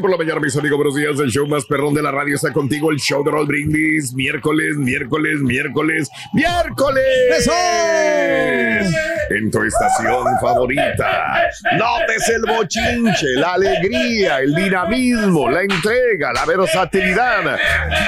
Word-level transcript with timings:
Por 0.00 0.10
la 0.10 0.16
mañana, 0.16 0.40
mis 0.40 0.56
amigos, 0.56 0.76
buenos 0.76 0.94
días. 0.96 1.18
El 1.20 1.30
show 1.30 1.46
más 1.46 1.64
perrón 1.66 1.94
de 1.94 2.02
la 2.02 2.10
radio 2.10 2.34
está 2.34 2.52
contigo. 2.52 2.90
El 2.90 2.98
show 2.98 3.22
de 3.24 3.30
Raúl 3.30 3.46
Brindis. 3.46 4.12
Miércoles, 4.12 4.76
miércoles, 4.76 5.40
miércoles, 5.40 6.10
miércoles. 6.32 7.04
¡Eso! 7.38 7.52
En 9.30 9.50
tu 9.50 9.62
estación 9.62 10.26
favorita. 10.40 11.48
Notes 11.78 12.28
el 12.28 12.42
bochinche, 12.42 13.26
la 13.36 13.54
alegría, 13.54 14.40
el 14.40 14.54
dinamismo, 14.54 15.48
la 15.50 15.62
entrega, 15.62 16.32
la 16.32 16.44
versatilidad 16.44 17.58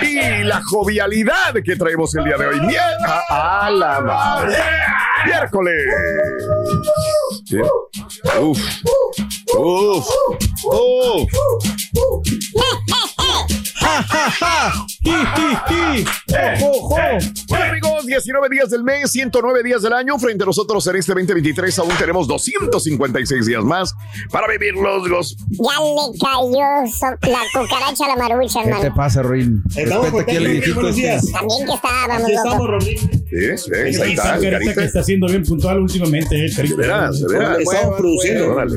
y 0.03 0.45
la 0.45 0.61
jovialidad 0.71 1.55
que 1.65 1.77
traemos 1.77 2.15
el 2.17 2.25
día 2.25 2.37
de 2.37 2.47
hoy. 2.47 2.61
Mier 2.61 2.83
a, 3.07 3.67
a 3.67 3.71
la 3.71 4.01
madre. 4.01 4.57
Miércoles. 5.25 5.85
Sí. 7.45 7.57
Uf. 8.41 8.59
Uf. 9.59 10.07
Uf. 10.65 11.31
Bueno, 17.49 17.65
amigos, 17.65 18.07
19 18.07 18.49
días 18.51 18.71
del 18.71 18.83
mes, 18.83 19.11
109 19.13 19.63
días 19.63 19.83
del 19.83 19.93
año. 19.93 20.19
Frente 20.19 20.43
a 20.43 20.47
nosotros 20.47 20.87
en 20.89 20.97
este 20.97 21.13
2023 21.13 21.79
aún 21.79 21.91
tenemos 21.99 22.27
256 22.27 23.47
días 23.47 23.63
más 23.63 23.95
para 24.31 24.47
vivirlos. 24.49 25.09
Los... 25.09 25.37
Ya 25.51 25.81
le 25.81 26.19
cayó 26.19 26.93
so- 26.93 27.29
la 27.31 27.41
cucaracha 27.53 28.05
a 28.05 28.09
la 28.09 28.17
marucha, 28.29 28.61
¿Qué 28.63 28.71
te 28.71 28.75
hermano. 28.77 28.95
pasa, 28.95 29.23
Ruin? 29.23 29.63
Estamos 29.77 30.13
Respeta 30.13 30.23
aquí 30.23 30.35
contentos, 30.37 30.53
viejito 30.53 30.75
buenos 30.75 30.97
este. 30.99 31.33
También 31.33 31.67
que 31.67 31.75
estábamos, 31.75 32.23
Aquí 32.25 32.33
estamos, 32.35 32.69
loco. 32.69 32.85
Sí, 32.85 33.59
sí, 33.59 33.71
ahí 34.03 34.13
está, 34.13 34.39
carita 34.41 34.83
haciendo 35.07 35.29
bien 35.29 35.45
puntual 35.45 35.79
últimamente, 35.81 36.35
eh. 36.47 36.51
De 36.51 36.75
veras, 36.75 37.21
de 37.21 37.29
veras. 37.29 37.59
Estamos 37.61 37.97
produciendo. 37.97 38.53
Órale. 38.53 38.77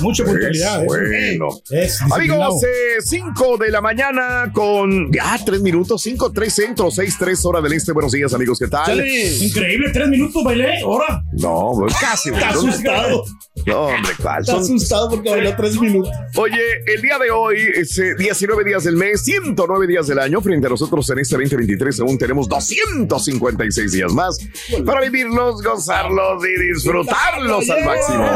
Mucha 0.00 0.24
puntualidad. 0.24 0.82
eh. 0.82 0.86
Bueno. 0.86 1.48
Es. 1.70 2.00
Amigos, 2.02 2.60
5 3.04 3.56
de 3.56 3.70
la 3.70 3.80
mañana 3.80 4.50
con. 4.52 5.10
Ah, 5.22 5.38
3 5.44 5.62
minutos, 5.62 6.02
5, 6.02 6.30
3 6.32 6.52
centro, 6.52 6.90
6, 6.90 7.16
3 7.18 7.44
hora 7.46 7.60
del 7.62 7.72
este. 7.72 7.92
Buenos 7.92 8.12
días, 8.12 8.34
amigos, 8.34 8.58
¿qué 8.58 8.68
tal? 8.68 9.02
Increíble, 9.06 9.90
tres 9.92 10.08
minutos 10.08 10.44
bailé, 10.44 10.80
ahora. 10.80 11.22
No, 11.32 11.72
pues 11.78 11.94
casi. 11.98 12.28
Está 12.28 12.50
asustado. 12.50 13.24
No, 13.66 13.80
hombre, 13.86 14.12
¿cuál? 14.20 14.40
Está 14.40 14.52
Son- 14.52 14.62
asustado 14.62 15.10
porque 15.10 15.30
bailó 15.30 15.54
tres 15.56 15.78
minutos. 15.80 16.10
Oye, 16.36 16.60
el 16.86 17.00
día 17.02 17.18
de 17.18 17.30
hoy 17.30 17.56
es 17.76 17.96
eh, 17.98 18.14
19 18.18 18.64
días 18.64 18.84
del 18.84 18.96
mes, 18.96 19.22
109 19.24 19.86
días 19.86 20.06
del 20.06 20.18
año. 20.18 20.40
Frente 20.42 20.66
a 20.66 20.70
nosotros 20.70 21.08
en 21.10 21.18
este 21.18 21.36
2023 21.36 22.00
aún 22.00 22.18
tenemos 22.18 22.48
256 22.48 23.92
días 23.92 24.12
más 24.12 24.38
para 24.84 25.00
vivirlos, 25.02 25.61
gozarlos 25.62 26.44
y 26.46 26.72
disfrutarlos 26.72 27.70
al 27.70 27.84
máximo. 27.84 28.26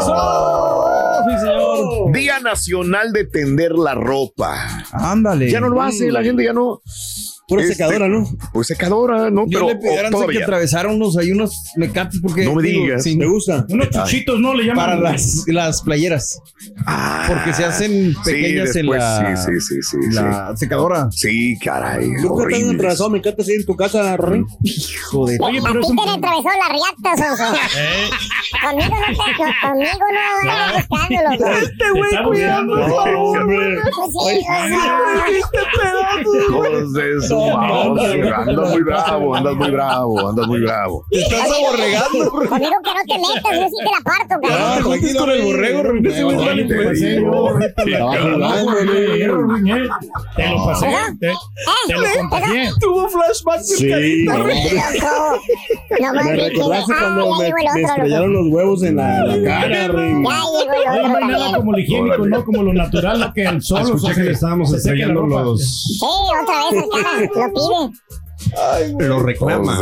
Señor. 1.41 2.13
Día 2.13 2.41
Nacional 2.41 3.13
de 3.13 3.25
Tender 3.25 3.73
la 3.73 3.95
Ropa. 3.95 4.85
Ándale. 4.93 5.51
Ya 5.51 5.61
no 5.61 5.69
lo 5.69 5.83
hace, 5.83 6.11
la 6.11 6.23
gente 6.23 6.45
ya 6.45 6.53
no. 6.53 6.81
Pura 7.49 7.63
Este, 7.63 7.75
secadora, 7.77 8.09
¿no? 8.09 8.27
Pues 8.53 8.67
secadora, 8.67 9.31
¿no? 9.31 9.43
Yo 9.47 9.61
Pero 9.61 9.69
le 9.69 9.77
pidieron 9.77 10.07
oh, 10.07 10.19
que 10.19 10.23
todavía. 10.25 10.43
atravesaron 10.43 10.97
unos, 10.97 11.17
hay 11.17 11.31
unos 11.31 11.55
mecates 11.77 12.21
porque. 12.21 12.45
No 12.45 12.55
me 12.57 12.63
digas. 12.65 13.05
sí, 13.05 13.17
Me 13.17 13.27
gusta. 13.27 13.65
Unos 13.69 13.89
chuchitos, 13.91 14.41
¿no? 14.41 14.53
Le 14.53 14.65
llaman. 14.65 14.85
para 14.85 14.97
las, 15.01 15.45
las 15.47 15.81
playeras. 15.83 16.41
Ah, 16.87 17.25
Porque 17.29 17.53
se 17.53 17.65
hacen 17.65 18.15
sí, 18.15 18.19
pequeñas 18.25 18.75
en 18.75 18.87
después, 18.87 18.99
la, 19.01 19.37
Sí, 19.37 19.53
sí, 19.61 19.83
sí, 19.83 19.99
sí. 20.11 20.15
la 20.15 20.57
secadora. 20.57 21.09
Sí, 21.13 21.29
Sí, 21.29 21.59
caray. 21.65 22.09
¿Nunca 22.09 22.49
te 22.49 22.57
han 22.57 22.75
atravesado 22.75 23.11
mecates 23.11 23.45
así 23.47 23.55
en 23.55 23.65
tu 23.67 23.77
casa, 23.77 24.17
Rolín? 24.17 24.45
Hijo 24.65 25.27
de. 25.27 25.39
Oye, 25.41 25.59
A 25.59 25.63
pero 25.63 25.81
ti 25.81 25.87
es 25.87 25.91
un... 25.91 25.97
te 25.97 26.03
le 26.05 26.11
atravesó 26.11 26.49
la 26.49 26.69
riata, 26.73 27.29
Sonso. 27.29 27.55
Eh, 27.79 28.11
Conmigo 28.63 28.95
no 28.97 29.07
te, 29.07 29.15
conmigo 29.69 30.05
no 30.45 30.51
andas 30.51 30.89
buscando, 30.89 31.21
loco. 31.31 31.51
Este 31.63 31.91
güey, 31.91 32.25
cuidado, 32.25 32.67
por 32.67 32.91
favor. 32.91 33.47
Pues 33.47 34.11
sí, 37.23 37.36
Su 37.37 37.57
madre. 37.57 38.33
Andas 38.35 38.71
muy 38.71 38.83
bravo, 38.83 39.35
andas 39.35 39.55
muy 39.57 39.71
bravo, 39.71 40.29
andas 40.29 40.47
muy 40.47 40.61
bravo. 40.61 41.05
Te 41.11 41.19
estás 41.21 41.51
aborregando. 41.51 42.31
Conmigo 42.31 42.77
que 42.85 42.91
no 42.91 43.03
te 43.07 43.19
metas, 43.19 43.53
yo 43.61 43.67
sí 43.69 43.77
te 43.79 43.91
la 43.91 44.01
parto, 44.05 44.35
No, 44.43 44.49
cabrón. 44.49 44.77
te 44.77 44.83
juntes 44.83 45.17
con 45.17 45.31
el 45.31 45.43
borrego, 45.43 45.83
vale, 45.83 46.65
Te 46.65 46.77
eh. 46.77 47.19
Te 50.37 50.49
lo 50.49 50.67
pasé, 50.67 50.87
te, 51.21 51.33
te 51.87 51.93
lo 51.95 52.01
contagié. 52.19 52.71
Tuvo 52.81 53.09
flashback. 53.09 53.61
Sí, 53.63 54.25
no. 54.25 54.39
No 54.39 54.45
Me 56.23 56.37
recordaste 56.37 56.93
Ah, 56.97 56.99
cuando 57.01 57.35
me, 57.39 57.49
estrellaron 57.83 58.33
los 58.33 58.47
huevos 58.49 58.83
en 58.83 58.97
la, 58.97 59.25
cara, 59.45 59.89
Rolín. 59.89 60.25
Ya 60.25 60.31
llegó 60.31 60.63
el 60.63 60.69
Oye, 60.69 60.99
otro 60.99 61.09
no 61.09 61.17
hay 61.17 61.27
nada 61.27 61.57
como 61.57 61.73
lo 61.73 61.79
higiénico, 61.79 62.27
¿no? 62.27 62.45
Como 62.45 62.63
lo 62.63 62.73
natural, 62.73 63.21
lo 63.21 63.33
que 63.33 63.43
el 63.45 63.63
sol 63.63 63.81
Escuché 63.83 64.15
que 64.15 64.23
le 64.23 64.31
estábamos 64.33 64.73
estrellando 64.73 65.23
los, 65.27 65.61
Sí, 65.61 66.01
otra 66.43 66.71
vez 66.71 66.85
cara, 66.91 67.26
lo 67.35 67.53
pide. 67.53 69.07
lo 69.09 69.19
reclama. 69.21 69.79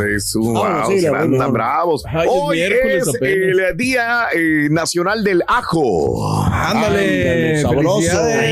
Sí, 0.88 1.06
andan 1.06 1.30
verdad. 1.30 1.48
bravos. 1.50 2.04
Ay, 2.06 2.28
Hoy 2.30 2.60
es 2.60 3.08
el 3.20 3.76
Día 3.76 4.26
eh, 4.32 4.68
Nacional 4.70 5.24
del 5.24 5.42
Ajo. 5.46 6.44
Ándale, 6.44 7.60
sabroso. 7.62 8.08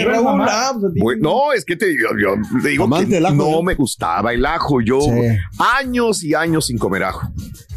Raúl. 0.07 0.43
Ah, 0.49 0.75
pues, 1.01 1.19
no, 1.21 1.53
es 1.53 1.65
que 1.65 1.77
te, 1.77 1.95
yo, 1.97 2.09
yo 2.21 2.35
te 2.63 2.69
digo 2.71 2.89
que 2.91 3.21
ajo, 3.27 3.35
no 3.35 3.51
¿no? 3.51 3.63
me 3.63 3.75
gustaba 3.75 4.33
el 4.33 4.45
ajo. 4.45 4.81
Yo 4.81 5.01
Sí. 5.01 5.11
años 5.59 6.23
y 6.25 6.35
años 6.35 6.67
sin 6.67 6.79
comer 6.79 7.05
ajo. 7.05 7.29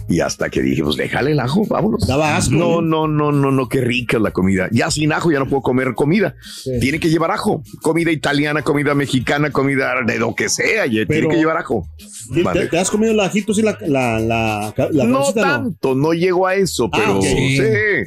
Y 0.07 0.19
hasta 0.19 0.49
que 0.49 0.61
dije, 0.61 0.83
pues 0.83 0.95
déjale 0.97 1.31
el 1.31 1.39
ajo, 1.39 1.65
vámonos. 1.67 2.05
Daba 2.07 2.35
asco, 2.37 2.53
No, 2.55 2.81
¿no? 2.81 3.07
no, 3.07 3.31
no, 3.31 3.31
no, 3.31 3.51
no, 3.51 3.69
qué 3.69 3.81
rica 3.81 4.17
es 4.17 4.23
la 4.23 4.31
comida. 4.31 4.67
Ya 4.71 4.91
sin 4.91 5.11
ajo 5.13 5.31
ya 5.31 5.39
no 5.39 5.47
puedo 5.47 5.61
comer 5.61 5.93
comida. 5.95 6.35
Tiene 6.79 6.99
que 6.99 7.09
llevar 7.09 7.31
ajo. 7.31 7.63
Comida 7.81 8.11
italiana, 8.11 8.61
comida 8.61 8.93
mexicana, 8.95 9.49
comida 9.51 9.95
de 10.05 10.19
lo 10.19 10.35
que 10.35 10.49
sea. 10.49 10.83
Tiene 10.89 11.05
que 11.27 11.37
llevar 11.37 11.57
ajo. 11.57 11.87
¿Te, 12.33 12.41
Vale. 12.43 12.67
te 12.67 12.79
has 12.79 12.89
comido 12.89 13.11
el 13.11 13.19
ajito, 13.19 13.53
sí, 13.53 13.61
la, 13.61 13.77
la, 13.81 14.19
la, 14.19 14.73
la 14.91 15.03
no 15.05 15.31
tanto, 15.31 15.93
no 15.93 16.11
llego 16.13 16.47
a 16.47 16.55
eso, 16.55 16.89
Ah, 16.91 16.97
pero 16.97 17.21
sí, 17.21 17.59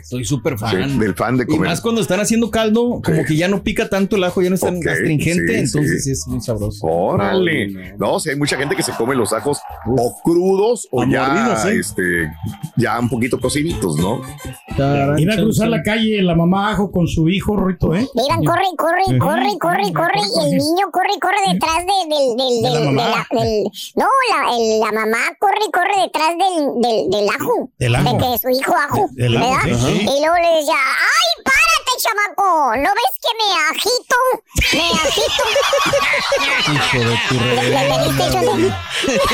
Soy 0.03 0.25
súper 0.25 0.55
sí, 0.59 0.65
fan. 0.65 0.99
del 0.99 1.15
fan 1.15 1.37
de 1.37 1.45
Y 1.45 1.47
comer. 1.47 1.69
más 1.71 1.81
cuando 1.81 2.01
están 2.01 2.19
haciendo 2.19 2.51
caldo, 2.51 3.01
como 3.05 3.25
que 3.25 3.37
ya 3.37 3.47
no 3.47 3.63
pica 3.63 3.89
tanto 3.89 4.17
el 4.17 4.25
ajo, 4.25 4.43
ya 4.43 4.49
no 4.49 4.57
es 4.57 4.61
tan 4.61 4.79
Ok, 4.79 4.87
astringente, 4.89 5.53
sí, 5.53 5.59
entonces 5.61 6.07
es 6.09 6.27
muy 6.27 6.41
sabroso. 6.41 6.85
Órale. 6.87 7.95
No, 7.97 8.19
sí, 8.19 8.31
hay 8.31 8.37
mucha 8.37 8.57
gente 8.57 8.75
que 8.75 8.83
se 8.83 8.93
come 8.93 9.15
los 9.15 9.33
ajos 9.33 9.59
o 9.87 10.21
crudos 10.25 10.89
o 10.91 11.03
A 11.03 11.09
ya. 11.09 11.57
Este, 11.89 12.31
ya 12.77 12.99
un 12.99 13.09
poquito 13.09 13.41
cocinitos, 13.41 13.97
¿no? 13.97 14.21
Ir 15.19 15.31
a 15.31 15.37
cruzar 15.37 15.69
la 15.69 15.83
calle 15.83 16.23
la 16.23 16.35
mamá 16.35 16.71
ajo 16.73 16.91
con 16.91 17.07
su 17.09 17.29
hijo, 17.29 17.57
Rito, 17.57 17.95
¿eh? 17.95 18.07
Iban, 18.15 18.45
corre, 18.45 18.65
corre, 18.77 19.19
corre, 19.19 19.59
corre, 19.59 19.93
corre, 19.93 20.21
y 20.21 20.45
el 20.47 20.59
niño 20.59 20.87
corre, 20.93 21.19
corre 21.21 21.53
detrás 21.53 21.79
de, 21.79 22.15
del, 22.15 22.37
del, 22.37 22.63
De 22.63 22.71
la 22.71 22.79
del- 22.81 22.89
de 22.89 22.93
mamá. 22.95 23.27
la- 23.31 23.41
del- 23.41 23.65
no, 23.97 24.07
la, 24.31 24.57
el- 24.57 24.81
la 24.81 24.93
mamá 24.93 25.19
corre, 25.39 25.67
corre 25.73 26.03
detrás 26.03 26.31
del, 26.39 26.81
del, 26.83 27.11
del 27.11 27.29
ajo. 27.29 27.71
Del 27.79 27.95
ajo. 27.95 28.17
De, 28.19 28.31
de 28.31 28.39
su 28.39 28.49
hijo 28.51 28.75
ajo, 28.75 29.09
Del 29.13 29.37
ajo, 29.37 29.47
¿verdad? 29.65 29.79
sí. 29.87 30.01
Y 30.03 30.21
luego 30.21 30.37
le 30.37 30.57
decía, 30.61 30.75
ay, 30.77 31.29
chamaco, 32.01 32.77
¿no 32.77 32.91
ves 32.95 33.15
que 33.23 33.33
me 33.39 33.49
agito? 33.71 34.17
Me 34.73 34.87
agito. 35.01 35.45
Hijo 36.73 36.99
de 37.09 37.17
tu 37.29 37.35
Chole? 38.33 38.69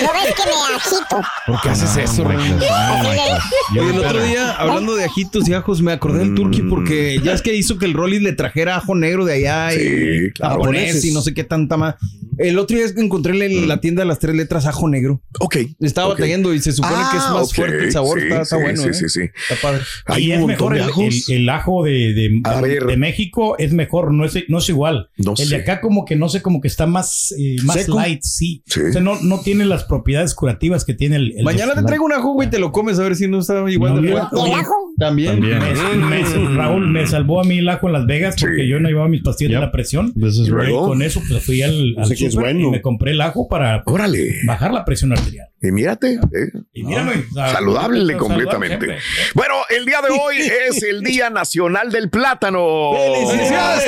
¿No 0.02 0.12
ves 0.12 0.34
que 0.34 0.44
me 0.46 0.74
agito? 0.76 1.16
¿Por 1.46 1.60
qué 1.62 1.68
haces 1.70 1.96
eso, 1.96 2.24
Oye, 2.26 3.90
el 3.90 3.98
otro 3.98 4.22
día, 4.22 4.52
hablando 4.52 4.94
de 4.94 5.04
ajitos 5.04 5.48
y 5.48 5.54
ajos, 5.54 5.82
me 5.82 5.92
acordé 5.92 6.20
del 6.20 6.34
turqui 6.34 6.62
porque 6.62 7.20
ya 7.22 7.32
es 7.32 7.42
que 7.42 7.54
hizo 7.54 7.78
que 7.78 7.86
el 7.86 7.94
Rollis 7.94 8.22
le 8.22 8.32
trajera 8.32 8.76
ajo 8.76 8.94
negro 8.94 9.24
de 9.24 9.34
allá 9.34 9.70
Sí, 9.72 9.80
y 9.80 10.30
claro. 10.32 10.54
japonés 10.56 11.04
y 11.04 11.12
no 11.12 11.22
sé 11.22 11.34
qué 11.34 11.44
tanta 11.44 11.76
más. 11.76 11.94
El 12.36 12.58
otro 12.58 12.76
día 12.76 12.84
es 12.84 12.92
que 12.92 13.00
encontré 13.00 13.32
en 13.46 13.68
la 13.68 13.80
tienda 13.80 14.02
de 14.02 14.08
las 14.08 14.18
tres 14.18 14.34
letras 14.34 14.66
ajo 14.66 14.88
negro. 14.88 15.22
Ok. 15.38 15.56
Estaba 15.80 16.08
batallando 16.08 16.52
y 16.52 16.60
se 16.60 16.72
supone 16.72 16.96
que 17.12 17.16
es 17.16 17.22
Ah, 17.24 17.32
más 17.34 17.52
fuerte 17.54 17.84
el 17.84 17.92
sabor. 17.92 18.18
sí, 18.18 18.26
está, 18.26 18.42
está 18.42 18.56
sí, 18.56 18.62
bueno. 18.62 18.82
sí, 18.82 18.88
¿eh? 18.88 18.94
sí, 18.94 19.08
sí. 19.08 19.20
Está 19.48 19.54
padre. 19.62 19.82
Hay 20.06 20.24
y 20.24 20.26
un 20.28 20.32
es 20.34 20.40
montón 20.40 20.48
mejor 20.56 20.72
de 20.74 20.78
el, 20.80 20.88
ajos. 20.90 21.28
el- 21.28 21.36
el 21.36 21.48
ajo 21.48 21.84
de, 21.84 21.92
de, 21.92 22.40
A 22.44 22.60
ver. 22.60 22.84
de 22.84 22.96
México, 22.96 23.56
es 23.58 23.72
mejor, 23.72 24.12
no 24.12 24.24
es, 24.24 24.36
no 24.48 24.58
es 24.58 24.68
igual. 24.68 25.10
No 25.16 25.32
el 25.32 25.36
sé. 25.36 25.56
de 25.56 25.62
acá 25.62 25.80
como 25.80 26.04
que 26.04 26.16
no 26.16 26.28
sé, 26.28 26.42
como 26.42 26.60
que 26.60 26.68
está 26.68 26.86
más, 26.86 27.34
eh, 27.38 27.56
más 27.64 27.76
¿Seco? 27.82 27.96
light, 27.96 28.20
sí. 28.22 28.62
Sí. 28.66 28.80
O 28.80 28.92
sea, 28.92 29.00
no, 29.00 29.20
no 29.22 29.40
tiene 29.40 29.64
las 29.64 29.84
propiedades 29.84 30.34
curativas 30.34 30.84
que 30.84 30.94
tiene 30.94 31.16
el... 31.16 31.32
el 31.36 31.44
Mañana 31.44 31.74
te 31.74 31.82
traigo 31.82 32.04
un 32.04 32.12
ajo, 32.12 32.32
güey, 32.32 32.50
te 32.50 32.58
lo 32.58 32.72
comes 32.72 32.98
a 32.98 33.02
ver 33.02 33.16
si 33.16 33.28
no 33.28 33.38
está 33.40 33.68
igual 33.70 33.96
No, 33.96 34.02
de 34.02 34.10
fuerte. 34.12 34.36
¿Y 34.36 34.52
el 34.52 34.60
ajo? 34.60 34.74
También. 34.98 35.40
Me- 35.40 35.58
me- 35.58 36.54
Raúl 36.54 36.86
me 36.88 37.06
salvó 37.06 37.40
a 37.40 37.44
mí 37.44 37.58
el 37.58 37.68
ajo 37.68 37.86
en 37.88 37.92
Las 37.94 38.06
Vegas 38.06 38.36
porque 38.40 38.62
Sí. 38.62 38.68
yo 38.68 38.78
no 38.80 38.88
llevaba 38.88 39.08
mis 39.08 39.22
pastillas 39.22 39.52
de 39.54 39.60
la 39.60 39.72
presión. 39.72 40.12
Y 40.16 40.70
con 40.70 41.02
eso 41.02 41.20
pues 41.28 41.44
fui 41.44 41.62
al, 41.62 41.96
al 41.98 42.08
bueno. 42.34 42.68
y 42.68 42.70
me 42.70 42.80
compré 42.82 43.12
el 43.12 43.20
ajo 43.20 43.48
para 43.48 43.82
Órale. 43.86 44.34
bajar 44.46 44.72
la 44.72 44.84
presión 44.84 45.12
arterial. 45.12 45.48
Y 45.66 45.72
mírate. 45.72 46.14
eh. 46.14 46.18
Y 46.74 46.82
Saludable 46.84 47.24
saludable 47.34 48.16
completamente. 48.16 48.78
siempre. 48.86 48.98
Bueno, 49.34 49.54
el 49.76 49.86
día 49.86 50.00
de 50.02 50.08
hoy 50.10 50.36
es 50.68 50.82
el 50.82 51.00
Día 51.02 51.30
Nacional 51.30 51.90
del 51.90 52.10
Plátano. 52.10 52.92
¡Felicidades, 52.94 53.84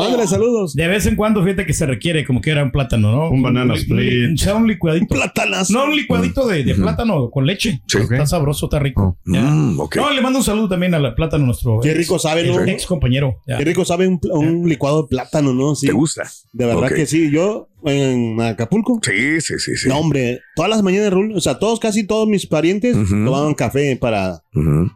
Mándale 0.00 0.26
saludos. 0.26 0.74
De 0.74 0.88
vez 0.88 1.06
en 1.06 1.14
cuando, 1.16 1.44
fíjate 1.44 1.64
que 1.64 1.72
se 1.72 1.86
requiere 1.86 2.24
como 2.24 2.40
que 2.40 2.50
era 2.50 2.62
un 2.64 2.72
plátano, 2.72 3.12
¿no? 3.12 3.30
Un 3.30 3.40
banana 3.42 3.74
split. 3.74 4.36
Sea 4.36 4.54
un 4.56 4.66
licuadito. 4.66 5.06
Platanas. 5.14 5.70
No, 5.70 5.84
un 5.84 5.94
licuadito 5.94 6.46
de, 6.48 6.64
de 6.64 6.74
plátano 6.74 7.30
con 7.30 7.46
leche. 7.46 7.82
Sí. 7.86 7.98
Está 7.98 8.26
sabroso, 8.26 8.66
está 8.66 8.78
rico. 8.80 9.18
Ya. 9.26 9.42
Mm, 9.42 9.78
ok. 9.78 9.96
No, 9.96 10.10
le 10.10 10.20
mando 10.20 10.40
un 10.40 10.44
saludo 10.44 10.68
también 10.70 10.94
al 10.94 11.14
plátano, 11.14 11.46
nuestro 11.46 11.78
Qué 11.80 11.90
ex- 11.90 11.98
rico 11.98 12.18
sabe, 12.18 12.44
¿no? 12.44 12.60
ex 12.64 12.84
compañero. 12.86 13.36
Ya. 13.46 13.58
Qué 13.58 13.64
rico 13.64 13.84
sabe 13.84 14.08
un, 14.08 14.18
un 14.32 14.68
licuado 14.68 15.02
de 15.02 15.08
plátano, 15.08 15.52
¿no? 15.54 15.74
Sí. 15.76 15.86
¿Te 15.86 15.92
gusta? 15.92 16.28
De 16.52 16.66
verdad 16.66 16.84
Ok. 16.84 16.94
que 16.94 17.06
sí. 17.06 17.30
Yo 17.30 17.68
en 17.84 18.40
Acapulco. 18.40 19.00
Sí, 19.02 19.40
sí, 19.40 19.54
sí, 19.58 19.76
sí. 19.76 19.88
No, 19.88 19.98
hombre, 19.98 20.40
todas 20.56 20.70
las 20.70 20.82
mañanas, 20.82 21.10
Raúl, 21.12 21.32
o 21.36 21.40
sea, 21.40 21.58
todos, 21.58 21.80
casi 21.80 22.06
todos 22.06 22.28
mis 22.28 22.46
parientes 22.46 22.96
tomaban 23.08 23.54
café 23.54 23.96
para 23.96 24.42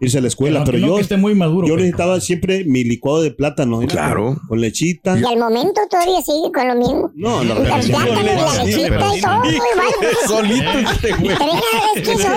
irse 0.01 0.19
a 0.19 0.21
la 0.21 0.29
escuela, 0.29 0.65
pero 0.65 0.79
no 0.79 0.87
yo, 0.87 0.99
esté 0.99 1.17
muy 1.17 1.35
maduro. 1.35 1.67
yo 1.67 1.75
pero- 1.75 1.85
necesitaba 1.85 2.21
siempre 2.21 2.65
mi 2.65 2.85
licuado 2.85 3.23
de 3.23 3.31
plátano. 3.31 3.81
Claro. 3.87 4.37
Con, 4.37 4.49
con 4.49 4.61
lechita. 4.61 5.19
Y 5.19 5.25
al 5.25 5.39
momento 5.39 5.81
todavía 5.91 6.21
sigue 6.23 6.51
con 6.55 6.69
lo 6.69 6.75
mismo. 6.77 7.11
No, 7.15 7.45
no, 7.45 7.55
pero 7.55 7.83
sí, 7.83 7.91
plátano 7.91 8.21
y 8.21 8.25
la 8.25 8.65
lechita 8.65 8.89
Pero 8.89 9.17
y 9.17 9.21
todo, 9.21 9.39
muy 9.41 9.55
bueno. 9.55 10.19
Solito 10.27 10.91
este 10.93 11.13
güey. 11.13 11.37
Pero 11.39 11.53
mira, 11.55 11.79
es 11.95 12.03
que 12.03 12.13
eso 12.13 12.29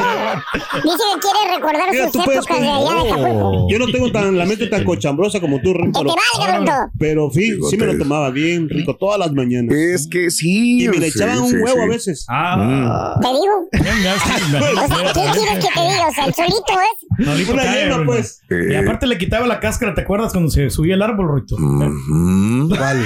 dice 0.84 1.04
que 1.13 1.19
quiere 1.22 1.56
recordar 1.56 1.92
Mira, 1.92 2.12
sus 2.12 2.22
épocas 2.22 2.60
de 2.62 2.68
allá 2.69 3.04
de 3.04 3.12
Acapulco. 3.12 3.68
Yo 3.69 3.80
no 3.80 3.88
tengo 3.88 4.12
tan, 4.12 4.38
la 4.38 4.45
mente 4.45 4.68
tan 4.68 4.84
cochambrosa 4.84 5.40
como 5.40 5.60
tú, 5.62 5.74
Rin, 5.74 5.92
Que 5.92 6.00
te 6.00 6.06
pero, 6.06 6.48
valga, 6.54 6.92
pero 6.98 7.30
sí, 7.31 7.52
sí 7.69 7.78
me 7.78 7.86
lo 7.86 7.98
tomaba 7.98 8.30
bien 8.30 8.69
rico 8.69 8.95
todas 8.95 9.19
las 9.19 9.31
mañanas. 9.34 9.75
Es 9.75 10.07
que 10.07 10.30
sí. 10.39 10.83
y 10.83 10.89
me 10.89 10.97
le 10.97 11.12
sí, 11.12 11.18
echaban 11.19 11.39
un 11.39 11.50
sí, 11.50 11.56
huevo 11.57 11.77
sí. 11.77 11.83
a 11.83 11.88
veces. 11.88 12.25
Ah, 12.30 13.15
Te 13.21 13.27
digo. 13.27 13.69
venga, 13.71 14.13
sí, 14.19 14.44
me- 14.51 14.59
O 14.59 14.88
sea, 14.88 15.13
¿qué 15.13 15.39
quieres 15.39 15.65
que 15.65 15.71
te 15.74 15.81
diga? 15.81 16.07
O 16.07 16.13
sea, 16.13 16.25
el 16.25 16.33
solito 16.33 16.74
es. 17.19 17.25
Solito 17.25 17.53
Una 17.53 17.63
cae, 17.63 17.88
Bruno. 17.89 18.06
pues. 18.06 18.41
Y 18.50 18.75
aparte 18.75 19.07
le 19.07 19.18
quitaba 19.18 19.45
la 19.47 19.59
cáscara, 19.59 19.94
¿te 19.94 20.01
acuerdas 20.01 20.31
cuando 20.31 20.50
se 20.51 20.69
subía 20.69 20.95
el 20.95 21.01
árbol, 21.01 21.36
Rito? 21.41 21.56
Ujú. 21.56 22.69
Vale. 22.69 23.03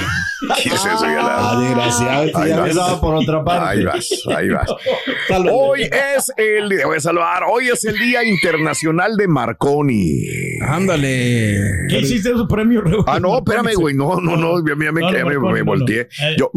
¿Qué 0.62 0.69
es 0.69 0.75
eso, 0.75 1.06
Ah, 1.06 1.57
desgraciado. 1.62 2.24
este 2.25 2.38
Ahí 2.41 2.50
ya 2.50 2.59
vas. 2.81 3.00
por 3.00 3.15
otra 3.15 3.44
parte. 3.44 3.69
Ahí 3.79 3.86
vas, 3.86 4.07
ahí 4.36 4.50
vas. 4.50 4.69
Hoy 5.51 5.83
es 5.83 6.31
el 6.38 6.69
día, 6.69 6.86
voy 6.86 6.97
a 6.97 7.00
saludar, 7.00 7.44
hoy 7.50 7.69
es 7.69 7.83
el 7.86 7.97
Día 7.97 8.24
Internacional 8.24 9.15
de 9.15 9.27
Marconi. 9.27 10.21
Ándale. 10.62 11.57
¿Qué 11.89 12.00
hiciste 12.00 12.29
de 12.29 12.36
su 12.36 12.47
premio? 12.47 12.83
Ah, 13.07 13.19
no, 13.19 13.38
espérame, 13.38 13.74
güey. 13.75 13.95
No, 13.95 14.19
no, 14.19 14.36
no, 14.38 14.65
ya 14.68 14.75
me, 14.75 14.91
me, 14.91 15.62
volteé. 15.62 16.01
Eh. 16.01 16.36
Yo 16.38 16.51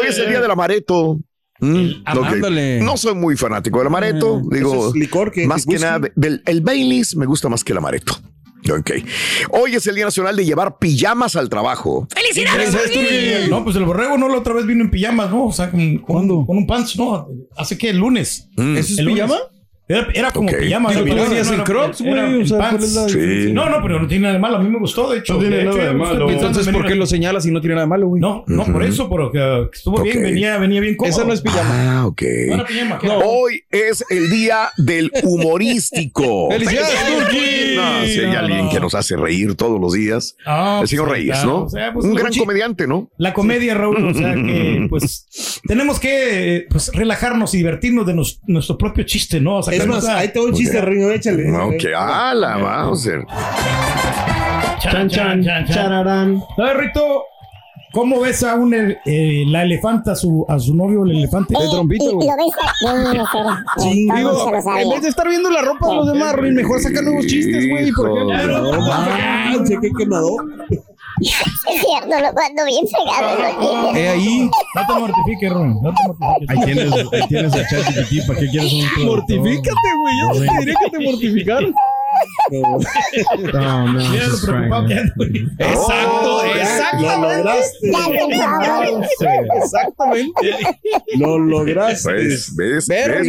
Hoy 0.00 0.06
es 0.08 0.18
el 0.18 0.28
día 0.28 0.40
del 0.40 0.50
amaretto. 0.50 1.18
Mm. 1.60 2.04
No 2.82 2.96
soy 2.96 3.14
muy 3.14 3.36
fanático 3.36 3.78
del 3.78 3.86
amaretto. 3.86 4.40
Ese 4.50 4.56
Digo, 4.56 4.88
es 4.88 4.94
licor 4.94 5.32
que 5.32 5.46
más 5.46 5.64
que 5.64 5.78
nada, 5.78 6.08
del, 6.14 6.42
el 6.46 6.60
Baileys 6.60 7.16
me 7.16 7.26
gusta 7.26 7.48
más 7.48 7.64
que 7.64 7.72
el 7.72 7.78
amaretto. 7.78 8.14
Ok. 8.70 8.90
Hoy 9.50 9.74
es 9.76 9.86
el 9.86 9.94
Día 9.94 10.04
Nacional 10.04 10.36
de 10.36 10.44
llevar 10.44 10.78
pijamas 10.78 11.36
al 11.36 11.48
trabajo. 11.48 12.08
¿Felicidades! 12.14 13.48
No, 13.48 13.62
pues 13.64 13.76
el 13.76 13.84
borrego 13.84 14.18
no 14.18 14.28
la 14.28 14.38
otra 14.38 14.54
vez 14.54 14.66
vino 14.66 14.82
en 14.82 14.90
pijamas, 14.90 15.30
¿no? 15.30 15.46
O 15.46 15.52
sea, 15.52 15.70
con, 15.70 15.98
con, 15.98 16.04
¿Cuándo? 16.04 16.44
con 16.44 16.56
un 16.56 16.66
pants, 16.66 16.96
¿no? 16.96 17.28
Hace 17.56 17.78
que 17.78 17.90
el 17.90 17.98
lunes. 17.98 18.48
Mm. 18.56 18.76
¿Eso 18.76 18.92
es 18.94 18.98
¿El 18.98 19.04
lunes? 19.06 19.30
Era, 19.88 20.08
era 20.14 20.30
como 20.32 20.48
Ok. 20.50 20.56
pijama. 20.58 20.90
Digo, 20.90 21.06
¿no? 21.06 21.14
tú 21.14 21.28
venías 21.28 21.46
no, 21.48 21.54
en 21.54 21.62
Crocs, 21.62 22.00
güey, 22.02 22.42
o 22.42 22.46
sea, 22.46 22.56
¿cuál 22.58 22.70
pants. 22.70 22.84
es 22.84 22.94
la 22.94 23.08
Sí. 23.08 23.52
No, 23.52 23.70
no, 23.70 23.80
pero 23.82 24.00
no 24.00 24.08
tiene 24.08 24.22
nada 24.22 24.34
de 24.34 24.40
malo. 24.40 24.56
A 24.56 24.60
mí 24.60 24.68
me 24.68 24.78
gustó, 24.80 25.10
de 25.12 25.18
hecho. 25.18 25.34
No 25.34 25.38
tiene 25.40 25.56
De 25.58 25.64
nada 25.64 25.76
de 25.86 25.92
malo. 25.94 26.28
Entonces, 26.28 26.66
en 26.66 26.72
¿por 26.74 26.86
qué 26.86 26.94
lo 26.96 27.06
señalas 27.06 27.46
y 27.46 27.52
no 27.52 27.60
tiene 27.60 27.74
nada 27.76 27.86
de 27.86 27.90
malo, 27.90 28.08
güey? 28.08 28.20
No, 28.20 28.42
no, 28.48 28.64
por 28.64 28.82
eso, 28.82 29.08
porque 29.08 29.68
estuvo 29.72 30.02
bien, 30.02 30.22
venía, 30.22 30.58
venía 30.58 30.80
bien 30.80 30.96
cómodo. 30.96 31.14
Esa 31.16 31.24
no 31.24 31.32
es 31.32 31.40
pijama. 31.40 32.00
Ah, 32.00 32.06
ok. 32.06 32.22
No 32.56 32.64
pijama, 32.64 32.98
¿qué? 32.98 33.08
Hoy 33.10 33.62
es 33.70 34.04
el 34.10 34.28
día 34.30 34.70
del 34.76 35.10
humorístico. 35.22 36.48
¡Felicidades, 36.50 36.96
Turqui! 37.06 37.76
No, 37.76 38.04
si 38.06 38.20
hay 38.20 38.26
No, 38.32 38.38
alguien 38.38 38.64
no. 38.66 38.70
que 38.70 38.80
nos 38.80 38.94
hace 38.94 39.16
reír 39.16 39.54
todos 39.54 39.80
los 39.80 39.92
días. 39.92 40.36
Ah, 40.46 40.80
El 40.82 40.88
señor 40.88 41.06
pues, 41.06 41.18
Reyes, 41.18 41.34
claro, 41.36 41.48
¿no? 41.50 41.64
o 41.64 41.68
sea, 41.68 41.92
pues, 41.92 42.04
Un 42.06 42.14
gran 42.14 42.32
comediante, 42.34 42.86
¿no? 42.86 43.10
La 43.18 43.32
comedia, 43.32 43.74
Raúl, 43.74 44.04
o 44.04 44.14
sea 44.14 44.34
que 44.34 44.86
pues 44.88 45.60
tenemos 45.66 45.98
que 46.00 46.56
eh, 46.56 46.66
pues, 46.70 46.90
relajarnos 46.92 47.54
y 47.54 47.58
divertirnos 47.58 48.06
de 48.06 48.14
nos- 48.14 48.40
nuestro 48.46 48.76
propio 48.78 49.04
chiste, 49.04 49.40
¿no? 49.40 49.58
Es 49.76 49.86
más, 49.86 50.08
ahí 50.08 50.28
te 50.28 50.38
doy 50.38 50.50
un 50.50 50.54
chiste, 50.56 50.80
Ringo, 50.80 51.10
échale. 51.10 51.44
No, 51.48 51.70
que 51.78 51.94
ala, 51.94 52.56
vamos 52.56 53.06
a 53.06 53.10
ver. 53.10 53.26
Chan, 54.80 55.08
chan, 55.08 55.42
chan, 55.42 55.66
chan. 55.66 55.74
Chararán. 55.74 56.42
A 56.58 56.62
ver, 56.62 56.76
Rito, 56.78 57.24
¿cómo 57.92 58.20
ves 58.20 58.42
a 58.42 58.54
un 58.54 58.72
el- 58.74 58.98
eh, 59.04 59.44
la 59.46 59.62
elefanta, 59.64 60.12
a 60.12 60.14
su, 60.14 60.44
a 60.48 60.58
su 60.58 60.74
novio, 60.74 61.04
el 61.04 61.12
elefante? 61.12 61.54
Eh, 61.54 61.58
trompito, 61.70 62.04
y- 62.10 62.14
güey. 62.14 62.28
Lo 62.28 62.36
ves. 62.36 62.46
No, 62.84 62.92
no, 62.96 63.02
no, 63.02 63.14
no, 63.14 63.26
Sí, 63.82 64.06
todo 64.08 64.16
digo, 64.18 64.50
en 64.78 64.90
vez 64.90 65.02
de 65.02 65.08
estar 65.08 65.28
viendo 65.28 65.50
la 65.50 65.62
ropa 65.62 65.88
de 65.88 65.94
los 65.96 66.12
demás, 66.12 66.34
mejor 66.52 66.80
saca 66.80 67.02
nuevos 67.02 67.26
chistes, 67.26 67.68
güey. 67.68 67.90
¿Por 67.92 68.06
qué? 68.14 68.20
Hijo. 68.20 68.26
Claro. 68.26 68.70
Ah, 68.92 69.54
qué 69.80 69.90
quemador. 69.98 70.44
Es 71.66 71.82
cierto, 71.82 72.20
lo 72.20 72.32
cuando 72.32 72.64
bien 72.64 72.84
fregado. 72.86 73.96
Eh, 73.96 74.08
ahí. 74.08 74.50
No 74.74 74.86
te 74.86 74.92
mortifiques, 75.00 75.52
Ron, 75.52 75.82
no 75.82 75.92
te 75.94 76.02
mortifiques. 76.06 76.48
Ahí 76.48 76.64
tienes, 76.64 76.92
ahí 77.12 77.28
tienes 77.28 77.52
a 77.54 77.68
ChatGPT, 77.68 78.26
¿para 78.26 78.38
qué 78.40 78.48
quieres 78.48 78.72
un 78.72 78.80
traductor? 78.80 79.04
Mortifícate, 79.06 79.88
güey. 80.00 80.14
Yo 80.20 80.26
no 80.26 80.32
te 80.34 80.58
diría 80.60 80.74
que 80.84 80.90
te 80.90 80.98
mortificaron. 81.04 81.74
No, 83.52 83.86
no. 83.92 84.10
Mira 84.10 84.26
lo 84.28 84.38
preocupado 84.40 84.86
que 84.86 84.94
ando. 84.94 85.24
Exacto, 85.58 86.36
Oh, 86.36 86.44
exacto. 86.44 87.02
Lo 87.02 87.18
lograste. 87.18 87.90
Exactamente. 89.62 90.50
Lo 91.16 91.38
lograste. 91.38 92.10
Pues, 92.10 92.54
¿ves? 92.56 92.86
¿Ves? 92.88 93.26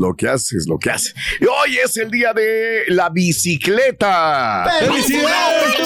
Lo 0.00 0.14
que 0.14 0.28
haces, 0.28 0.66
lo 0.68 0.78
que 0.78 0.90
haces. 0.90 1.14
Y 1.40 1.44
hoy 1.44 1.78
es 1.82 1.96
el 1.96 2.10
día 2.10 2.32
de 2.34 2.82
la 2.88 3.08
bicicleta. 3.10 4.68
¡Felicidades! 4.80 5.76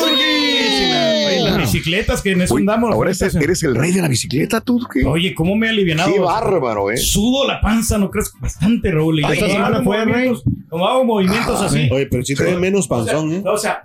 Bicicletas 1.74 2.22
que 2.22 2.30
en 2.32 2.42
eso 2.42 2.54
Uy, 2.54 2.62
andamos. 2.62 2.92
ahora 2.92 3.10
eres, 3.10 3.34
eres 3.34 3.62
el 3.64 3.74
rey 3.74 3.92
de 3.92 4.00
la 4.02 4.08
bicicleta, 4.08 4.60
tú. 4.60 4.80
¿qué? 4.92 5.04
Oye, 5.04 5.34
¿cómo 5.34 5.56
me 5.56 5.66
he 5.66 5.70
alivianado? 5.70 6.12
Qué 6.12 6.20
bárbaro, 6.20 6.90
¿eh? 6.90 6.96
Sudo 6.96 7.46
la 7.46 7.60
panza, 7.60 7.98
¿no 7.98 8.10
crees? 8.10 8.32
Bastante, 8.40 8.90
Raúl. 8.92 9.20
Y 9.20 9.24
Esta 9.24 9.34
como 9.36 9.52
semana 9.52 9.76
hago 9.76 9.84
fue, 9.84 10.04
Rey. 10.04 10.06
movimientos- 10.30 10.44
Como 10.68 10.86
hago 10.86 11.04
movimientos 11.04 11.60
así. 11.60 11.88
Oye, 11.90 12.06
pero 12.06 12.24
si 12.24 12.34
te 12.34 12.44
ves 12.44 12.58
menos 12.58 12.86
panzón, 12.88 13.32
¿eh? 13.32 13.42
O 13.46 13.58
sea, 13.58 13.82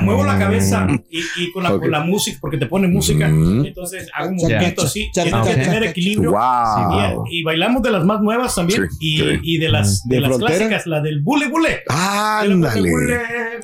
muevo 0.00 0.24
la 0.24 0.38
cabeza 0.38 0.86
y, 1.10 1.20
y 1.36 1.52
con, 1.52 1.62
la, 1.62 1.72
Ok. 1.74 1.82
con 1.82 1.90
la 1.90 2.00
música, 2.00 2.38
porque 2.40 2.56
te 2.58 2.66
pone 2.66 2.88
música. 2.88 3.28
Mm. 3.28 3.66
Entonces 3.66 4.08
hago 4.14 4.30
un 4.30 4.36
movimiento 4.36 4.82
así. 4.82 5.10
Tienes 5.12 5.34
que 5.34 5.54
tener 5.54 5.84
equilibrio. 5.84 6.32
Wow. 6.32 7.24
Y, 7.30 7.40
y 7.40 7.42
bailamos 7.42 7.82
de 7.82 7.90
las 7.90 8.04
más 8.04 8.20
nuevas 8.20 8.54
también. 8.54 8.88
Sí, 8.90 8.96
y, 9.00 9.18
sí. 9.18 9.24
y 9.42 9.58
de 9.58 9.68
las, 9.68 10.06
de 10.08 10.16
¿De 10.16 10.20
las 10.22 10.38
clásicas, 10.38 10.86
la 10.86 11.00
del 11.00 11.20
bule 11.22 11.48
bule. 11.48 11.82
Ándale. 11.88 12.90
Bule, 12.90 13.20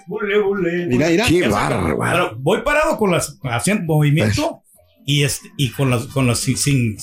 bule, 0.07 0.39
bule. 0.41 0.87
Mira, 0.87 1.09
mira. 1.09 1.27
Qué 1.27 1.49
bárbaro. 1.49 1.99
pero 2.01 2.37
voy 2.39 2.63
parado 2.63 2.97
con 2.97 3.11
las 3.11 3.39
haciendo 3.45 3.85
movimiento 3.85 4.63
y 5.07 5.23
este 5.25 5.49
y 5.57 5.71
con 5.71 5.91
las 5.91 6.07
con 6.07 6.27
las 6.27 6.39
sin, 6.39 6.57
sin, 6.57 6.97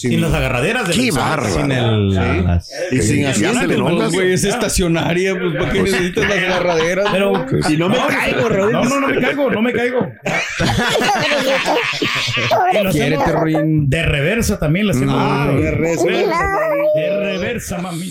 Sin- 0.00 0.12
sin 0.12 0.20
las 0.22 0.32
agarraderas 0.32 0.88
de 0.88 0.94
Qué 0.94 1.10
la- 1.12 1.20
bárbaro. 1.20 1.54
Sin 1.54 1.72
el. 1.72 2.14
las- 2.14 2.70
Y 2.90 3.02
sin 3.02 3.20
Ya 3.22 3.34
se 3.34 3.46
asiento. 3.46 3.66
le 3.66 3.76
nota. 3.76 3.92
Los 3.92 4.12
güeyes 4.14 4.44
estacionaria, 4.44 5.38
pues 5.38 5.54
¿para 5.58 5.72
qué 5.72 5.82
necesitas 5.82 6.26
las 6.28 6.38
agarraderas? 6.38 7.08
Pero 7.12 7.46
Y 7.68 7.76
no 7.76 7.88
me 7.90 7.96
caigo, 7.98 8.48
Raúl. 8.48 8.72
no, 8.72 8.84
no, 8.84 9.00
no 9.00 9.08
me 9.08 9.20
caigo, 9.20 9.50
no 9.50 9.60
me 9.62 9.72
caigo. 9.74 10.08
Quiérete, 12.92 13.22
de 13.62 14.02
reversa 14.02 14.58
también 14.58 14.86
la 14.86 14.92
hacemos. 14.92 15.14
Ah, 15.18 15.50
de, 15.54 15.62
de 15.62 15.70
rezo. 15.72 16.06
reversa, 16.06 17.78
mami. 17.78 18.10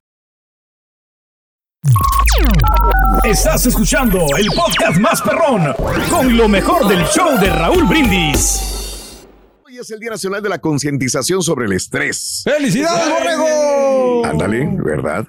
Estás 3.23 3.65
escuchando 3.65 4.19
el 4.37 4.47
podcast 4.55 4.99
más 4.99 5.21
perrón 5.21 5.73
con 6.11 6.37
lo 6.37 6.47
mejor 6.47 6.87
del 6.87 7.03
show 7.05 7.39
de 7.39 7.49
Raúl 7.49 7.85
Brindis. 7.87 9.25
Hoy 9.65 9.79
es 9.79 9.89
el 9.89 9.99
Día 9.99 10.11
Nacional 10.11 10.43
de 10.43 10.49
la 10.49 10.59
Concientización 10.59 11.41
sobre 11.41 11.65
el 11.65 11.73
Estrés. 11.73 12.43
¡Felicidades, 12.45 13.09
borrego! 13.09 14.25
Ándale, 14.25 14.69
¿verdad? 14.73 15.25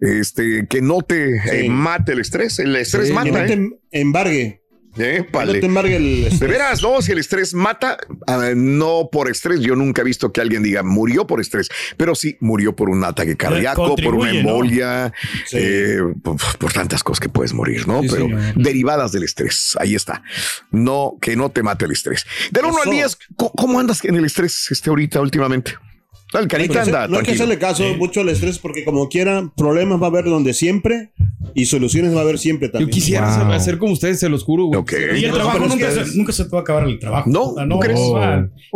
Este, 0.00 0.66
que 0.68 0.82
no 0.82 1.00
te 1.00 1.40
Sí. 1.42 1.48
eh, 1.66 1.68
mate 1.70 2.12
el 2.12 2.20
estrés. 2.20 2.58
El 2.58 2.76
estrés 2.76 3.08
Que 3.08 3.14
no 3.14 3.24
mata, 3.24 3.46
te 3.46 3.52
¿eh? 3.54 3.70
embargue. 3.92 4.63
No 4.96 5.60
te 5.60 5.66
embargue 5.66 5.96
el 5.96 6.02
De 6.22 6.28
estrés. 6.28 6.50
veras, 6.50 6.82
no, 6.82 7.02
si 7.02 7.12
el 7.12 7.18
estrés 7.18 7.54
mata, 7.54 7.96
ah, 8.26 8.50
no 8.54 9.08
por 9.10 9.30
estrés. 9.30 9.60
Yo 9.60 9.74
nunca 9.76 10.02
he 10.02 10.04
visto 10.04 10.32
que 10.32 10.40
alguien 10.40 10.62
diga 10.62 10.82
murió 10.82 11.26
por 11.26 11.40
estrés, 11.40 11.68
pero 11.96 12.14
sí 12.14 12.36
murió 12.40 12.74
por 12.76 12.88
un 12.90 13.02
ataque 13.04 13.36
cardíaco, 13.36 13.96
por 13.96 14.14
una 14.14 14.30
embolia, 14.30 15.12
Sí. 15.46 15.56
eh, 15.60 15.98
por, 16.22 16.36
por 16.58 16.72
tantas 16.72 17.02
cosas 17.02 17.20
que 17.20 17.28
puedes 17.28 17.52
morir, 17.52 17.86
¿no? 17.88 18.02
Sí, 18.02 18.08
pero 18.10 18.24
señor. 18.26 18.54
derivadas 18.56 19.12
del 19.12 19.24
estrés. 19.24 19.76
Ahí 19.80 19.94
está. 19.94 20.22
No, 20.70 21.16
que 21.20 21.36
no 21.36 21.50
te 21.50 21.62
mate 21.62 21.84
el 21.86 21.92
estrés. 21.92 22.24
Del 22.50 22.64
1 22.66 22.74
al 22.76 22.82
Eso. 22.82 22.90
10, 22.90 23.18
¿cómo, 23.36 23.52
cómo 23.52 23.80
andas 23.80 24.04
en 24.04 24.16
el 24.16 24.24
estrés 24.24 24.68
este 24.70 24.90
ahorita 24.90 25.20
últimamente? 25.20 25.74
El 26.40 26.48
carita 26.48 26.82
anda 26.82 27.08
no 27.08 27.18
hay 27.18 27.22
que 27.24 27.32
hacerle 27.32 27.58
caso 27.58 27.84
mucho 27.96 28.20
al 28.20 28.28
estrés 28.28 28.58
porque 28.58 28.84
como 28.84 29.08
quiera, 29.08 29.52
problemas 29.56 30.00
va 30.00 30.06
a 30.06 30.10
haber 30.10 30.24
donde 30.24 30.52
siempre 30.54 31.12
y 31.54 31.66
soluciones 31.66 32.14
va 32.14 32.18
a 32.18 32.22
haber 32.22 32.38
siempre 32.38 32.68
Yo 32.68 32.72
también. 32.72 32.90
quisiera 32.90 33.36
Wow. 33.44 33.52
ser- 33.52 33.60
ser 33.60 33.78
como 33.78 33.92
ustedes, 33.92 34.18
se 34.20 34.28
los 34.28 34.42
juro. 34.42 34.64
güey. 34.66 34.82
Y 35.20 35.24
el 35.24 35.30
No, 35.30 35.36
trabajo 35.36 35.58
nunca, 35.60 35.88
que 35.88 36.04
se, 36.04 36.16
nunca 36.16 36.32
se 36.32 36.42
a 36.50 36.58
acabar 36.58 36.84
el 36.88 36.98
trabajo. 36.98 37.30
No, 37.30 37.42
O 37.50 37.54
sea, 37.54 37.68
¿tú 37.68 37.78
crees? 37.80 38.00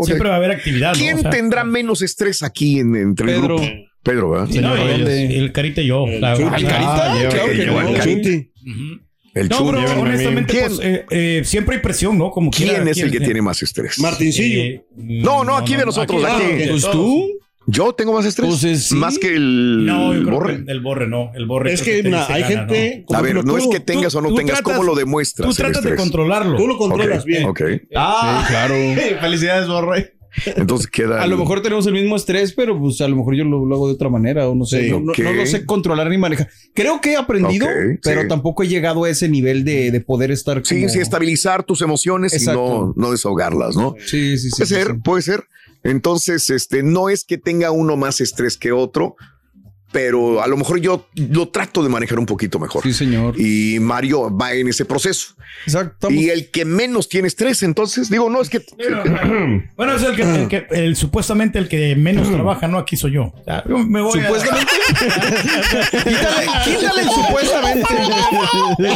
Siempre 0.02 0.28
va 0.28 0.34
a 0.34 0.38
haber 0.38 0.50
actividad. 0.52 0.92
¿no? 0.92 0.98
¿Quién 0.98 1.16
O 1.18 1.20
sea, 1.22 1.30
tendrá 1.30 1.64
menos 1.64 2.02
estrés 2.02 2.42
aquí 2.42 2.78
en, 2.78 2.94
entre 2.94 3.32
el 3.34 3.40
Pedro. 3.40 3.56
grupo? 3.56 3.72
Pedro, 4.02 4.30
¿verdad? 4.30 4.48
Sí, 4.50 4.60
no, 4.60 4.76
el, 4.76 5.06
el 5.08 5.52
carita 5.52 5.82
y 5.82 5.86
yo. 5.86 6.06
El 6.06 6.20
la-. 6.20 6.32
¿Al 6.32 6.38
carita? 6.50 7.12
Ah, 7.12 7.28
claro 7.30 7.50
que 7.52 7.56
yo, 7.58 7.66
no. 7.66 7.80
El 7.88 7.96
carita. 7.96 8.22
Chuti. 8.22 8.52
Ujú. 8.62 9.00
El 9.34 9.48
No, 9.50 9.66
pero 9.70 10.00
honestamente, 10.00 10.52
¿Quién? 10.52 10.66
pues, 10.68 10.80
eh, 10.82 11.04
eh, 11.10 11.42
siempre 11.44 11.76
hay 11.76 11.82
presión, 11.82 12.16
¿no? 12.18 12.30
Como 12.30 12.50
¿Quién 12.50 12.70
quiera, 12.70 12.90
es 12.90 12.98
el 12.98 13.10
que 13.10 13.18
eh, 13.18 13.20
tiene 13.20 13.42
más 13.42 13.62
estrés? 13.62 13.98
Martincillo. 13.98 14.60
eh, 14.60 14.84
No, 14.96 15.44
no, 15.44 15.56
aquí 15.56 15.76
de 15.76 15.84
nosotros, 15.84 16.24
aquí, 16.24 16.42
aquí. 16.44 16.56
de 16.64 16.68
Pues 16.70 16.90
tú. 16.90 17.28
Yo 17.70 17.92
tengo 17.92 18.14
más 18.14 18.24
estrés. 18.24 18.48
Pues, 18.48 18.64
eh, 18.64 18.76
sí. 18.76 18.94
Más 18.94 19.18
que 19.18 19.34
el 19.34 19.84
No, 19.84 20.14
yo 20.14 20.22
creo 20.22 20.34
borre. 20.34 20.64
que 20.64 20.72
el 20.72 20.80
borre 20.80 21.06
no. 21.06 21.30
El 21.34 21.46
borre 21.46 21.74
es 21.74 21.82
que 21.82 22.02
na, 22.02 22.26
hay 22.26 22.40
gana, 22.42 22.66
gente... 22.66 23.04
¿no? 23.10 23.16
A 23.16 23.20
ver, 23.22 23.44
no 23.44 23.58
es 23.58 23.66
que 23.66 23.78
tengas 23.78 24.14
o 24.14 24.22
no 24.22 24.34
tengas, 24.34 24.60
tratas- 24.60 24.62
¿cómo 24.62 24.82
lo 24.84 24.94
demuestras? 24.94 25.48
Tú 25.48 25.54
tratas 25.54 25.84
de 25.84 25.94
controlarlo. 25.94 26.56
Tú 26.56 26.66
lo 26.66 26.78
controlas 26.78 27.24
bien. 27.26 27.44
ok. 27.44 27.60
Ah, 27.94 28.44
claro. 28.48 28.74
Felicidades, 29.20 29.68
Borre. 29.68 30.14
Entonces 30.56 30.86
queda. 30.86 31.22
A 31.22 31.26
lo 31.26 31.36
mejor 31.36 31.62
tenemos 31.62 31.86
el 31.86 31.94
mismo 31.94 32.14
estrés, 32.14 32.52
pero 32.52 32.78
pues 32.78 33.00
a 33.00 33.08
lo 33.08 33.16
mejor 33.16 33.34
yo 33.34 33.44
lo, 33.44 33.64
lo 33.66 33.74
hago 33.74 33.88
de 33.88 33.94
otra 33.94 34.08
manera 34.08 34.48
o 34.48 34.54
no 34.54 34.64
sé. 34.64 34.84
Sí, 34.84 34.90
no, 34.90 35.00
no- 35.00 35.12
ok. 35.12 35.18
no 35.18 35.32
lo 35.32 35.46
sé 35.46 35.64
controlar 35.66 36.08
ni 36.08 36.16
manejar. 36.18 36.48
Creo 36.74 37.00
que 37.00 37.12
he 37.12 37.16
aprendido, 37.16 37.66
pero 38.02 38.22
sí. 38.22 38.28
tampoco 38.28 38.62
he 38.62 38.68
llegado 38.68 39.04
a 39.04 39.10
ese 39.10 39.28
nivel 39.28 39.64
de, 39.64 39.90
de 39.90 40.00
poder 40.00 40.30
estar 40.30 40.60
Sí, 40.64 40.76
como- 40.82 40.88
sí, 40.90 41.00
estabilizar 41.00 41.64
tus 41.64 41.82
emociones 41.82 42.32
Exacto. 42.34 42.60
y 42.60 42.68
no, 42.68 42.94
no 42.96 43.10
desahogarlas, 43.10 43.74
¿no? 43.76 43.94
Sí, 44.06 44.38
sí, 44.38 44.50
sí. 44.50 44.56
Puede 44.56 44.66
sí, 44.66 44.74
ser, 44.74 44.86
sí. 44.86 44.92
puede 45.02 45.22
ser. 45.22 45.44
Entonces, 45.88 46.50
este, 46.50 46.82
no 46.82 47.08
es 47.08 47.24
que 47.24 47.38
tenga 47.38 47.70
uno 47.70 47.96
más 47.96 48.20
estrés 48.20 48.58
que 48.58 48.72
otro, 48.72 49.16
pero 49.90 50.42
a 50.42 50.46
lo 50.46 50.56
mejor 50.56 50.80
yo 50.80 51.08
lo 51.14 51.48
trato 51.48 51.82
de 51.82 51.88
manejar 51.88 52.18
un 52.18 52.26
poquito 52.26 52.58
mejor. 52.58 52.82
Sí, 52.82 52.92
señor. 52.92 53.34
Y 53.40 53.78
Mario 53.80 54.34
va 54.36 54.52
en 54.52 54.68
ese 54.68 54.84
proceso. 54.84 55.34
Exacto. 55.64 56.10
Y 56.10 56.28
el 56.28 56.50
que 56.50 56.64
menos 56.64 57.08
tiene 57.08 57.26
estrés, 57.28 57.62
entonces, 57.62 58.10
digo, 58.10 58.28
no 58.30 58.40
es 58.42 58.48
que. 58.50 58.62
Bueno, 59.76 59.94
es 59.94 60.02
el 60.02 60.14
que, 60.14 60.22
el 60.22 60.48
que- 60.48 60.66
el- 60.70 60.94
supuestamente 60.96 61.58
el 61.58 61.68
que 61.68 61.96
menos 61.96 62.30
trabaja, 62.30 62.68
no 62.68 62.78
aquí 62.78 62.96
soy 62.96 63.12
yo. 63.12 63.24
O 63.24 63.42
sea, 63.44 63.64
yo 63.68 63.78
me 63.78 64.00
voy 64.02 64.20
a- 64.20 64.24
Supuestamente. 64.24 64.72
quítale, 66.04 66.46
quítale 66.64 67.02
el 67.02 67.08
supuestamente. 67.10 67.94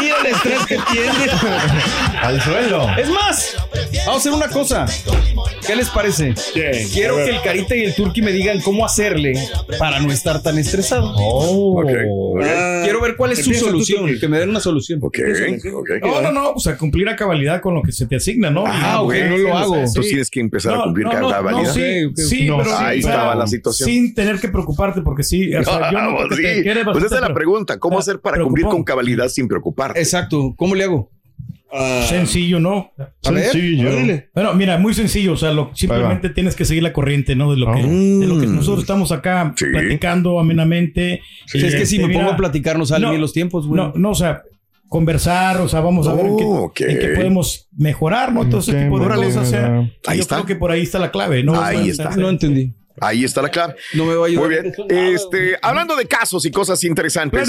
Mira 0.00 0.16
el 0.20 0.26
estrés 0.26 0.66
que 0.66 0.78
tiene. 0.92 1.30
Al 2.22 2.40
suelo. 2.42 2.88
Es 2.96 3.08
más, 3.10 3.56
vamos 4.06 4.08
a 4.08 4.16
hacer 4.16 4.32
una 4.32 4.48
cosa. 4.48 4.86
¿Qué 5.66 5.76
les 5.76 5.88
parece? 5.90 6.34
Bien. 6.54 6.72
Quiero 6.92 7.16
A 7.18 7.24
que 7.24 7.30
el 7.30 7.42
Carita 7.42 7.74
y 7.76 7.84
el 7.84 7.94
Turqui 7.94 8.22
me 8.22 8.32
digan 8.32 8.60
cómo 8.60 8.84
hacerle 8.84 9.34
para 9.78 10.00
no 10.00 10.12
estar 10.12 10.42
tan 10.42 10.58
estresado. 10.58 11.14
Ok. 11.16 11.90
Ah, 12.44 12.80
Quiero 12.84 13.00
ver 13.00 13.16
cuál 13.16 13.32
es 13.32 13.44
su 13.44 13.50
tú, 13.52 13.58
solución. 13.58 14.00
Turqui. 14.02 14.20
Que 14.20 14.28
me 14.28 14.38
den 14.38 14.50
una 14.50 14.60
solución. 14.60 15.00
Ok, 15.02 15.18
ok. 15.74 15.88
No, 16.02 16.20
no, 16.22 16.32
no, 16.32 16.52
pues 16.54 16.66
a 16.68 16.76
cumplir 16.78 17.08
a 17.08 17.16
cabalidad 17.16 17.60
con 17.60 17.74
lo 17.74 17.82
que 17.82 17.92
se 17.92 18.06
te 18.06 18.16
asigna, 18.16 18.50
¿no? 18.50 18.64
Ah, 18.66 19.02
ok, 19.02 19.14
no 19.28 19.38
lo 19.38 19.56
hago. 19.56 19.74
Sí. 19.74 19.80
Entonces 19.80 20.08
tienes 20.08 20.30
que 20.30 20.40
empezar 20.40 20.74
a 20.74 20.82
cumplir 20.84 21.06
no, 21.06 21.20
no, 21.20 21.30
cabalidad. 21.30 21.62
no, 21.68 21.72
sí, 21.74 22.10
sí, 22.28 22.46
No, 22.46 22.58
pero 22.58 22.70
sí, 22.70 22.76
ahí 22.78 22.98
o 23.00 23.02
sea, 23.02 23.10
estaba 23.12 23.34
la 23.34 23.46
situación. 23.46 23.88
Sin 23.88 24.14
tener 24.14 24.38
que 24.38 24.48
preocuparte, 24.48 25.02
porque 25.02 25.22
sí, 25.22 25.54
o 25.54 25.64
sea, 25.64 25.90
yo 25.90 26.28
te 26.28 26.84
Pues 26.92 27.04
esa 27.04 27.16
es 27.16 27.20
la 27.20 27.34
pregunta. 27.34 27.78
¿Cómo 27.78 27.96
Ah, 27.96 28.00
hacer 28.00 28.20
para 28.20 28.42
cumplir 28.42 28.66
con 28.66 28.84
cabalidad 28.84 29.28
sin 29.28 29.48
preocuparte? 29.48 29.98
Exacto. 29.98 30.54
¿Cómo 30.56 30.74
le 30.74 30.84
hago? 30.84 31.10
Ah, 31.72 32.04
Sencillo, 32.08 32.60
¿no? 32.60 32.92
A 32.98 33.08
sencillo. 33.22 33.90
Bueno, 34.34 34.54
mira, 34.54 34.78
muy 34.78 34.94
sencillo. 34.94 35.32
O 35.32 35.36
sea, 35.36 35.52
lo, 35.52 35.70
simplemente 35.74 36.30
tienes 36.30 36.54
que 36.54 36.64
seguir 36.64 36.82
la 36.82 36.92
corriente, 36.92 37.34
¿no? 37.34 37.50
De 37.50 37.56
lo 37.58 37.72
que, 37.72 37.82
de 37.82 38.26
lo 38.26 38.40
que 38.40 38.46
nosotros 38.46 38.80
estamos 38.84 39.10
acá 39.12 39.52
Sí. 39.56 39.66
platicando 39.72 40.38
amenamente. 40.38 41.20
Sí, 41.46 41.58
es 41.58 41.74
que 41.74 41.84
si 41.86 41.98
me 41.98 42.04
Este, 42.04 42.14
pongo 42.18 42.30
a 42.30 42.36
platicar 42.36 42.78
no 42.78 42.86
salen 42.86 43.02
no, 43.06 43.10
bien 43.10 43.20
los 43.20 43.32
tiempos, 43.32 43.66
güey. 43.66 43.80
No, 43.80 43.92
no, 43.96 44.10
o 44.10 44.14
sea, 44.14 44.42
conversar, 44.88 45.60
o 45.60 45.68
sea, 45.68 45.80
vamos 45.80 46.06
a 46.06 46.14
ver 46.14 46.26
en 46.26 46.36
qué, 46.36 46.44
Oh, 46.44 46.62
ok. 46.66 46.80
en 46.82 46.98
qué 47.00 47.08
podemos 47.08 47.68
mejorar, 47.76 48.32
¿no? 48.32 48.48
Todo 48.48 48.60
ese 48.60 48.72
tipo 48.84 48.98
de 49.00 49.08
cosas. 49.14 49.36
o 49.36 49.44
sea, 49.44 49.68
bien. 49.68 49.92
Ahí 50.06 50.16
yo 50.18 50.22
está. 50.22 50.36
creo 50.36 50.46
que 50.46 50.56
por 50.56 50.70
ahí 50.70 50.82
está 50.82 50.98
la 51.00 51.10
clave, 51.10 51.42
¿no? 51.42 51.60
Ahí 51.60 51.90
O 51.90 51.94
sea, 51.94 52.04
está. 52.10 52.16
No 52.16 52.28
entendí. 52.28 52.72
Ahí 53.00 53.24
está 53.24 53.42
la 53.42 53.50
clave. 53.50 53.74
No 53.94 54.06
me 54.06 54.14
va 54.14 54.24
a 54.24 54.28
ayudar. 54.28 54.46
Muy 54.48 54.58
bien. 54.58 54.74
Este, 55.14 55.56
hablando 55.62 55.96
de 55.96 56.06
casos 56.06 56.44
y 56.46 56.50
cosas 56.50 56.82
interesantes. 56.84 57.48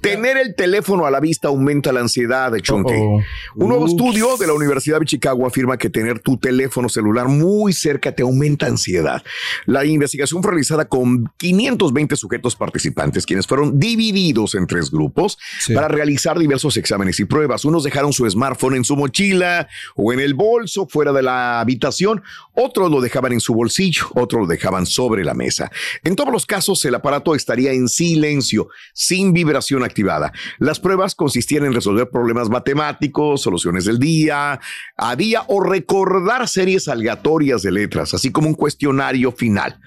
Tener 0.00 0.36
el 0.36 0.54
teléfono 0.54 1.06
a 1.06 1.10
la 1.10 1.20
vista 1.20 1.48
aumenta 1.48 1.92
la 1.92 2.00
ansiedad 2.00 2.50
de 2.52 2.60
Chunky. 2.62 2.94
Uh-oh. 2.94 3.22
Un 3.56 3.68
nuevo 3.68 3.86
estudio 3.86 4.36
de 4.36 4.46
la 4.46 4.52
Universidad 4.52 5.00
de 5.00 5.06
Chicago 5.06 5.46
afirma 5.46 5.76
que 5.76 5.90
tener 5.90 6.20
tu 6.20 6.36
teléfono 6.38 6.88
celular 6.88 7.28
muy 7.28 7.72
cerca 7.72 8.12
te 8.12 8.22
aumenta 8.22 8.66
ansiedad. 8.66 9.22
La 9.66 9.84
investigación 9.84 10.42
fue 10.42 10.52
realizada 10.52 10.86
con 10.86 11.30
520 11.36 12.16
sujetos 12.16 12.56
participantes, 12.56 13.26
quienes 13.26 13.46
fueron 13.46 13.78
divididos 13.78 14.54
en 14.54 14.66
tres 14.66 14.90
grupos 14.90 15.38
Sí. 15.60 15.74
para 15.74 15.88
realizar 15.88 16.38
diversos 16.38 16.76
exámenes 16.76 17.20
y 17.20 17.24
pruebas. 17.24 17.64
Unos 17.64 17.84
dejaron 17.84 18.12
su 18.12 18.28
smartphone 18.28 18.76
en 18.76 18.84
su 18.84 18.96
mochila 18.96 19.68
o 19.94 20.12
en 20.12 20.20
el 20.20 20.34
bolso 20.34 20.86
fuera 20.86 21.12
de 21.12 21.22
la 21.22 21.60
habitación, 21.60 22.22
otros 22.54 22.90
lo 22.90 23.00
dejaban 23.00 23.32
en 23.32 23.40
su 23.40 23.54
bolsillo, 23.54 24.06
otros 24.14 24.42
lo 24.42 24.46
dejaban 24.46 24.85
sobre 24.86 25.24
la 25.24 25.34
mesa. 25.34 25.70
En 26.02 26.16
todos 26.16 26.32
los 26.32 26.46
casos, 26.46 26.84
el 26.84 26.94
aparato 26.94 27.34
estaría 27.34 27.72
en 27.72 27.88
silencio, 27.88 28.68
sin 28.94 29.32
vibración 29.32 29.84
activada. 29.84 30.32
Las 30.58 30.80
pruebas 30.80 31.14
consistían 31.14 31.64
en 31.64 31.72
resolver 31.72 32.08
problemas 32.10 32.48
matemáticos, 32.48 33.42
soluciones 33.42 33.84
del 33.84 33.98
día 33.98 34.60
a 34.96 35.16
día 35.16 35.44
o 35.48 35.60
recordar 35.60 36.48
series 36.48 36.88
aleatorias 36.88 37.62
de 37.62 37.72
letras, 37.72 38.14
así 38.14 38.30
como 38.30 38.48
un 38.48 38.54
cuestionario 38.54 39.32
final 39.32 39.80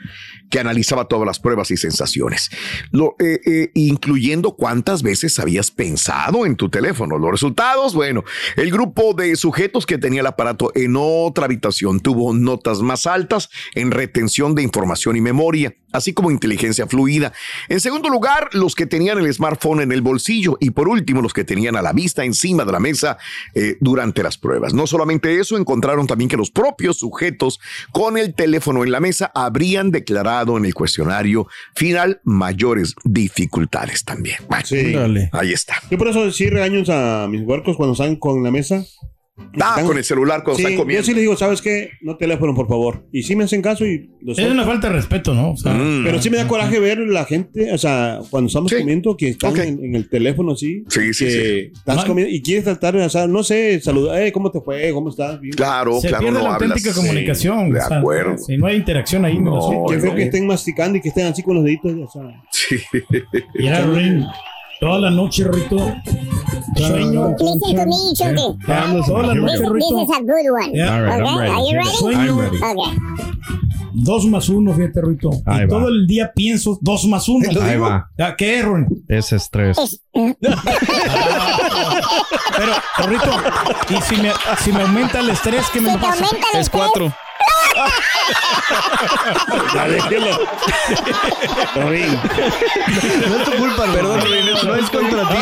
que 0.49 0.59
analizaba 0.59 1.05
todas 1.05 1.27
las 1.27 1.39
pruebas 1.39 1.69
y 1.71 1.77
sensaciones, 1.77 2.49
eh, 3.19 3.39
eh, 3.45 3.71
incluyendo 3.75 4.55
cuántas 4.55 5.03
veces 5.03 5.37
habías 5.39 5.69
pensado 5.69 6.45
en 6.45 6.55
tu 6.55 6.69
teléfono. 6.69 7.17
Los 7.19 7.31
resultados, 7.31 7.93
bueno, 7.93 8.23
el 8.55 8.71
grupo 8.71 9.13
de 9.13 9.35
sujetos 9.35 9.85
que 9.85 9.97
tenía 9.99 10.21
el 10.21 10.27
aparato 10.27 10.71
en 10.73 10.95
otra 10.97 11.45
habitación 11.45 11.99
tuvo 11.99 12.33
notas 12.33 12.81
más 12.81 13.05
altas 13.05 13.49
en 13.75 13.91
retención 13.91 14.55
de 14.55 14.63
información 14.63 14.88
y 15.15 15.22
memoria, 15.22 15.75
así 15.91 16.13
como 16.13 16.31
inteligencia 16.31 16.88
fluida. 16.88 17.34
En 17.67 17.79
segundo 17.79 18.10
lugar, 18.10 18.50
los 18.53 18.75
que 18.75 18.86
tenían 18.86 19.17
el 19.19 19.34
smartphone 19.34 19.81
en 19.81 19.91
el 19.91 20.01
bolsillo 20.01 20.58
y 20.60 20.72
por 20.72 20.88
último, 20.88 21.22
los 21.22 21.34
que 21.34 21.43
tenían 21.43 21.75
a 21.75 21.81
la 21.81 21.93
vista 21.93 22.24
encima 22.25 22.65
de 22.65 22.72
la 22.72 22.79
mesa 22.79 23.17
eh, 23.55 23.77
durante 23.79 24.24
las 24.24 24.38
pruebas. 24.38 24.74
No 24.74 24.88
solamente 24.88 25.39
eso, 25.39 25.58
encontraron 25.58 26.08
también 26.08 26.29
que 26.29 26.38
los 26.38 26.51
propios 26.51 26.98
sujetos 26.98 27.60
con 27.91 28.17
el 28.17 28.34
teléfono 28.34 28.84
en 28.84 28.91
la 28.91 29.00
mesa 29.00 29.31
habrían 29.34 29.91
declarado 29.91 30.58
en 30.58 30.65
el 30.65 30.74
cuestionario 30.74 31.48
final 31.75 32.22
mayores 32.24 32.96
dificultades 33.03 34.03
también. 34.03 34.38
Bueno, 34.48 34.65
Sí. 34.65 34.96
Ahí 35.31 35.53
está. 35.53 35.75
Yo 35.89 35.98
por 35.98 36.08
eso 36.10 36.31
sí 36.31 36.50
regaño 36.50 36.84
a 36.89 37.27
mis 37.29 37.41
huercos 37.41 37.75
cuando 37.75 37.93
están 37.93 38.15
con 38.15 38.43
la 38.43 38.51
mesa. 38.51 38.86
Ah, 39.62 39.69
Están- 39.72 39.86
con 39.88 39.98
el 39.98 40.03
celular 40.03 40.43
cuando 40.43 40.58
Sí, 40.58 40.62
están 40.63 40.74
yo 40.74 40.79
comiendo. 40.79 41.05
sí 41.05 41.13
les 41.13 41.22
digo, 41.22 41.36
¿sabes 41.36 41.62
qué? 41.62 41.89
No 42.01 42.17
teléfono, 42.17 42.53
por 42.55 42.67
favor. 42.67 43.05
Y 43.12 43.24
sí 43.24 43.36
me 43.36 43.43
hacen 43.46 43.62
caso 43.62 43.86
y 43.86 44.10
los 44.22 44.38
Es 44.38 44.50
una 44.51 44.63
falta 44.65 44.88
de 44.88 44.93
respeto, 44.93 45.34
¿no? 45.34 45.51
O 45.51 45.58
sea, 45.58 45.74
Mm. 45.74 46.03
Pero 46.03 46.22
sí 46.22 46.29
me 46.29 46.38
da 46.38 46.48
coraje 46.48 46.79
ver 46.79 47.00
la 47.00 47.25
gente, 47.25 47.72
o 47.74 47.77
sea, 47.77 48.19
cuando 48.29 48.48
estamos 48.48 48.69
Sí. 48.72 48.77
comiendo, 48.77 49.15
que 49.17 49.29
están 49.29 49.51
Ok. 49.51 49.60
en, 49.60 49.84
en 49.86 49.96
el 49.96 50.10
teléfono 50.10 50.51
así. 50.53 50.84
Sí, 50.89 51.13
sí, 51.13 51.25
que 51.25 51.31
sí. 51.74 51.79
Estás 51.79 52.05
comiendo 52.05 52.34
y 52.34 52.41
quieres 52.41 52.63
tratar, 52.65 52.96
o 52.96 53.10
sea, 53.10 53.27
no 53.27 53.43
sé, 53.43 53.79
saludar, 53.81 54.22
eh, 54.22 54.31
¿cómo 54.31 54.51
te 54.51 54.62
fue? 54.62 54.91
¿Cómo 54.93 55.10
estás? 55.10 55.39
Bien. 55.41 55.53
Claro, 55.53 56.00
se 56.00 56.08
claro, 56.10 56.24
pierde 56.24 56.38
no 56.39 56.43
la 56.43 56.55
hablas. 56.55 56.69
auténtica 56.72 56.93
comunicación. 56.96 57.72
de 57.72 57.79
o 57.79 57.88
sea, 57.88 57.98
acuerdo. 58.00 58.38
Si 58.38 58.58
no 58.58 58.67
hay 58.67 58.77
interacción 58.77 59.25
ahí, 59.25 59.38
no, 59.39 59.55
No, 59.55 59.62
sé. 59.62 59.75
Yo 59.96 60.00
creo 60.01 60.12
no. 60.12 60.15
que 60.15 60.24
estén 60.24 60.46
masticando 60.48 60.98
y 60.98 61.01
que 61.01 61.10
estén 61.10 61.25
así 61.27 61.41
con 61.43 61.55
los 61.55 61.63
deditos, 61.63 61.91
o 61.93 62.10
sea. 62.12 62.43
Sí. 62.51 62.75
Rin, 63.53 64.25
toda 64.79 65.00
la 65.00 65.09
noche, 65.12 65.43
Rito. 65.45 65.77
Sueño. 66.75 67.36
Listen 67.39 67.75
to 67.75 67.86
me, 67.86 68.13
Chunky. 68.15 68.57
Toda 69.05 69.24
la 69.27 69.33
noche, 69.36 69.51
This, 69.51 69.62
this 69.62 69.69
Rito. 69.69 70.01
is 70.03 70.09
a 70.09 70.19
good 70.21 70.50
one. 70.51 70.71
Yeah. 70.74 70.93
All 70.95 71.01
right, 71.03 71.21
I'm 71.21 71.25
Okay, 71.25 71.39
ready. 71.39 71.51
are 71.51 71.63
you 71.65 71.75
ready? 71.77 71.98
Sueño. 71.98 72.29
I'm 72.29 72.39
ready. 72.39 72.57
Okay. 72.57 72.98
Dos 73.91 74.25
más 74.27 74.48
uno, 74.50 74.74
fíjate, 74.74 75.01
Rito. 75.01 75.29
Ahí 75.45 75.63
y 75.63 75.65
va. 75.65 75.67
todo 75.67 75.88
el 75.89 76.07
día 76.07 76.31
pienso 76.33 76.77
dos 76.81 77.05
más 77.05 77.27
uno. 77.27 77.50
Ahí 77.62 77.77
va. 77.77 78.07
¿Qué, 78.38 78.62
Ron? 78.62 78.88
Ese 79.09 79.36
estrés. 79.36 79.77
Es- 79.77 80.01
Pero, 82.57 82.74
Rito, 83.07 83.31
y 83.89 84.01
si 84.01 84.21
me, 84.21 84.31
si 84.63 84.71
me 84.71 84.81
aumenta 84.83 85.19
el 85.19 85.29
estrés, 85.29 85.65
¿qué 85.74 85.81
me 85.81 85.89
Si 85.91 85.95
te 85.98 86.01
pasa? 86.01 86.13
aumenta 86.25 86.48
el 86.53 86.59
Es 86.59 86.67
estrés, 86.67 86.69
cuatro. 86.69 87.13
Ya 89.73 89.88
déjelo. 89.88 90.38
Rin. 91.89 92.19
No 93.29 93.36
es 93.38 93.43
tu 93.45 93.51
culpa, 93.58 93.84
perdón, 93.93 94.19
no 94.65 94.75
es 94.75 94.89
contra 94.89 95.29
ti, 95.29 95.36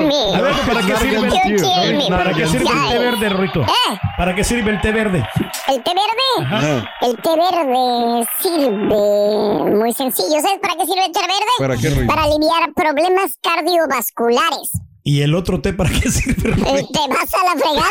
me. 0.00 0.36
A 0.36 0.40
ver, 0.40 0.54
¿para 0.66 0.82
qué 0.82 0.96
sirve, 0.96 1.28
killing 1.28 1.98
me. 1.98 2.08
¿para 2.08 2.32
qué 2.32 2.46
sirve 2.46 2.70
el 2.70 2.88
té 2.88 2.98
verde, 2.98 3.28
Rito? 3.28 3.60
¿Eh? 3.62 3.98
¿Para 4.16 4.34
qué 4.34 4.44
sirve 4.44 4.70
el 4.70 4.80
té 4.80 4.92
verde? 4.92 5.26
¿El 5.68 5.82
té 5.82 5.90
verde? 5.90 6.54
Ajá. 6.54 6.90
El 7.02 7.16
té 7.16 7.30
verde 7.30 8.28
sirve 8.40 9.76
muy 9.76 9.92
sencillo. 9.92 10.40
¿Sabes 10.40 10.58
para 10.60 10.74
qué 10.74 10.86
sirve 10.86 11.06
el 11.06 11.12
té 11.12 11.20
verde? 11.20 11.52
¿Para 11.58 11.76
qué? 11.76 12.06
Para 12.06 12.22
aliviar 12.22 12.72
problemas 12.74 13.32
cardiovasculares. 13.42 14.72
¿Y 15.02 15.22
el 15.22 15.34
otro 15.34 15.60
té 15.60 15.72
para 15.72 15.90
qué 15.90 16.10
sirve? 16.10 16.52
¿Te 16.52 16.62
vas 16.62 17.34
a 17.34 17.44
la 17.44 17.52
fregada? 17.52 17.86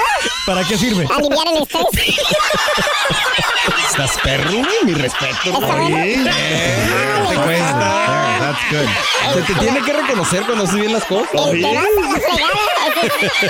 ¿Para 0.46 0.64
qué 0.64 0.78
sirve? 0.78 1.08
Aliviar 1.12 1.48
el 1.48 1.64
estrés. 1.64 1.86
Estás 3.90 4.18
perro, 4.24 4.52
mi 4.84 4.94
respeto. 4.94 5.36
Está 5.46 5.60
bueno. 5.60 6.32
te 7.30 7.36
cuesta. 7.36 8.29
That's 8.50 8.72
good. 8.72 8.88
Se 9.34 9.42
te 9.54 9.60
tiene 9.60 9.82
que 9.82 9.94
reconocer 9.94 10.44
cuando 10.44 10.64
haces 10.64 10.76
bien 10.76 10.92
las 10.94 11.06
cosas. 11.06 11.30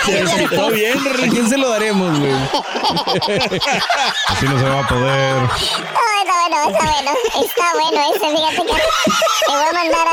Se 0.05 0.11
desquitó 0.23 0.69
bien, 0.71 0.97
¿A 0.97 1.27
quién 1.29 1.47
se 1.49 1.57
lo 1.57 1.69
daremos, 1.69 2.19
güey? 2.19 2.31
Así 4.27 4.45
no 4.45 4.59
se 4.59 4.65
va 4.65 4.79
a 4.79 4.87
poder. 4.87 5.41
No, 5.41 5.49
está 6.19 6.33
bueno, 6.35 6.57
está 6.69 6.85
bueno. 6.91 7.11
Está 7.45 7.65
bueno 7.73 7.99
ese, 8.13 8.27
fíjate 8.35 8.61
que 8.65 8.73
te 9.45 9.51
voy 9.51 9.65
a 9.69 9.73
mandar 9.73 10.05
a... 10.07 10.11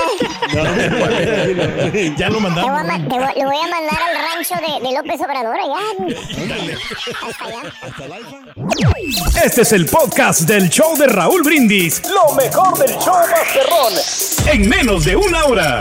ya 2.16 2.28
lo 2.28 2.38
Te 2.38 2.40
voy 2.40 2.46
a, 2.46 2.48
mandamos. 2.48 3.08
te 3.08 3.14
voy- 3.18 3.34
lo 3.36 3.44
voy 3.44 3.56
a 3.56 3.68
mandar 3.68 4.00
al 4.08 4.14
rancho 4.16 4.54
de, 4.54 4.88
de 4.88 4.94
López 4.94 5.20
Obrador 5.20 5.56
allá. 5.58 5.82
Hasta 7.28 7.44
allá. 7.44 7.60
Este 9.44 9.62
es 9.62 9.72
el 9.72 9.86
podcast 9.86 10.40
del 10.42 10.68
show 10.70 10.96
de 10.96 11.06
Raúl 11.06 11.42
Brindis. 11.42 12.02
Lo 12.08 12.32
mejor 12.34 12.78
del 12.78 12.96
show 12.98 13.14
Masterrón. 13.30 13.92
En 14.46 14.68
menos 14.76 15.06
de 15.06 15.16
una 15.16 15.44
hora. 15.44 15.80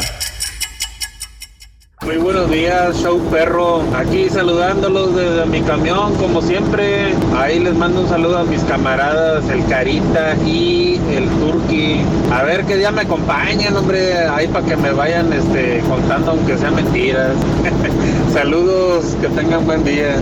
Muy 2.01 2.17
buenos 2.17 2.49
días, 2.49 2.95
show 3.01 3.19
perro. 3.29 3.83
Aquí 3.93 4.29
saludándolos 4.29 5.15
desde 5.15 5.45
mi 5.47 5.61
camión, 5.61 6.15
como 6.15 6.41
siempre. 6.41 7.13
Ahí 7.35 7.59
les 7.59 7.73
mando 7.73 8.01
un 8.01 8.07
saludo 8.07 8.37
a 8.37 8.43
mis 8.45 8.63
camaradas, 8.63 9.49
el 9.49 9.65
Carita 9.65 10.35
y 10.45 11.01
el 11.11 11.27
Turqui. 11.27 12.03
A 12.31 12.43
ver 12.43 12.63
qué 12.65 12.77
día 12.77 12.91
me 12.91 13.01
acompañan, 13.01 13.75
hombre, 13.75 14.27
ahí 14.29 14.47
para 14.47 14.65
que 14.65 14.77
me 14.77 14.91
vayan 14.91 15.33
este, 15.33 15.81
contando, 15.89 16.31
aunque 16.31 16.57
sean 16.57 16.75
mentiras. 16.75 17.35
Saludos, 18.33 19.17
que 19.19 19.27
tengan 19.27 19.65
buen 19.65 19.83
día. 19.83 20.15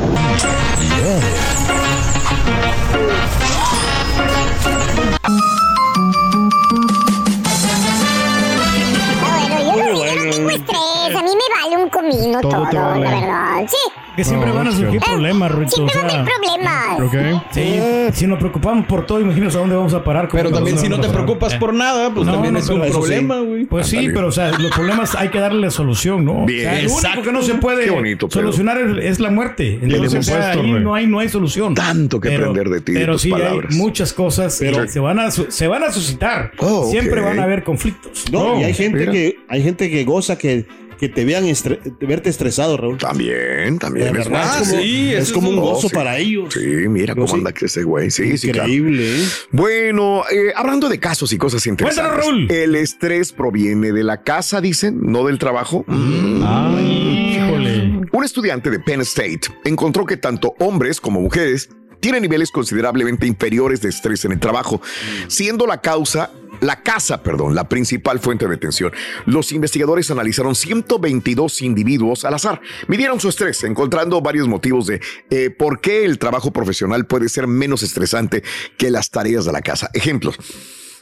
Yo 10.53 10.92
estrés. 11.13 11.21
A 11.21 11.23
mí 11.23 11.31
me 11.35 11.69
vale 11.69 11.83
un 11.83 11.89
comino 11.89 12.41
Todo 12.41 12.51
todo, 12.51 12.69
te 12.69 12.77
vale. 12.77 13.03
la 13.05 13.11
verdad. 13.19 13.67
Sí, 13.67 13.77
Que 14.15 14.23
siempre 14.23 14.49
No, 14.49 14.55
van 14.57 14.67
a 14.67 14.71
surgir 14.71 14.99
que- 14.99 15.05
problemas, 15.09 15.51
Rito. 15.51 15.65
O 15.65 15.69
siempre 15.75 15.95
va 15.97 16.01
a 16.03 16.19
haber 16.19 16.33
problemas. 16.35 17.01
Ok. 17.01 17.43
sí, 17.51 17.79
si 18.13 18.27
nos 18.27 18.37
preocupamos 18.37 18.85
por 18.85 19.07
todo, 19.07 19.19
imagínate 19.19 19.57
a 19.57 19.59
dónde 19.59 19.75
vamos 19.75 19.93
a 19.95 20.03
parar. 20.03 20.29
Pero 20.31 20.43
¿Cómo 20.45 20.55
también 20.57 20.77
si 20.77 20.87
no 20.87 20.99
te 20.99 21.09
preocupas 21.09 21.53
Eh. 21.53 21.57
por 21.59 21.73
nada, 21.73 22.13
pues 22.13 22.27
No, 22.27 22.33
también 22.33 22.53
no, 22.53 22.59
es 22.59 22.69
un 22.69 22.83
sí. 22.83 22.91
problema, 22.91 23.39
güey. 23.39 23.65
Pues 23.65 23.87
sí, 23.87 24.09
pero 24.13 24.27
o 24.27 24.31
sea, 24.31 24.51
los 24.51 24.69
problemas 24.71 25.15
hay 25.15 25.29
que 25.29 25.39
darle 25.39 25.71
solución, 25.71 26.23
¿no? 26.25 26.45
Bien. 26.45 26.85
O 26.85 26.89
sea, 26.89 27.15
lo 27.15 27.21
único 27.21 27.23
que 27.23 27.31
no 27.31 27.41
se 27.41 27.55
puede 27.55 27.85
Qué 27.85 27.89
bonito, 27.89 28.27
solucionar 28.29 28.77
es, 28.77 29.03
es 29.13 29.19
la 29.19 29.31
muerte. 29.31 29.79
Entonces, 29.81 30.19
o 30.19 30.21
sea, 30.23 30.51
ahí 30.51 30.71
no 30.73 30.93
hay, 30.93 31.07
no 31.07 31.17
hay 31.19 31.29
solución. 31.29 31.73
Tanto 31.73 32.19
que 32.19 32.35
aprender 32.35 32.69
de 32.69 32.81
ti, 32.81 32.91
de 32.91 32.99
Pero 32.99 33.13
tus 33.13 33.23
sí 33.23 33.31
palabras. 33.31 33.65
hay 33.71 33.77
muchas 33.77 34.13
cosas 34.13 34.55
Pero- 34.59 34.83
que 34.83 34.89
se 34.89 34.99
van 34.99 35.17
a 35.19 35.31
se 35.31 35.67
van 35.67 35.83
a 35.83 35.91
suscitar. 35.91 36.51
Oh, 36.59 36.85
Siempre 36.91 37.19
van 37.19 37.39
a 37.39 37.43
haber 37.45 37.63
conflictos. 37.63 38.25
No, 38.31 38.59
y 38.59 38.63
hay 38.63 38.73
gente 38.75 38.99
mira. 38.99 39.11
que 39.11 39.37
hay 39.49 39.63
gente 39.63 39.89
que 39.89 40.03
goza 40.03 40.37
que, 40.37 40.65
que 41.03 41.09
te 41.09 41.25
vean 41.25 41.43
estre- 41.43 41.81
verte 41.99 42.29
estresado, 42.29 42.77
Raúl. 42.77 42.97
También, 42.97 43.77
también. 43.77 44.07
Es 44.07 44.13
verdad, 44.13 44.61
es 44.61 44.69
como, 44.69 44.81
sí, 44.81 45.13
es 45.13 45.31
como 45.33 45.47
es 45.49 45.53
un 45.53 45.59
gozo 45.59 45.89
sí. 45.89 45.93
para 45.95 46.17
ellos. 46.17 46.53
Sí, 46.53 46.65
mira 46.87 47.13
cómo 47.13 47.27
sí. 47.27 47.33
anda 47.35 47.51
ese 47.59 47.83
güey. 47.83 48.09
Sí, 48.09 48.37
sí, 48.37 48.51
claro. 48.53 48.69
Increíble, 48.69 49.17
¿eh? 49.17 49.25
Bueno, 49.51 50.23
eh, 50.31 50.53
hablando 50.55 50.87
de 50.87 50.99
casos 51.01 51.33
y 51.33 51.37
cosas 51.37 51.67
interesantes. 51.67 52.09
Cuéntanos, 52.13 52.25
Raúl. 52.25 52.49
El 52.49 52.75
estrés 52.75 53.33
proviene 53.33 53.91
de 53.91 54.03
la 54.05 54.21
casa, 54.23 54.61
dicen, 54.61 55.01
no 55.01 55.25
del 55.25 55.39
trabajo. 55.39 55.83
Mm. 55.87 56.41
Ay, 56.45 57.35
híjole. 57.35 58.01
Un 58.13 58.23
estudiante 58.23 58.69
de 58.69 58.79
Penn 58.79 59.01
State 59.01 59.41
encontró 59.65 60.05
que 60.05 60.15
tanto 60.15 60.55
hombres 60.59 61.01
como 61.01 61.19
mujeres 61.19 61.67
tienen 61.99 62.21
niveles 62.21 62.49
considerablemente 62.51 63.27
inferiores 63.27 63.81
de 63.81 63.89
estrés 63.89 64.23
en 64.25 64.31
el 64.33 64.39
trabajo, 64.39 64.81
siendo 65.27 65.65
la 65.67 65.81
causa 65.81 66.31
la 66.63 66.81
casa, 66.81 67.21
perdón, 67.21 67.55
la 67.55 67.69
principal 67.69 68.19
fuente 68.19 68.47
de 68.47 68.57
tensión. 68.57 68.91
Los 69.25 69.51
investigadores 69.51 70.09
analizaron 70.11 70.55
122 70.55 71.61
individuos 71.61 72.25
al 72.25 72.33
azar, 72.33 72.61
midieron 72.87 73.19
su 73.19 73.29
estrés, 73.29 73.63
encontrando 73.63 74.21
varios 74.21 74.47
motivos 74.47 74.87
de 74.87 75.01
eh, 75.29 75.49
por 75.49 75.81
qué 75.81 76.05
el 76.05 76.17
trabajo 76.17 76.51
profesional 76.51 77.05
puede 77.05 77.29
ser 77.29 77.47
menos 77.47 77.83
estresante 77.83 78.43
que 78.77 78.91
las 78.91 79.09
tareas 79.09 79.45
de 79.45 79.51
la 79.51 79.61
casa. 79.61 79.89
Ejemplos. 79.93 80.37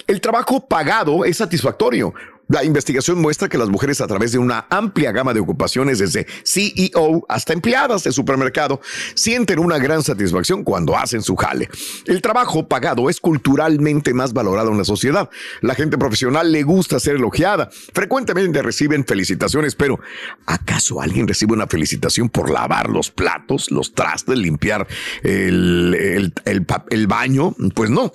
El 0.08 0.20
trabajo 0.20 0.68
pagado 0.68 1.26
es 1.26 1.38
satisfactorio. 1.38 2.14
La 2.52 2.66
investigación 2.66 3.22
muestra 3.22 3.48
que 3.48 3.58
las 3.58 3.70
mujeres 3.70 4.02
a 4.02 4.08
través 4.08 4.34
de 4.34 4.38
una 4.38 4.66
amplia 4.70 5.14
gama 5.14 5.34
de 5.34 5.40
ocupaciones, 5.40 6.00
desde 6.00 6.28
CEO 6.44 7.26
hasta 7.30 7.54
empleadas 7.54 8.04
de 8.04 8.12
supermercado, 8.12 8.82
sienten 9.16 9.58
una 9.58 9.78
gran 9.78 10.04
satisfacción 10.04 10.66
cuando 10.66 10.98
hacen 10.98 11.22
su 11.22 11.38
jale. 11.38 11.70
El 12.06 12.22
trabajo 12.22 12.68
pagado 12.68 13.10
es 13.10 13.22
culturalmente 13.22 14.14
más 14.14 14.34
valorado 14.34 14.70
en 14.72 14.78
la 14.78 14.84
sociedad. 14.84 15.30
La 15.62 15.76
gente 15.76 15.98
profesional 15.98 16.52
le 16.52 16.64
gusta 16.64 17.00
ser 17.00 17.16
elogiada. 17.16 17.70
Frecuentemente 17.94 18.62
reciben 18.62 19.06
felicitaciones, 19.06 19.76
pero 19.76 20.02
¿acaso 20.46 21.00
alguien 21.00 21.30
recibe 21.30 21.54
una 21.54 21.68
felicitación 21.68 22.28
por 22.28 22.50
lavar 22.50 22.90
los 22.90 23.12
platos, 23.12 23.72
los 23.72 23.94
trastes, 23.94 24.38
limpiar 24.38 24.86
el, 25.24 26.34
el, 26.44 27.08
baño? 27.08 27.56
Pues 27.74 27.90
no. 27.90 28.12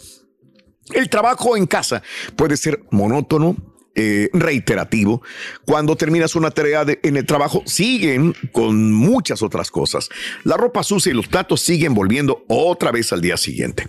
El 0.93 1.09
trabajo 1.09 1.57
en 1.57 1.67
casa 1.67 2.03
puede 2.37 2.59
ser 2.59 2.85
monótono, 2.91 3.57
eh, 3.97 4.29
reiterativo. 4.33 5.23
Cuando 5.65 5.97
terminas 5.97 6.37
una 6.37 6.51
tarea 6.51 6.85
de- 6.85 7.01
en 7.03 7.17
el 7.17 7.27
trabajo, 7.27 7.63
siguen 7.67 8.35
con 8.53 8.93
muchas 8.93 9.43
otras 9.43 9.71
cosas. 9.71 10.09
La 10.45 10.57
ropa 10.57 10.83
sucia 10.83 11.11
y 11.11 11.15
los 11.15 11.27
platos 11.29 11.63
siguen 11.63 11.95
volviendo 11.95 12.45
otra 12.49 12.93
vez 12.93 13.13
al 13.13 13.21
día 13.23 13.37
siguiente. 13.37 13.87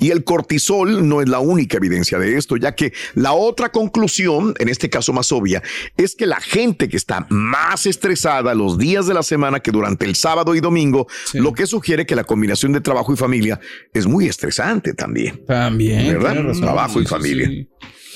Y 0.00 0.10
el 0.10 0.24
cortisol 0.24 1.06
no 1.08 1.20
es 1.20 1.28
la 1.28 1.40
única 1.40 1.76
evidencia 1.76 2.18
de 2.18 2.36
esto, 2.36 2.56
ya 2.56 2.74
que 2.74 2.92
la 3.14 3.32
otra 3.32 3.70
conclusión, 3.72 4.54
en 4.58 4.68
este 4.68 4.88
caso 4.88 5.12
más 5.12 5.32
obvia, 5.32 5.62
es 5.96 6.14
que 6.14 6.26
la 6.26 6.40
gente 6.40 6.88
que 6.88 6.96
está 6.96 7.26
más 7.28 7.86
estresada 7.86 8.54
los 8.54 8.78
días 8.78 9.06
de 9.06 9.14
la 9.14 9.22
semana 9.22 9.60
que 9.60 9.70
durante 9.72 10.04
el 10.06 10.14
sábado 10.14 10.54
y 10.54 10.60
domingo, 10.60 11.06
lo 11.34 11.52
que 11.52 11.66
sugiere 11.66 12.06
que 12.06 12.14
la 12.14 12.24
combinación 12.24 12.72
de 12.72 12.80
trabajo 12.80 13.12
y 13.12 13.16
familia 13.16 13.58
es 13.92 14.06
muy 14.06 14.26
estresante 14.26 14.94
también. 14.94 15.44
También. 15.46 16.06
¿Verdad? 16.08 16.42
razón. 16.44 16.60
Trabajo 16.62 17.00
y 17.00 17.04
sí, 17.04 17.08
familia. 17.08 17.48
sí. 17.48 17.68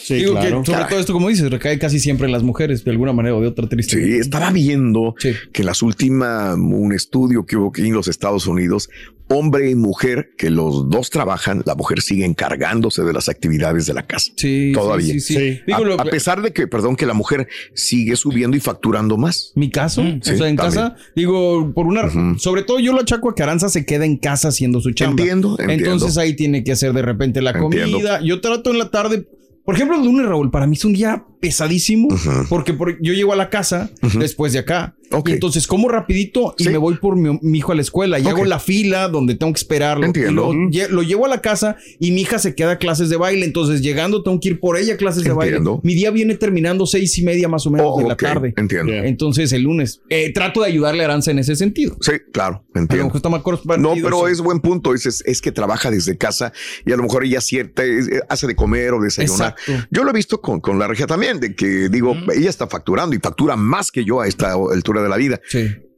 Digo 0.09 0.35
que 0.41 0.51
sobre 0.51 0.85
todo 0.89 0.99
esto, 1.01 1.13
como 1.13 1.29
dices, 1.29 1.51
recae 1.51 1.79
casi 1.79 1.99
siempre 2.01 2.27
en 2.27 2.33
las 2.33 2.43
mujeres, 2.43 2.85
de 2.85 2.91
alguna 2.91 3.13
manera 3.13 3.35
o 3.37 3.41
de 3.41 3.47
otra 3.49 3.69
triste. 3.69 4.03
Sí, 4.05 4.13
estaba 4.19 4.51
viendo 4.51 5.15
que 5.21 5.63
en 5.63 5.67
las 5.67 5.83
últimas, 5.83 6.57
un 6.57 6.93
estudio 6.93 7.45
que 7.47 7.57
hubo 7.57 7.69
aquí 7.69 7.83
en 7.83 7.95
los 7.95 8.09
Estados 8.09 8.47
Unidos, 8.47 8.89
hombre 9.29 9.71
y 9.71 9.75
mujer, 9.75 10.31
que 10.37 10.51
los 10.51 10.91
dos 10.91 11.09
trabajan, 11.09 11.63
la 11.65 11.75
mujer 11.75 12.03
sigue 12.03 12.27
encargándose 12.27 13.03
de 13.03 13.15
las 13.15 13.31
actividades 13.31 13.87
de 13.87 13.95
la 13.95 14.03
casa. 14.07 14.31
Sí, 14.37 14.73
Todavía. 14.75 15.15
sí, 15.15 15.21
sí, 15.21 15.35
sí. 15.37 15.61
A, 15.73 15.79
Digo, 15.79 15.85
lo- 15.89 16.01
a 16.01 16.05
pesar 16.05 16.43
de 16.43 16.53
que, 16.53 16.67
perdón, 16.67 16.97
que 16.97 17.07
la 17.07 17.15
mujer 17.15 17.49
sigue 17.75 18.15
subiendo 18.17 18.59
y 18.59 18.61
facturando 18.61 19.17
más. 19.17 19.53
Mi 19.55 19.71
caso, 19.71 20.03
Sí, 20.03 20.33
o 20.33 20.37
sea, 20.37 20.49
en 20.49 20.57
también. 20.57 20.83
casa, 20.83 20.97
digo, 21.17 21.73
por 21.75 21.87
una, 21.87 22.11
sobre 22.39 22.63
todo 22.63 22.79
yo 22.79 22.93
lo 22.93 23.01
achaco 23.01 23.31
a 23.31 23.35
que 23.35 23.43
Aranza 23.43 23.71
se 23.71 23.87
queda 23.87 24.05
en 24.05 24.19
casa 24.19 24.49
haciendo 24.49 24.81
su 24.83 24.91
chamba. 24.91 25.23
Entiendo, 25.23 25.57
entiendo. 25.59 25.93
Entonces 25.93 26.19
ahí 26.19 26.35
tiene 26.37 26.63
que 26.63 26.73
hacer 26.73 26.93
de 26.93 27.01
repente 27.03 27.41
la 27.41 27.53
Entiendo. 27.53 27.93
comida. 27.93 28.21
Yo 28.23 28.41
trato 28.43 28.71
en 28.71 28.79
la 28.79 28.91
tarde, 28.91 29.27
por 29.65 29.75
ejemplo, 29.75 29.97
el 29.97 30.05
lunes, 30.05 30.27
Raúl, 30.27 30.51
para 30.51 30.67
mí 30.67 30.75
es 30.75 30.85
un 30.85 30.93
día 30.93 31.25
pesadísimo 31.43 32.09
porque 32.49 32.73
por- 32.73 32.97
yo 33.03 33.13
llego 33.13 33.33
a 33.33 33.37
la 33.37 33.51
casa 33.51 33.91
después 34.19 34.53
de 34.53 34.61
acá. 34.61 34.95
Y 35.27 35.33
entonces 35.33 35.67
como 35.67 35.89
rapidito 35.91 36.55
y 36.57 36.69
me 36.69 36.79
voy 36.79 36.95
por 36.95 37.17
mi, 37.17 37.39
mi 37.43 37.59
hijo 37.59 37.73
a 37.73 37.75
la 37.75 37.83
escuela 37.83 38.19
y 38.19 38.27
hago 38.27 38.47
la 38.47 38.59
fila 38.59 39.09
donde 39.09 39.35
tengo 39.35 39.53
que 39.53 39.59
esperarlo. 39.59 40.07
Entiendo. 40.07 40.55
Lo 40.91 41.03
llevo 41.03 41.27
a 41.27 41.29
la 41.29 41.43
casa 41.43 41.77
y 42.01 42.13
mi 42.13 42.23
hija 42.23 42.39
se 42.39 42.55
queda 42.55 42.73
a 42.73 42.79
clases 42.79 43.11
de 43.11 43.17
baile. 43.19 43.45
Entonces 43.45 43.83
llegando 43.83 44.23
tengo 44.23 44.41
que 44.41 44.49
ir 44.51 44.61
por 44.61 44.79
ella 44.79 44.95
a 44.95 44.97
clases 44.97 45.25
de 45.25 45.31
Entiendo. 45.31 45.73
baile. 45.73 45.81
Mi 45.83 45.95
día 45.95 46.11
viene 46.13 46.37
terminando 46.37 46.87
seis 46.87 47.19
y 47.19 47.25
media 47.25 47.47
más 47.49 47.67
o 47.67 47.71
menos 47.71 47.89
Oh, 47.91 48.01
de 48.01 48.09
la 48.09 48.17
tarde. 48.17 48.55
entiendo. 48.57 48.91
Entonces 48.93 49.53
el 49.53 49.63
lunes 49.63 50.01
eh, 50.09 50.33
trato 50.33 50.63
de 50.63 50.69
ayudarle 50.69 51.03
a 51.03 51.07
Aranza 51.07 51.31
en 51.33 51.41
ese 51.41 51.57
sentido. 51.57 51.97
Sí, 52.01 52.13
claro, 52.33 52.65
A 52.73 52.79
lo 52.79 52.81
entiendo. 52.83 53.05
mejor 53.07 53.17
está 53.19 53.29
más 53.29 53.43
corto 53.43 53.77
No, 53.77 53.93
pero 54.03 54.29
es 54.29 54.41
buen 54.41 54.61
punto. 54.61 54.95
Es, 54.95 55.05
es, 55.05 55.23
es 55.27 55.43
que 55.43 55.53
trabaja 55.53 55.91
desde 55.91 56.17
casa 56.17 56.53
y 56.87 56.93
a 56.93 56.97
lo 56.97 57.03
mejor 57.03 57.25
ella 57.25 57.41
cierta, 57.43 57.85
es- 57.85 58.09
hace 58.31 58.47
de 58.47 58.55
comer 58.57 58.95
o 58.95 59.01
desayunar. 59.03 59.57
Exacto. 59.59 59.89
Yo 59.91 60.05
lo 60.05 60.11
he 60.11 60.15
visto 60.15 60.41
con, 60.41 60.61
con 60.61 60.79
la 60.79 60.87
regia 60.89 61.07
también, 61.07 61.32
de 61.41 61.55
que 61.55 61.89
digo, 61.89 62.15
ella 62.35 62.51
está 62.51 62.67
facturando 62.67 63.15
y 63.15 63.19
factura 63.19 63.57
más 63.57 63.91
que 63.91 64.05
yo 64.05 64.21
a 64.21 64.27
esta 64.27 64.53
altura 64.53 65.03
de 65.03 65.09
la 65.09 65.17
vida. 65.17 65.41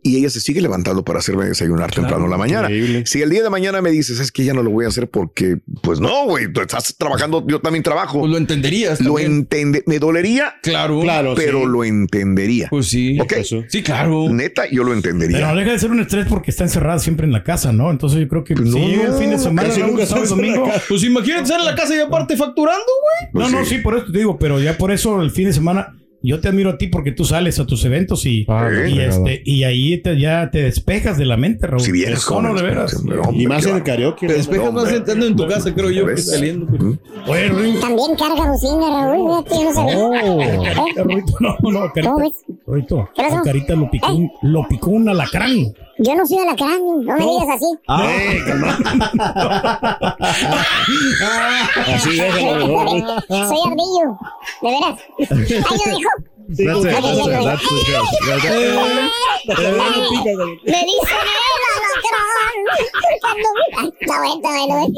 Y 0.06 0.18
ella 0.18 0.28
se 0.28 0.38
sigue 0.40 0.60
levantando 0.60 1.02
para 1.02 1.20
hacerme 1.20 1.46
desayunar 1.46 1.90
temprano 1.90 2.26
en 2.26 2.30
la 2.30 2.36
mañana. 2.36 2.68
Si 3.06 3.22
el 3.22 3.30
día 3.30 3.42
de 3.42 3.48
mañana 3.48 3.80
me 3.80 3.90
dices, 3.90 4.20
es 4.20 4.30
que 4.30 4.44
ya 4.44 4.52
no 4.52 4.62
lo 4.62 4.70
voy 4.70 4.84
a 4.84 4.88
hacer 4.88 5.08
porque, 5.08 5.56
pues 5.82 5.98
no, 5.98 6.26
güey, 6.26 6.52
tú 6.52 6.60
estás 6.60 6.94
trabajando, 6.98 7.42
yo 7.48 7.60
también 7.62 7.82
trabajo. 7.82 8.20
Pues 8.20 8.30
lo 8.30 8.36
entenderías. 8.36 9.00
Lo 9.00 9.18
entiende, 9.18 9.82
me 9.86 9.98
dolería, 9.98 10.56
Claro. 10.62 11.00
pero 11.34 11.60
sí. 11.60 11.66
lo 11.66 11.84
entendería. 11.84 12.68
Pues 12.68 12.86
sí. 12.88 13.18
Ok. 13.18 13.32
Sí, 13.68 13.82
claro. 13.82 14.28
Neta, 14.28 14.68
yo 14.70 14.84
lo 14.84 14.92
entendería. 14.92 15.38
Pero 15.38 15.48
no 15.48 15.56
deja 15.56 15.72
de 15.72 15.78
ser 15.78 15.90
un 15.90 16.00
estrés 16.00 16.26
porque 16.28 16.50
está 16.50 16.64
encerrada 16.64 16.98
siempre 16.98 17.24
en 17.26 17.32
la 17.32 17.42
casa, 17.42 17.72
¿no? 17.72 17.90
Entonces 17.90 18.20
yo 18.20 18.28
creo 18.28 18.44
que 18.44 18.54
Pues 18.54 18.70
si 18.72 18.78
no, 18.78 18.86
llega 18.86 19.04
el 19.06 19.14
fin 19.14 19.30
de 19.30 19.36
no, 19.36 19.42
semana, 19.42 19.74
nunca 19.78 20.04
sábado, 20.04 20.26
domingo. 20.28 20.68
Pues 20.86 21.02
imagínate 21.02 21.44
estar 21.44 21.58
en 21.60 21.64
la 21.66 21.74
casa 21.74 21.96
y 21.96 22.00
aparte 22.00 22.36
facturando, 22.36 22.84
güey. 22.84 23.32
No, 23.32 23.40
Pues 23.40 23.52
no, 23.52 23.64
sí. 23.64 23.76
sí, 23.76 23.80
por 23.80 23.96
eso 23.96 24.12
te 24.12 24.18
digo, 24.18 24.38
pero 24.38 24.60
ya 24.60 24.76
por 24.76 24.92
eso 24.92 25.22
el 25.22 25.30
fin 25.30 25.46
de 25.46 25.54
semana 25.54 25.96
yo 26.26 26.40
te 26.40 26.48
admiro 26.48 26.70
a 26.70 26.78
ti 26.78 26.88
porque 26.88 27.12
tú 27.12 27.24
sales 27.24 27.58
a 27.58 27.66
tus 27.66 27.84
eventos 27.84 28.24
y, 28.26 28.44
Ah, 28.48 28.68
y, 28.88 28.98
este, 29.00 29.42
y 29.44 29.64
ahí 29.64 29.98
te- 29.98 30.18
ya 30.18 30.50
te 30.50 30.62
despejas 30.62 31.18
de 31.18 31.26
la 31.26 31.36
mente, 31.36 31.66
Raúl. 31.66 31.80
Si 31.82 31.92
vienes 31.92 32.24
no, 32.30 32.34
con 32.36 32.54
de 32.56 32.62
veras. 32.62 32.96
Y 33.32 33.46
más 33.46 33.66
en 33.66 33.76
el 33.76 33.82
karaoke. 33.82 34.26
Te 34.26 34.34
despejas 34.34 34.72
más 34.72 34.90
estando 34.90 35.26
en 35.26 35.36
tu 35.36 35.46
casa, 35.46 35.74
creo 35.74 35.90
yo, 35.90 36.06
que 36.06 36.16
saliendo. 36.18 36.66
pues. 36.66 36.82
Oye, 37.28 37.48
Ruin. 37.48 37.80
También 37.80 38.14
carga 38.16 38.50
bocina, 38.50 38.88
Raúl. 38.90 39.44
Yo 39.50 39.64
no 39.64 39.74
sabía. 39.74 39.98
Oh, 39.98 40.40
¿Eh? 40.40 41.02
Ruito, 41.04 41.32
no, 41.40 41.56
no, 41.70 41.92
¿Cómo 42.66 42.76
Carita. 42.76 42.96
ves? 42.96 43.06
Ruito, 43.06 43.10
¿Qué 43.14 43.22
pasó? 43.22 43.36
a 43.36 43.42
Carita 43.42 43.74
lo 43.74 43.90
picó, 43.90 44.12
un, 44.12 44.32
lo 44.42 44.66
picó 44.68 44.90
un 44.90 45.08
alacrán. 45.08 45.74
Yo 45.98 46.14
no 46.16 46.26
soy 46.26 46.38
alacrán, 46.38 46.80
no 47.04 47.16
me 47.16 47.24
digas 47.24 47.48
así. 47.56 47.66
Eh, 48.04 48.42
calma. 48.46 48.78
Así 51.94 52.16
güey. 52.16 53.04
Soy 53.28 53.60
ardillo, 53.66 54.18
de 54.62 54.70
veras. 54.70 54.98
Ahí 55.70 55.78
lo 55.86 55.96
dijo. 55.96 56.10
Me 60.64 60.78
dicen. 60.84 61.18
Cuando... 63.20 63.48
Está 64.00 64.18
bueno, 64.18 64.34
está 64.34 64.50
bueno. 64.50 64.74
eh. 64.84 64.88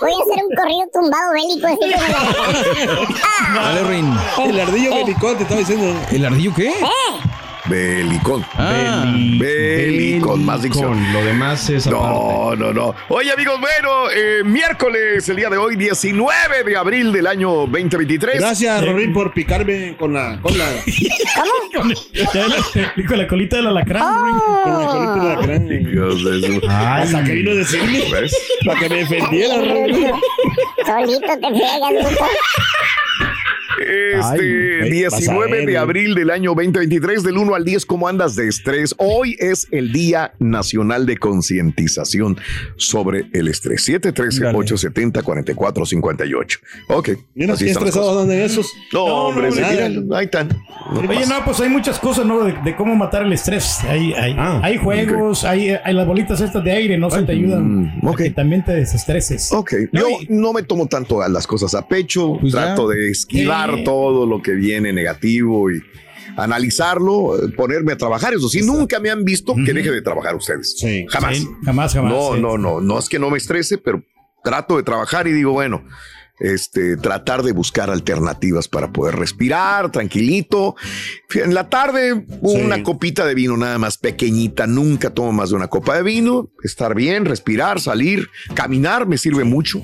Voy, 0.00 0.12
a 0.12 0.22
hacer 0.22 0.44
un 0.44 0.56
corrido 0.56 0.86
tumbado 0.92 1.32
bélico 1.32 1.66
así 1.66 1.84
alacrán. 1.84 3.06
Ah, 3.22 3.74
Dale, 3.74 3.82
Rin. 3.84 4.14
El 4.44 4.60
ardillo 4.60 4.94
belicón 4.94 5.36
te 5.36 5.42
estaba 5.42 5.60
diciendo. 5.60 6.00
¿El 6.10 6.24
ardillo 6.24 6.52
qué? 6.54 6.70
¿Eh? 6.70 6.84
Belicón. 7.72 8.44
Ah. 8.54 9.04
Belicón, 9.38 10.44
más 10.44 10.60
dicción. 10.62 11.10
Lo 11.14 11.24
demás 11.24 11.70
es 11.70 11.86
No, 11.86 12.54
no, 12.54 12.70
no. 12.70 12.94
Oye, 13.08 13.32
amigos, 13.32 13.58
bueno, 13.58 14.10
eh, 14.14 14.42
miércoles, 14.44 15.26
el 15.30 15.36
día 15.36 15.48
de 15.48 15.56
hoy, 15.56 15.76
19 15.76 16.64
de 16.64 16.76
abril 16.76 17.12
del 17.12 17.26
año 17.26 17.50
2023. 17.50 18.40
Gracias, 18.40 18.84
Rorín, 18.84 19.14
por 19.14 19.32
picarme 19.32 19.96
con 19.98 20.12
la. 20.12 20.38
Con 20.42 20.58
la. 20.58 20.66
Con, 21.74 21.88
le- 21.88 23.06
con 23.06 23.18
la 23.18 23.26
colita 23.26 23.56
del 23.56 23.68
alacrán, 23.68 24.18
Ruin. 24.20 24.36
Con 24.64 24.72
la 24.78 24.86
colita 24.86 25.14
de 25.14 25.28
la 25.34 25.42
cráneo. 25.42 25.90
Dios 25.90 26.24
de 26.24 26.60
su- 26.60 26.66
Hasta 26.68 27.24
que 27.24 27.32
vino 27.32 27.50
a 27.52 27.54
decirme. 27.54 28.02
¿Ves? 28.12 28.36
Para 28.66 28.80
que 28.80 28.88
me 28.90 28.96
defendiera, 28.96 29.54
Rorín. 29.56 30.10
Solito 30.84 31.20
te 31.20 31.36
pegas. 31.38 32.18
Este 33.80 34.20
Ay, 34.22 34.40
19 34.90 35.08
vas 35.10 35.28
a 35.28 35.38
ver, 35.50 35.66
de 35.66 35.78
abril 35.78 36.14
del 36.14 36.30
año 36.30 36.50
2023, 36.54 37.22
del 37.22 37.38
1 37.38 37.54
al 37.54 37.64
10, 37.64 37.86
¿cómo 37.86 38.08
andas 38.08 38.36
de 38.36 38.48
estrés? 38.48 38.94
Hoy 38.98 39.36
es 39.38 39.66
el 39.70 39.92
Día 39.92 40.32
Nacional 40.38 41.06
de 41.06 41.16
Concientización 41.16 42.36
sobre 42.76 43.26
el 43.32 43.48
Estrés. 43.48 43.88
713-870-4458. 43.88 46.58
Ok. 46.88 47.10
Mira, 47.34 47.54
así 47.54 47.68
estresados 47.68 48.22
andan 48.22 48.38
esos. 48.38 48.70
No, 48.92 49.04
hombre, 49.04 49.48
no, 49.50 49.56
mira, 49.56 50.18
ahí 50.18 50.24
están. 50.24 50.48
No 50.92 51.00
Oye, 51.00 51.20
pasa. 51.20 51.38
no, 51.38 51.44
pues 51.44 51.60
hay 51.60 51.68
muchas 51.68 51.98
cosas, 51.98 52.26
¿no? 52.26 52.44
De, 52.44 52.54
de 52.64 52.76
cómo 52.76 52.94
matar 52.94 53.22
el 53.22 53.32
estrés. 53.32 53.80
Hay, 53.84 54.12
hay, 54.12 54.34
Ah, 54.36 54.60
hay 54.62 54.76
juegos, 54.78 55.44
hay, 55.44 55.70
hay 55.70 55.94
las 55.94 56.06
bolitas 56.06 56.40
estas 56.40 56.62
de 56.64 56.72
aire, 56.72 56.98
¿no? 56.98 57.10
Se 57.10 57.22
te 57.22 57.32
ayudan 57.32 57.98
mm, 58.00 58.06
a 58.06 58.10
ok. 58.10 58.18
que 58.18 58.30
también 58.30 58.64
te 58.64 58.72
desestreses. 58.72 59.52
Ok, 59.52 59.72
No, 59.92 60.00
yo 60.00 60.08
y- 60.20 60.26
no 60.28 60.52
me 60.52 60.62
tomo 60.62 60.86
tanto 60.86 61.22
a 61.22 61.28
las 61.28 61.46
cosas 61.46 61.74
a 61.74 61.86
pecho, 61.86 62.36
Pues 62.40 62.52
ya. 62.52 62.64
trato 62.66 62.88
de 62.88 63.10
esquivar 63.10 63.61
Todo 63.84 64.26
lo 64.26 64.42
que 64.42 64.52
viene 64.52 64.92
negativo 64.92 65.70
y 65.70 65.82
analizarlo, 66.36 67.36
ponerme 67.56 67.92
a 67.92 67.96
trabajar. 67.96 68.34
Eso 68.34 68.48
sí, 68.48 68.62
nunca 68.62 69.00
me 69.00 69.10
han 69.10 69.24
visto 69.24 69.54
que 69.54 69.72
deje 69.72 69.90
de 69.90 70.02
trabajar 70.02 70.34
ustedes. 70.34 70.78
Sí. 70.78 71.06
Jamás. 71.08 71.38
Sí, 71.38 71.48
jamás, 71.64 71.92
jamás. 71.94 72.12
No, 72.12 72.34
sí. 72.34 72.40
no, 72.40 72.58
no, 72.58 72.80
no 72.80 72.98
es 72.98 73.08
que 73.08 73.18
no 73.18 73.30
me 73.30 73.38
estrese, 73.38 73.78
pero 73.78 74.02
trato 74.42 74.76
de 74.76 74.82
trabajar 74.82 75.26
y 75.26 75.32
digo, 75.32 75.52
bueno, 75.52 75.84
este, 76.42 76.96
tratar 76.96 77.44
de 77.44 77.52
buscar 77.52 77.88
alternativas 77.88 78.66
para 78.66 78.92
poder 78.92 79.14
respirar 79.14 79.92
tranquilito. 79.92 80.74
En 81.34 81.54
la 81.54 81.68
tarde, 81.68 82.26
una 82.40 82.82
copita 82.82 83.24
de 83.24 83.34
vino 83.34 83.56
nada 83.56 83.78
más 83.78 83.96
pequeñita, 83.96 84.66
nunca 84.66 85.10
tomo 85.10 85.32
más 85.32 85.50
de 85.50 85.56
una 85.56 85.68
copa 85.68 85.96
de 85.96 86.02
vino, 86.02 86.50
estar 86.64 86.96
bien, 86.96 87.24
respirar, 87.24 87.80
salir, 87.80 88.28
caminar 88.54 89.06
me 89.06 89.18
sirve 89.18 89.44
mucho, 89.44 89.82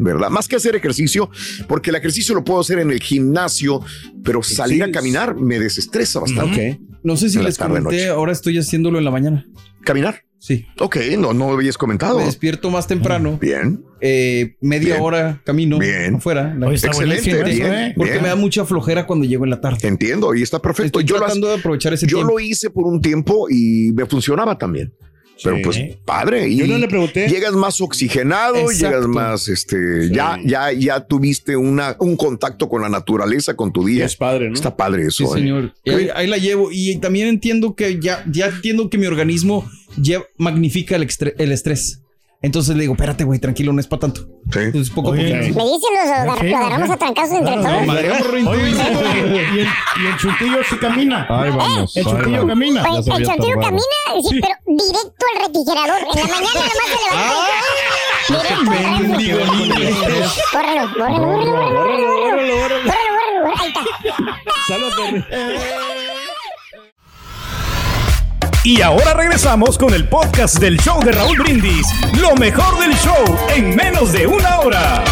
¿verdad? 0.00 0.28
Más 0.28 0.48
que 0.48 0.56
hacer 0.56 0.74
ejercicio, 0.74 1.30
porque 1.68 1.90
el 1.90 1.96
ejercicio 1.96 2.34
lo 2.34 2.42
puedo 2.42 2.60
hacer 2.60 2.80
en 2.80 2.90
el 2.90 3.00
gimnasio, 3.00 3.80
pero 4.24 4.42
salir 4.42 4.82
a 4.82 4.90
caminar 4.90 5.36
me 5.36 5.60
desestresa 5.60 6.18
bastante. 6.18 6.80
No 7.04 7.16
sé 7.16 7.28
si 7.28 7.38
les 7.38 7.58
comenté, 7.58 8.08
ahora 8.08 8.32
estoy 8.32 8.58
haciéndolo 8.58 8.98
en 8.98 9.04
la 9.04 9.10
mañana. 9.12 9.46
¿Caminar? 9.84 10.24
Sí. 10.42 10.66
Ok, 10.80 10.96
no, 11.18 11.32
no 11.32 11.46
lo 11.46 11.52
habías 11.52 11.78
comentado. 11.78 12.18
Me 12.18 12.24
despierto 12.24 12.68
más 12.68 12.88
temprano. 12.88 13.38
Bien. 13.40 13.84
Eh, 14.00 14.56
media 14.60 14.94
Bien. 14.94 15.00
hora 15.00 15.40
camino 15.44 15.78
Bien. 15.78 16.16
afuera. 16.16 16.58
Está 16.72 16.88
Excelente, 16.88 17.44
bien, 17.44 17.72
¿eh? 17.72 17.94
Porque 17.96 18.10
bien. 18.10 18.22
me 18.24 18.28
da 18.28 18.34
mucha 18.34 18.64
flojera 18.64 19.06
cuando 19.06 19.24
llego 19.24 19.44
en 19.44 19.50
la 19.50 19.60
tarde. 19.60 19.86
Entiendo, 19.86 20.34
y 20.34 20.42
está 20.42 20.58
perfecto. 20.58 20.98
Estoy 20.98 21.04
yo 21.04 21.14
lo, 21.14 21.26
tratando 21.26 21.46
de 21.46 21.54
aprovechar 21.54 21.92
ese 21.92 22.08
yo 22.08 22.16
tiempo. 22.16 22.32
lo 22.32 22.40
hice 22.40 22.70
por 22.70 22.88
un 22.88 23.00
tiempo 23.00 23.46
y 23.48 23.92
me 23.94 24.04
funcionaba 24.04 24.58
también. 24.58 24.92
Pero 25.42 25.58
pues 25.62 25.78
padre, 26.04 26.48
y 26.48 26.56
Yo 26.58 26.66
no 26.66 26.78
le 26.78 26.88
pregunté. 26.88 27.28
llegas 27.28 27.52
más 27.52 27.80
oxigenado, 27.80 28.56
Exacto. 28.56 28.86
llegas 28.96 29.06
más, 29.08 29.48
este, 29.48 30.10
ya, 30.10 30.38
ya, 30.44 30.72
ya 30.72 31.00
tuviste 31.06 31.56
una, 31.56 31.96
un 32.00 32.16
contacto 32.16 32.68
con 32.68 32.82
la 32.82 32.88
naturaleza, 32.88 33.54
con 33.54 33.72
tu 33.72 33.84
día. 33.84 34.04
Es 34.04 34.16
padre, 34.16 34.48
¿no? 34.48 34.54
Está 34.54 34.76
padre 34.76 35.10
Sí, 35.10 35.24
eso. 35.24 35.36
¿eh? 35.36 35.38
señor. 35.40 35.74
Ahí, 35.86 36.08
ahí 36.14 36.26
la 36.26 36.36
llevo. 36.38 36.68
Y 36.70 36.96
también 36.98 37.28
entiendo 37.28 37.74
que 37.74 37.98
ya, 38.00 38.24
ya 38.30 38.46
entiendo 38.46 38.90
que 38.90 38.98
mi 38.98 39.06
organismo 39.06 39.68
ya 39.96 40.22
magnifica 40.36 40.96
el, 40.96 41.08
el 41.38 41.52
estrés. 41.52 42.01
Entonces 42.42 42.74
le 42.74 42.82
digo, 42.82 42.94
espérate, 42.94 43.22
güey, 43.22 43.38
tranquilo, 43.38 43.72
no 43.72 43.78
es 43.80 43.86
para 43.86 44.00
tanto. 44.00 44.22
Entonces 44.52 44.90
poco. 44.92 45.12
Me 45.12 45.22
dicen 45.22 45.54
los 45.54 46.10
agar- 46.12 46.44
lo 46.44 46.56
agarramos 46.56 46.90
a 46.90 46.96
trancazos 46.96 47.38
entre 47.38 47.54
todos. 47.54 47.68
Oye, 48.48 48.70
¿y 48.70 49.58
el, 49.60 49.68
y 50.02 50.06
el 50.06 50.16
chuntillo 50.18 50.58
sí 50.68 50.76
camina. 50.78 51.24
Ahí 51.30 51.50
vamos, 51.50 51.96
El 51.96 52.04
chuntillo 52.04 52.46
camina. 52.46 52.82
Pues, 52.84 53.06
el 53.06 53.24
chontillo 53.26 53.60
camina, 53.60 53.82
sí, 54.28 54.40
pero 54.40 54.54
directo 54.66 55.24
al 55.32 55.36
refrigerador. 55.46 56.00
En 56.00 56.06
la 56.18 56.26
mañana 56.26 56.60
nomás 56.66 56.88
se 56.90 56.98
levanta. 57.06 57.46
Directo 58.28 58.70
al 58.72 59.08
Mendigo 59.08 59.40
niño. 59.54 59.74
Bórralo, 60.52 60.84
bórralo, 60.98 61.26
bórralo, 61.26 61.52
bórralo, 61.52 61.74
bórralo, 61.76 62.54
bórralo, 62.56 62.82
bórralo, 62.82 63.54
ahí 63.60 63.68
está. 63.68 63.82
Y 68.64 68.80
ahora 68.80 69.14
regresamos 69.14 69.76
con 69.76 69.92
el 69.92 70.08
podcast 70.08 70.60
del 70.60 70.78
show 70.78 71.02
de 71.04 71.10
Raúl 71.10 71.36
Brindis. 71.36 71.84
Lo 72.20 72.36
mejor 72.36 72.78
del 72.78 72.92
show 72.92 73.24
en 73.56 73.74
menos 73.74 74.12
de 74.12 74.24
una 74.24 74.60
hora. 74.60 75.04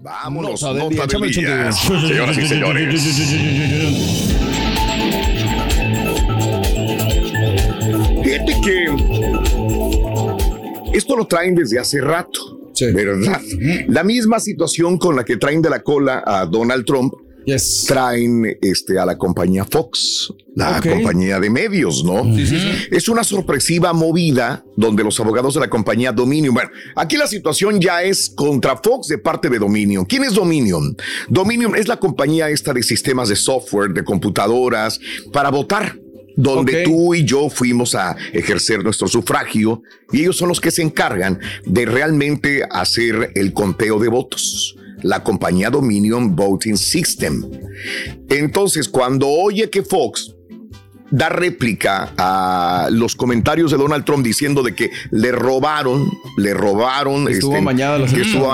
Vámonos, 0.00 0.60
Nota 0.62 1.06
del 1.06 1.30
día, 1.30 1.62
día. 1.62 1.72
Señoras 1.72 2.38
y 2.38 2.48
señores. 2.48 3.04
Fíjate 8.24 8.60
que 8.64 8.86
esto 10.92 11.16
lo 11.16 11.24
traen 11.28 11.54
desde 11.54 11.78
hace 11.78 12.00
rato, 12.00 12.58
¿verdad? 12.80 13.40
La 13.86 14.02
misma 14.02 14.40
situación 14.40 14.98
con 14.98 15.14
la 15.14 15.24
que 15.24 15.36
traen 15.36 15.62
de 15.62 15.70
la 15.70 15.84
cola 15.84 16.24
a 16.26 16.46
Donald 16.46 16.84
Trump, 16.84 17.12
traen 17.86 18.58
este, 18.60 18.98
a 18.98 19.06
la 19.06 19.16
compañía 19.16 19.64
Fox, 19.64 20.32
la 20.54 20.80
compañía 20.80 21.38
de 21.38 21.48
medios, 21.50 22.04
¿no? 22.04 22.24
Es 22.90 23.08
una 23.08 23.22
sorpresiva 23.22 23.92
movida 23.92 24.64
donde 24.76 25.04
los 25.04 25.18
abogados 25.20 25.54
de 25.54 25.60
la 25.60 25.70
compañía 25.70 26.12
Dominion, 26.12 26.54
bueno, 26.54 26.70
aquí 26.96 27.16
la 27.16 27.26
situación 27.26 27.80
ya 27.80 28.02
es 28.02 28.30
contra 28.30 28.76
Fox 28.76 29.08
de 29.08 29.18
parte 29.18 29.48
de 29.48 29.58
Dominion. 29.58 30.04
¿Quién 30.04 30.24
es 30.24 30.34
Dominion? 30.34 30.96
Dominion 31.28 31.76
es 31.76 31.88
la 31.88 31.98
compañía 31.98 32.50
esta 32.50 32.72
de 32.72 32.82
sistemas 32.82 33.28
de 33.28 33.36
software, 33.36 33.92
de 33.92 34.02
computadoras, 34.02 34.98
para 35.32 35.50
votar 35.50 35.98
donde 36.36 36.84
tú 36.84 37.14
y 37.14 37.24
yo 37.24 37.48
fuimos 37.48 37.94
a 37.94 38.14
ejercer 38.32 38.84
nuestro 38.84 39.08
sufragio 39.08 39.82
y 40.12 40.20
ellos 40.20 40.36
son 40.36 40.48
los 40.48 40.60
que 40.60 40.70
se 40.70 40.82
encargan 40.82 41.40
de 41.64 41.86
realmente 41.86 42.62
hacer 42.70 43.32
el 43.34 43.52
conteo 43.52 43.98
de 43.98 44.08
votos. 44.08 44.75
La 45.02 45.22
compañía 45.22 45.70
Dominion 45.70 46.34
Voting 46.34 46.76
System. 46.76 47.44
Entonces, 48.28 48.88
cuando 48.88 49.28
oye 49.28 49.68
que 49.70 49.82
Fox 49.82 50.36
da 51.10 51.28
réplica 51.28 52.12
a 52.16 52.88
los 52.90 53.14
comentarios 53.14 53.70
de 53.70 53.76
Donald 53.76 54.04
Trump 54.04 54.24
diciendo 54.24 54.62
de 54.62 54.74
que 54.74 54.90
le 55.10 55.32
robaron, 55.32 56.10
le 56.36 56.52
robaron, 56.54 57.28
Estuvo 57.28 57.56
este, 57.56 58.14
que 58.14 58.22
estuvo 58.22 58.52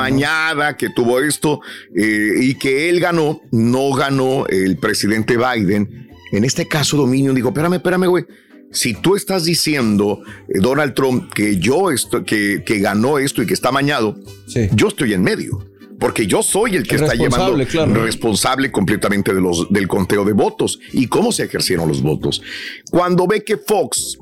que 0.78 0.90
tuvo 0.90 1.20
esto 1.20 1.60
eh, 1.94 2.34
y 2.40 2.54
que 2.54 2.90
él 2.90 3.00
ganó, 3.00 3.40
no 3.50 3.92
ganó 3.92 4.46
el 4.46 4.76
presidente 4.76 5.36
Biden. 5.36 6.08
En 6.32 6.44
este 6.44 6.66
caso, 6.66 6.96
Dominion 6.96 7.34
dijo, 7.34 7.48
espérame, 7.48 7.74
espérame, 7.74 8.06
güey. 8.06 8.24
Si 8.70 8.94
tú 8.94 9.16
estás 9.16 9.44
diciendo, 9.44 10.22
eh, 10.48 10.58
Donald 10.58 10.94
Trump, 10.94 11.32
que 11.32 11.58
yo 11.58 11.90
estoy, 11.90 12.24
que, 12.24 12.62
que 12.64 12.78
ganó 12.78 13.18
esto 13.18 13.42
y 13.42 13.46
que 13.46 13.54
está 13.54 13.68
amañado, 13.68 14.16
yo 14.74 14.88
estoy 14.88 15.12
en 15.12 15.22
medio. 15.22 15.71
Porque 16.02 16.26
yo 16.26 16.42
soy 16.42 16.74
el 16.74 16.82
que 16.82 16.96
El 16.96 17.04
está 17.04 17.14
llevando 17.14 17.64
claro. 17.64 18.02
responsable 18.02 18.72
completamente 18.72 19.32
de 19.32 19.40
los, 19.40 19.70
del 19.70 19.86
conteo 19.86 20.24
de 20.24 20.32
votos 20.32 20.80
y 20.92 21.06
cómo 21.06 21.30
se 21.30 21.44
ejercieron 21.44 21.86
los 21.86 22.02
votos. 22.02 22.42
Cuando 22.90 23.28
ve 23.28 23.44
que 23.44 23.56
Fox, 23.56 24.18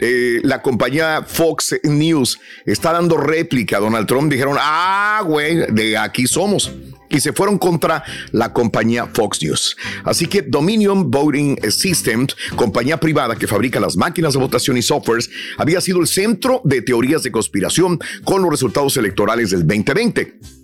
eh, 0.00 0.40
la 0.42 0.62
compañía 0.62 1.22
Fox 1.26 1.80
News, 1.82 2.40
está 2.64 2.92
dando 2.92 3.18
réplica 3.18 3.76
a 3.76 3.80
Donald 3.80 4.06
Trump, 4.06 4.32
dijeron, 4.32 4.56
ah, 4.58 5.22
güey, 5.26 5.70
de 5.70 5.98
aquí 5.98 6.26
somos. 6.26 6.72
Y 7.10 7.20
se 7.20 7.34
fueron 7.34 7.58
contra 7.58 8.02
la 8.32 8.54
compañía 8.54 9.06
Fox 9.12 9.42
News. 9.42 9.76
Así 10.04 10.28
que 10.28 10.40
Dominion 10.40 11.10
Voting 11.10 11.58
Systems, 11.70 12.36
compañía 12.56 12.98
privada 12.98 13.36
que 13.36 13.46
fabrica 13.46 13.78
las 13.78 13.98
máquinas 13.98 14.32
de 14.32 14.38
votación 14.38 14.78
y 14.78 14.82
softwares, 14.82 15.28
había 15.58 15.82
sido 15.82 16.00
el 16.00 16.06
centro 16.06 16.62
de 16.64 16.80
teorías 16.80 17.22
de 17.22 17.30
conspiración 17.30 17.98
con 18.24 18.40
los 18.40 18.50
resultados 18.50 18.96
electorales 18.96 19.50
del 19.50 19.66
2020. 19.66 20.57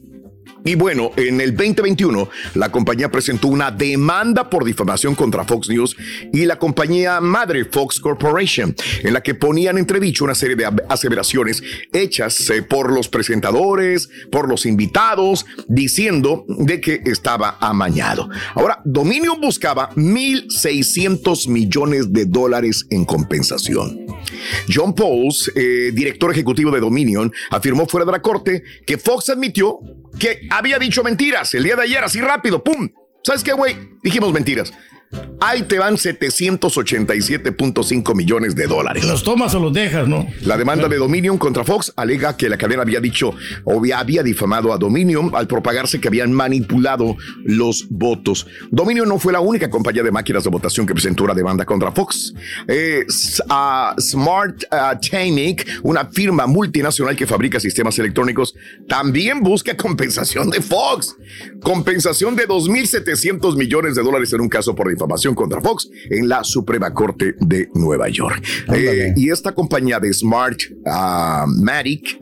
Y 0.64 0.77
bueno, 0.77 1.11
en 1.16 1.40
el 1.42 1.55
2021, 1.55 2.29
la 2.55 2.70
compañía 2.70 3.11
presentó 3.11 3.48
una 3.48 3.70
demanda 3.70 4.48
por 4.48 4.64
difamación 4.64 5.14
contra 5.14 5.44
Fox 5.44 5.68
News 5.68 5.94
y 6.33 6.46
la 6.46 6.59
compañía 6.59 7.20
madre 7.20 7.66
Fox 7.66 8.00
Corporation, 8.00 8.74
en 9.03 9.12
la 9.12 9.22
que 9.22 9.35
ponían 9.35 9.77
entredicho 9.77 10.24
una 10.24 10.35
serie 10.35 10.57
de 10.57 10.70
aseveraciones 10.88 11.62
hechas 11.92 12.48
eh, 12.48 12.62
por 12.62 12.90
los 12.90 13.09
presentadores, 13.09 14.09
por 14.31 14.48
los 14.48 14.64
invitados, 14.64 15.44
diciendo 15.68 16.46
de 16.48 16.81
que 16.81 17.03
estaba 17.05 17.59
amañado. 17.61 18.31
Ahora, 18.55 18.81
Dominion 18.85 19.40
buscaba 19.40 19.90
1.600 19.96 21.48
millones 21.48 22.12
de 22.12 22.24
dólares 22.24 22.87
en 22.88 23.05
compensación. 23.05 24.07
John 24.72 24.94
Pauls, 24.94 25.53
eh, 25.55 25.90
director 25.92 26.31
ejecutivo 26.31 26.70
de 26.70 26.81
Dominion, 26.81 27.31
afirmó 27.50 27.87
fuera 27.87 28.07
de 28.07 28.12
la 28.12 28.22
corte 28.22 28.62
que 28.87 28.98
Fox 28.98 29.29
admitió 29.29 29.81
que 30.18 30.48
había 30.50 30.79
dicho 30.79 31.03
mentiras 31.03 31.55
el 31.55 31.64
día 31.64 31.77
de 31.77 31.83
ayer, 31.83 32.05
así 32.05 32.20
rápido, 32.20 32.62
¡pum! 32.62 32.88
¿Sabes 33.22 33.42
qué, 33.42 33.53
güey? 33.53 33.77
Dijimos 34.03 34.33
mentiras. 34.33 34.72
Ahí 35.40 35.62
te 35.62 35.79
van 35.79 35.94
787.5 35.96 38.14
millones 38.14 38.55
de 38.55 38.66
dólares. 38.66 39.05
¿Los 39.05 39.22
tomas 39.22 39.55
o 39.55 39.61
los 39.61 39.72
dejas, 39.72 40.09
no? 40.09 40.27
La 40.42 40.57
demanda 40.57 40.88
de 40.88 40.96
Dominion 40.96 41.38
contra 41.38 41.64
Fox 41.64 41.92
alega 41.96 42.37
que 42.37 42.48
la 42.48 42.57
cadena 42.57 42.83
había 42.83 43.00
dicho 43.00 43.35
o 43.64 43.83
había- 43.94 44.22
difamado 44.24 44.72
a 44.72 44.79
Dominion 44.79 45.33
al 45.35 45.46
propagarse 45.46 46.00
que 46.00 46.09
habían 46.09 46.33
manipulado 46.33 47.16
los 47.44 47.87
votos. 47.90 48.46
Dominion 48.70 49.07
no 49.09 49.18
fue 49.18 49.33
la 49.35 49.40
única 49.40 49.68
compañía 49.68 50.03
de 50.03 50.11
máquinas 50.11 50.44
de 50.44 50.50
votación 50.50 50.87
que 50.87 50.94
presentó 50.94 51.24
una 51.24 51.35
demanda 51.35 51.66
contra 51.66 51.92
Fox. 51.92 52.33
Eh, 52.66 53.05
ah, 53.50 53.94
Smart 53.98 54.64
ah, 54.70 54.98
Technic, 54.98 55.81
una 55.83 56.07
firma 56.07 56.46
multinacional 56.46 57.14
que 57.16 57.27
fabrica 57.27 57.61
sistemas 57.61 57.98
electrónicos, 57.98 58.55
también 58.88 59.42
busca 59.42 59.77
compensación 59.77 60.48
de 60.48 60.62
Fox. 60.62 61.14
Compensación 61.61 62.35
de 62.35 62.48
2.700 62.48 63.57
millones 63.57 63.94
de 63.94 64.03
dólares 64.03 64.33
en 64.33 64.40
un 64.40 64.48
caso 64.48 64.74
por 64.74 64.88
difamación 64.88 65.04
contra 65.35 65.61
Fox 65.61 65.88
en 66.11 66.29
la 66.29 66.45
Suprema 66.45 66.93
Corte 66.93 67.35
de 67.40 67.69
Nueva 67.75 68.09
York. 68.09 68.43
Eh, 68.73 69.12
y 69.17 69.31
esta 69.31 69.55
compañía 69.55 69.99
de 70.01 70.12
Smart 70.12 70.59
ah, 70.87 71.47
Matic 71.49 72.19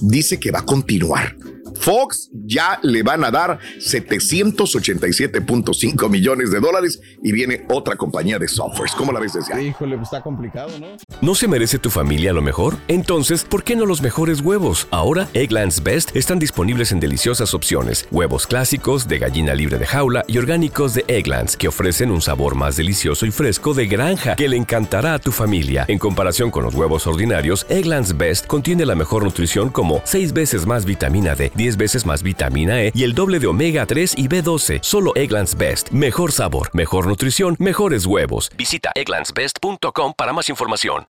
dice 0.00 0.38
que 0.38 0.50
va 0.50 0.60
a 0.60 0.64
continuar. 0.64 1.36
Fox 1.76 2.30
ya 2.32 2.78
le 2.82 3.02
van 3.02 3.24
a 3.24 3.30
dar 3.30 3.58
787.5 3.78 6.10
millones 6.10 6.50
de 6.50 6.60
dólares 6.60 7.00
y 7.22 7.32
viene 7.32 7.64
otra 7.68 7.96
compañía 7.96 8.38
de 8.38 8.48
softwares. 8.48 8.94
¿Cómo 8.94 9.12
la 9.12 9.20
ves 9.20 9.34
desde 9.34 9.54
ahí? 9.54 9.68
Híjole, 9.68 9.96
pues 9.96 10.08
está 10.08 10.22
complicado, 10.22 10.70
¿no? 10.78 10.96
¿No 11.20 11.34
se 11.34 11.48
merece 11.48 11.78
tu 11.78 11.90
familia 11.90 12.32
lo 12.32 12.42
mejor? 12.42 12.76
Entonces, 12.88 13.44
¿por 13.44 13.64
qué 13.64 13.76
no 13.76 13.86
los 13.86 14.02
mejores 14.02 14.40
huevos? 14.40 14.88
Ahora, 14.90 15.28
Egglands 15.34 15.82
Best 15.82 16.16
están 16.16 16.38
disponibles 16.38 16.92
en 16.92 17.00
deliciosas 17.00 17.54
opciones. 17.54 18.06
Huevos 18.10 18.46
clásicos, 18.46 19.08
de 19.08 19.18
gallina 19.18 19.54
libre 19.54 19.78
de 19.78 19.86
jaula 19.86 20.24
y 20.26 20.38
orgánicos 20.38 20.94
de 20.94 21.04
Egglands, 21.08 21.56
que 21.56 21.68
ofrecen 21.68 22.10
un 22.10 22.20
sabor 22.20 22.54
más 22.54 22.76
delicioso 22.76 23.26
y 23.26 23.30
fresco 23.30 23.74
de 23.74 23.86
granja 23.86 24.36
que 24.36 24.48
le 24.48 24.56
encantará 24.56 25.14
a 25.14 25.18
tu 25.18 25.32
familia. 25.32 25.84
En 25.88 25.98
comparación 25.98 26.50
con 26.50 26.64
los 26.64 26.74
huevos 26.74 27.06
ordinarios, 27.06 27.66
Egglands 27.68 28.16
Best 28.16 28.46
contiene 28.46 28.86
la 28.86 28.94
mejor 28.94 29.24
nutrición 29.24 29.70
como 29.70 30.00
6 30.04 30.32
veces 30.32 30.66
más 30.66 30.84
vitamina 30.84 31.34
D, 31.34 31.50
10 31.66 31.76
veces 31.76 32.06
más 32.06 32.22
vitamina 32.22 32.84
E 32.84 32.92
y 32.94 33.02
el 33.02 33.12
doble 33.12 33.40
de 33.40 33.48
omega 33.48 33.86
3 33.86 34.14
y 34.16 34.28
B12. 34.28 34.78
Solo 34.82 35.12
Egglands 35.16 35.56
Best. 35.56 35.90
Mejor 35.90 36.30
sabor, 36.30 36.70
mejor 36.72 37.08
nutrición, 37.08 37.56
mejores 37.58 38.06
huevos. 38.06 38.50
Visita 38.56 38.90
egglandsbest.com 38.94 40.12
para 40.16 40.32
más 40.32 40.48
información. 40.48 41.06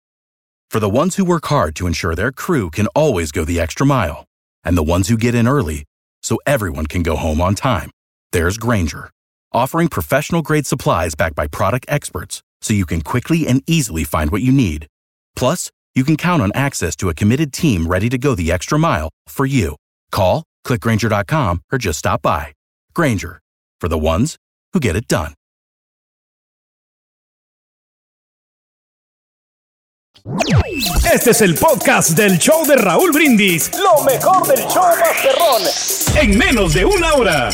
For 0.69 0.79
the 0.79 0.89
ones 0.89 1.17
who 1.17 1.23
work 1.23 1.45
hard 1.49 1.75
to 1.75 1.85
ensure 1.85 2.15
their 2.15 2.31
crew 2.31 2.71
can 2.71 2.87
always 2.95 3.31
go 3.31 3.45
the 3.45 3.59
extra 3.59 3.85
mile, 3.85 4.25
and 4.63 4.75
the 4.75 4.83
ones 4.83 5.07
who 5.07 5.17
get 5.17 5.35
in 5.35 5.47
early 5.47 5.83
so 6.23 6.37
everyone 6.47 6.87
can 6.87 7.03
go 7.03 7.15
home 7.15 7.39
on 7.39 7.53
time, 7.53 7.91
there's 8.31 8.57
Granger, 8.57 9.11
offering 9.51 9.87
professional 9.87 10.41
grade 10.41 10.65
supplies 10.65 11.13
backed 11.13 11.35
by 11.35 11.45
product 11.45 11.85
experts 11.89 12.41
so 12.59 12.73
you 12.73 12.87
can 12.87 13.01
quickly 13.01 13.45
and 13.45 13.61
easily 13.67 14.03
find 14.03 14.31
what 14.31 14.41
you 14.41 14.51
need. 14.51 14.87
Plus, 15.35 15.69
you 15.93 16.03
can 16.03 16.17
count 16.17 16.41
on 16.41 16.51
access 16.55 16.95
to 16.95 17.09
a 17.09 17.13
committed 17.13 17.53
team 17.53 17.85
ready 17.85 18.09
to 18.09 18.17
go 18.17 18.33
the 18.33 18.51
extra 18.51 18.79
mile 18.79 19.09
for 19.27 19.45
you. 19.45 19.75
Call, 20.13 20.43
clickgranger.com, 20.65 21.61
or 21.71 21.77
just 21.77 21.99
stop 21.99 22.21
by. 22.21 22.53
Granger, 22.93 23.39
for 23.81 23.89
the 23.89 23.97
ones 23.97 24.37
who 24.71 24.79
get 24.79 24.95
it 24.95 25.07
done. 25.07 25.33
Este 31.13 31.31
es 31.31 31.41
el 31.41 31.55
podcast 31.55 32.11
del 32.11 32.37
show 32.37 32.65
de 32.65 32.77
Raúl 32.77 33.11
Brindis. 33.11 33.69
Lo 33.77 34.03
mejor 34.05 34.47
del 34.47 34.65
show 34.69 34.85
Masterrón. 34.97 35.63
En 36.15 36.37
menos 36.37 36.73
de 36.73 36.85
una 36.85 37.13
hora. 37.15 37.51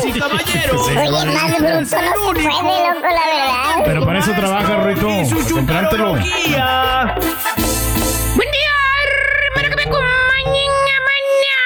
Sí, 0.00 0.12
caballero. 0.18 0.84
Oye, 0.84 1.10
más 1.10 1.58
bruto 1.58 2.00
no 2.00 2.32
puede, 2.32 2.44
loco, 2.44 3.02
la 3.02 3.26
verdad. 3.26 3.84
Pero 3.84 4.06
para 4.06 4.18
eso 4.20 4.32
trabaja, 4.32 4.84
Ruito. 4.84 5.08
Para 5.66 5.90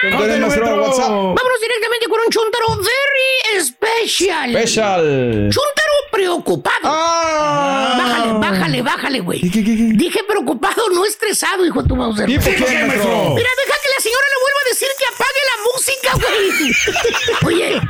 a? 0.02 1.08
Vámonos 1.08 1.60
directamente 1.60 2.06
con 2.08 2.20
un 2.24 2.30
chuntaro 2.30 2.66
very 2.76 3.60
special. 3.64 4.50
Special. 4.50 5.48
Chuntaro 5.50 5.92
preocupado. 6.12 6.76
Ah. 6.84 7.94
Bájale, 7.98 8.32
bájale, 8.38 8.82
bájale, 8.82 9.20
güey. 9.20 9.40
Dije 9.40 10.20
preocupado, 10.28 10.88
no 10.90 11.04
estresado, 11.04 11.64
hijo 11.64 11.82
de 11.82 11.88
tu 11.88 11.96
Mauser. 11.96 12.28
¿Y 12.28 12.38
por 12.38 12.54
qué, 12.54 12.60
maestro? 12.60 13.34
Mira, 13.34 13.50
deja 13.56 13.76
que 13.82 13.88
la 13.96 14.02
señora 14.02 14.26
le 14.32 14.38
vuelva 14.42 14.60
a 14.60 14.68
decir 14.68 14.88
que 14.98 15.06
apague 15.06 15.42
la 15.50 15.56
música, 15.72 16.10
güey. 17.42 17.54
Oye, 17.54 17.80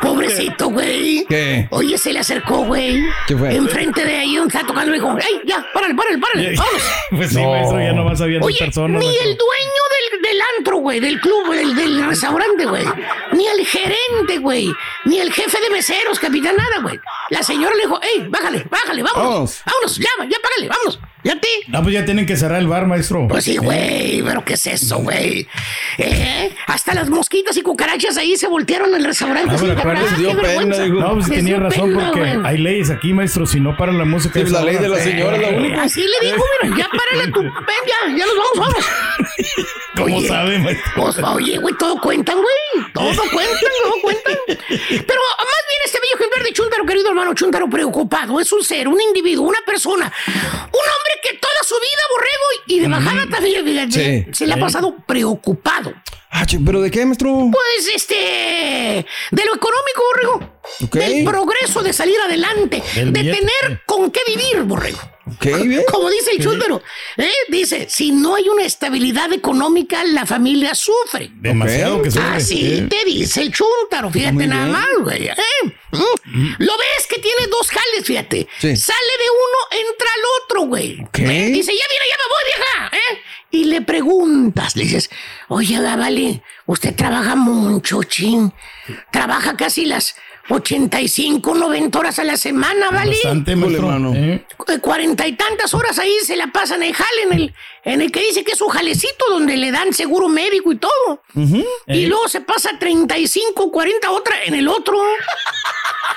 pobrecito, 0.00 0.68
güey. 0.70 1.26
¿Qué? 1.28 1.66
Oye, 1.70 1.98
se 1.98 2.12
le 2.12 2.20
acercó, 2.20 2.64
güey. 2.64 3.02
¿Qué 3.26 3.36
fue? 3.36 3.54
Enfrente 3.54 4.04
de 4.04 4.14
ahí, 4.16 4.36
donde 4.36 4.54
está 4.56 4.66
tocando, 4.66 4.92
dijo, 4.92 5.16
¡ey, 5.18 5.40
ya, 5.46 5.64
párale, 5.72 5.94
párale, 5.94 6.18
párale! 6.18 6.54
¡Vámonos! 6.56 6.82
Pues 7.14 7.30
sí, 7.30 7.36
No. 7.36 7.50
maestro, 7.50 7.80
ya 7.80 7.92
no 7.92 8.04
vas 8.04 8.18
sabiendo 8.18 8.46
Oye, 8.46 8.58
personas. 8.58 9.00
ni 9.00 9.06
maestro. 9.06 9.30
el 9.30 9.36
dueño 9.36 9.82
del, 10.12 10.22
del 10.22 10.40
antro, 10.58 10.76
güey, 10.78 11.00
del 11.00 11.20
club, 11.20 11.33
del, 11.50 11.74
del 11.74 12.06
restaurante, 12.06 12.66
güey. 12.66 12.84
Ni 13.32 13.46
el 13.46 13.66
gerente, 13.66 14.38
güey. 14.38 14.72
Ni 15.04 15.18
el 15.18 15.32
jefe 15.32 15.60
de 15.60 15.70
meseros, 15.70 16.18
capitán, 16.18 16.56
nada, 16.56 16.80
güey. 16.82 16.98
La 17.30 17.42
señora 17.42 17.74
le 17.74 17.82
dijo, 17.82 18.00
¡ey, 18.02 18.26
bájale, 18.28 18.66
bájale, 18.70 19.02
vámonos! 19.02 19.32
Vamos. 19.34 19.62
¡Vámonos, 19.66 19.96
ya, 19.96 20.10
ya, 20.28 20.36
págale, 20.42 20.68
vámonos! 20.68 21.00
¿Ya 21.24 21.40
ti? 21.40 21.48
No, 21.68 21.82
pues 21.82 21.94
ya 21.94 22.04
tienen 22.04 22.26
que 22.26 22.36
cerrar 22.36 22.60
el 22.60 22.66
bar, 22.66 22.86
maestro. 22.86 23.26
Pues 23.28 23.44
sí, 23.44 23.56
güey, 23.56 24.22
pero 24.22 24.44
¿qué 24.44 24.54
es 24.54 24.66
eso, 24.66 24.98
güey? 24.98 25.48
¿Eh? 25.96 26.54
Hasta 26.66 26.92
las 26.92 27.08
mosquitas 27.08 27.56
y 27.56 27.62
cucarachas 27.62 28.18
ahí 28.18 28.36
se 28.36 28.46
voltearon 28.46 28.94
al 28.94 29.02
restaurante. 29.02 29.56
No, 29.56 29.74
pero 29.74 30.00
dio 30.18 30.36
pena, 30.38 30.78
dijo. 30.78 30.96
No, 30.96 31.14
pues 31.14 31.30
tenía 31.30 31.56
razón 31.56 31.94
pena, 31.94 32.10
porque 32.10 32.40
hay 32.44 32.58
leyes 32.58 32.90
aquí, 32.90 33.14
maestro. 33.14 33.46
Si 33.46 33.58
no 33.58 33.74
paran 33.74 33.96
la 33.96 34.04
música. 34.04 34.34
Sí, 34.34 34.40
esa 34.42 34.58
la 34.60 34.66
ley 34.66 34.76
hora, 34.76 34.82
de 34.82 34.88
la 34.90 34.98
señora 34.98 35.36
es 35.36 35.42
la 35.42 35.48
única. 35.48 35.82
Así 35.82 36.02
le 36.02 36.28
dijo, 36.28 36.44
mira, 36.62 36.76
ya 36.76 36.88
párale 36.90 37.32
tu... 37.32 37.40
Ven, 37.40 37.52
ya, 37.86 38.16
ya 38.18 38.26
nos 38.26 38.36
vamos, 38.36 38.58
vamos. 38.58 38.86
¿Cómo 39.96 40.16
Oye, 40.16 40.28
sabe, 40.28 40.58
maestro? 40.58 40.92
Pues, 40.96 41.18
oye, 41.18 41.58
güey, 41.58 41.74
todo 41.78 42.00
cuentan, 42.00 42.36
güey. 42.36 42.92
Todo 42.92 43.06
cuentan, 43.32 43.70
todo 43.82 43.94
cuentan. 44.02 44.34
Pero 44.46 44.58
más 44.58 45.64
bien 45.68 45.80
este 45.84 45.98
bello 46.00 46.14
ejemplar 46.16 46.42
de 46.44 46.52
Chuntaro, 46.52 46.84
querido 46.86 47.08
hermano 47.08 47.34
Chuntaro, 47.34 47.68
preocupado. 47.70 48.40
Es 48.40 48.52
un 48.52 48.62
ser, 48.64 48.88
un 48.88 49.00
individuo, 49.00 49.46
una 49.46 49.60
persona. 49.64 50.12
Un 50.26 50.32
hombre 50.34 51.20
que 51.22 51.38
toda 51.38 51.62
su 51.64 51.74
vida, 51.74 52.02
borrego, 52.10 52.64
y 52.66 52.80
de 52.80 52.88
bajada 52.88 53.28
también, 53.30 53.64
fíjate, 53.64 54.24
Sí. 54.24 54.32
se 54.32 54.46
le 54.46 54.54
ha 54.54 54.58
pasado 54.58 54.96
preocupado. 55.06 55.92
Ah, 56.30 56.44
¿Pero 56.66 56.80
de 56.80 56.90
qué, 56.90 57.04
maestro? 57.06 57.48
Pues, 57.52 57.94
este, 57.94 58.14
de 58.14 59.44
lo 59.44 59.54
económico, 59.54 60.02
borrego. 60.12 60.53
Ok. 60.82 60.94
Del 60.96 61.24
progreso 61.24 61.82
de 61.82 61.92
salir 61.92 62.16
adelante. 62.20 62.82
Del 62.94 63.12
de 63.12 63.20
billete. 63.20 63.38
tener 63.38 63.82
con 63.86 64.10
qué 64.10 64.20
vivir, 64.26 64.62
borrego. 64.62 64.98
Ok, 65.26 65.46
bien. 65.66 65.82
Como 65.90 66.10
dice 66.10 66.32
el 66.32 66.42
chúntaro, 66.42 66.82
¿eh? 67.16 67.30
dice, 67.48 67.86
si 67.88 68.12
no 68.12 68.34
hay 68.34 68.46
una 68.48 68.62
estabilidad 68.64 69.32
económica, 69.32 70.04
la 70.04 70.26
familia 70.26 70.74
sufre. 70.74 71.30
Demasiado 71.34 72.02
que 72.02 72.10
sufre. 72.10 72.28
Así 72.28 72.76
Sí. 72.78 72.86
te 72.90 73.04
dice 73.06 73.40
el 73.40 73.50
chúntaro, 73.52 74.10
fíjate 74.10 74.46
nada 74.46 74.66
más, 74.66 74.86
güey. 75.00 75.28
¿eh? 75.28 75.34
Mm. 75.92 76.54
Lo 76.58 76.72
ves 76.76 77.06
que 77.08 77.18
tiene 77.20 77.46
dos 77.50 77.68
jales, 77.70 78.04
fíjate. 78.04 78.46
Sí. 78.58 78.76
Sale 78.76 79.12
de 79.18 79.30
uno, 79.30 79.88
entra 79.90 80.08
al 80.14 80.20
otro, 80.42 80.60
güey. 80.66 80.92
¿Eh? 81.00 81.50
Dice, 81.52 81.72
ya 81.72 81.84
viene, 81.88 82.04
ya 82.10 82.16
me 82.18 82.28
voy, 82.28 82.44
vieja. 82.46 82.96
¿eh? 82.96 83.18
Y 83.50 83.64
le 83.64 83.80
preguntas, 83.82 84.76
le 84.76 84.82
dices, 84.84 85.10
oye, 85.48 85.80
vale, 85.80 86.42
usted 86.66 86.94
trabaja 86.94 87.34
mucho, 87.34 88.02
chin. 88.02 88.52
Trabaja 89.10 89.56
casi 89.56 89.86
las 89.86 90.16
85, 90.48 91.54
90 91.54 91.98
horas 91.98 92.18
a 92.18 92.24
la 92.24 92.36
semana, 92.36 92.90
¿vale? 92.90 93.12
Bastante, 93.12 93.56
maestro. 93.56 94.12
¿eh? 94.14 94.44
Eh, 94.68 94.78
cuarenta 94.80 95.26
y 95.26 95.32
tantas 95.36 95.72
horas 95.74 95.98
ahí 95.98 96.14
se 96.24 96.36
la 96.36 96.48
pasan 96.48 96.82
en 96.82 96.92
jale, 96.92 97.22
en 97.24 97.32
el, 97.32 97.54
en 97.84 98.02
el 98.02 98.12
que 98.12 98.20
dice 98.20 98.44
que 98.44 98.52
es 98.52 98.60
un 98.60 98.68
jalecito 98.68 99.24
donde 99.30 99.56
le 99.56 99.70
dan 99.70 99.92
seguro 99.92 100.28
médico 100.28 100.72
y 100.72 100.76
todo. 100.76 101.22
Y 101.34 101.64
Eh. 101.86 102.06
luego 102.06 102.28
se 102.28 102.40
pasa 102.40 102.70
35, 102.78 103.70
40 103.70 104.10
otra 104.10 104.42
en 104.44 104.54
el 104.54 104.68
otro. 104.68 104.98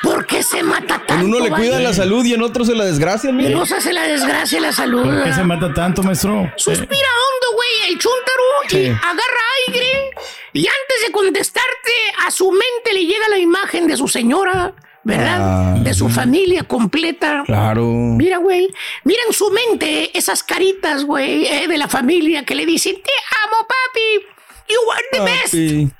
¿Por 0.03 0.25
qué 0.25 0.43
se 0.43 0.61
mata 0.63 0.97
tanto? 1.05 1.13
En 1.13 1.25
uno 1.25 1.39
le 1.39 1.49
cuidan 1.49 1.73
vale? 1.75 1.83
la 1.85 1.93
salud 1.93 2.23
y 2.25 2.33
en 2.33 2.41
otro 2.43 2.63
se 2.65 2.75
la 2.75 2.85
desgracia, 2.85 3.31
mire. 3.31 3.49
nos 3.49 3.71
hace 3.71 3.93
la 3.93 4.03
desgracia 4.03 4.59
la 4.59 4.71
salud. 4.71 5.03
¿Por 5.03 5.23
qué 5.23 5.33
se 5.33 5.43
mata 5.43 5.73
tanto, 5.73 6.03
maestro? 6.03 6.51
Suspira 6.57 6.85
hondo, 6.87 7.55
güey, 7.55 7.91
el 7.93 7.97
chúntaro 7.97 8.43
y 8.71 8.85
agarra 8.87 9.41
aire. 9.67 10.11
Y 10.57 10.65
antes 10.67 11.05
de 11.05 11.11
contestarte, 11.11 11.91
a 12.25 12.31
su 12.31 12.51
mente 12.51 12.93
le 12.93 13.05
llega 13.05 13.29
la 13.29 13.37
imagen 13.37 13.87
de 13.87 13.95
su 13.95 14.07
señora, 14.07 14.73
¿verdad? 15.03 15.37
Ah, 15.39 15.75
de 15.79 15.93
su 15.93 16.09
familia 16.09 16.63
completa. 16.63 17.43
Claro. 17.45 17.85
Mira, 17.85 18.37
güey, 18.37 18.67
mira 19.03 19.21
en 19.27 19.33
su 19.33 19.51
mente 19.51 20.17
esas 20.17 20.41
caritas, 20.43 21.03
güey, 21.03 21.45
eh, 21.45 21.67
de 21.67 21.77
la 21.77 21.87
familia 21.87 22.43
que 22.43 22.55
le 22.55 22.65
dicen, 22.65 22.95
te 23.03 23.11
amo, 23.45 23.67
papi. 23.67 24.25
You 24.69 24.91
are 24.91 25.03
the 25.11 25.19
best. 25.19 25.53
Papi. 25.53 25.91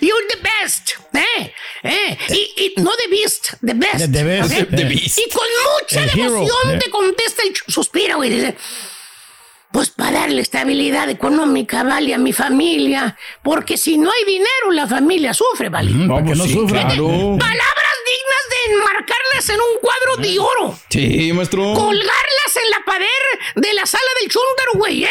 You're 0.00 0.26
the 0.28 0.38
best. 0.40 0.90
Eh, 1.12 1.52
eh. 1.82 2.18
Y, 2.30 2.62
y 2.76 2.80
no 2.80 2.92
the 2.96 3.08
beast, 3.08 3.54
the 3.60 3.74
best. 3.74 3.98
The- 3.98 4.08
the 4.08 4.22
best, 4.24 4.52
¿ok? 4.52 4.68
the 4.70 4.84
beast. 4.84 5.18
Y 5.18 5.28
con 5.30 5.44
mucha 5.80 6.00
devoción 6.14 6.78
te 6.78 6.90
contesta 6.90 7.42
el 7.42 7.54
suspira, 7.72 8.14
güey. 8.14 8.30
Dice, 8.30 8.56
pues 9.74 9.90
para 9.90 10.20
darle 10.20 10.40
estabilidad 10.40 11.08
económica, 11.10 11.82
vale, 11.82 12.14
a 12.14 12.18
mi 12.18 12.32
familia. 12.32 13.16
Porque 13.42 13.76
si 13.76 13.98
no 13.98 14.08
hay 14.08 14.24
dinero, 14.24 14.70
la 14.70 14.86
familia 14.86 15.34
sufre, 15.34 15.68
vale. 15.68 15.90
No, 15.90 16.14
para 16.14 16.22
que 16.22 16.28
pues 16.28 16.38
no 16.38 16.44
sí, 16.44 16.52
sufra. 16.54 16.86
claro. 16.86 17.04
Palabras 17.40 17.96
dignas 18.06 18.44
de 18.50 18.72
enmarcarlas 18.72 19.48
en 19.48 19.56
un 19.56 19.80
cuadro 19.82 20.16
de 20.18 20.38
oro. 20.38 20.78
Sí, 20.90 21.32
maestro. 21.32 21.74
Colgarlas 21.74 22.56
en 22.64 22.70
la 22.70 22.84
pared 22.86 23.06
de 23.56 23.72
la 23.74 23.84
sala 23.84 24.04
del 24.20 24.30
chúntaro, 24.30 24.72
güey, 24.74 25.04
eh. 25.06 25.10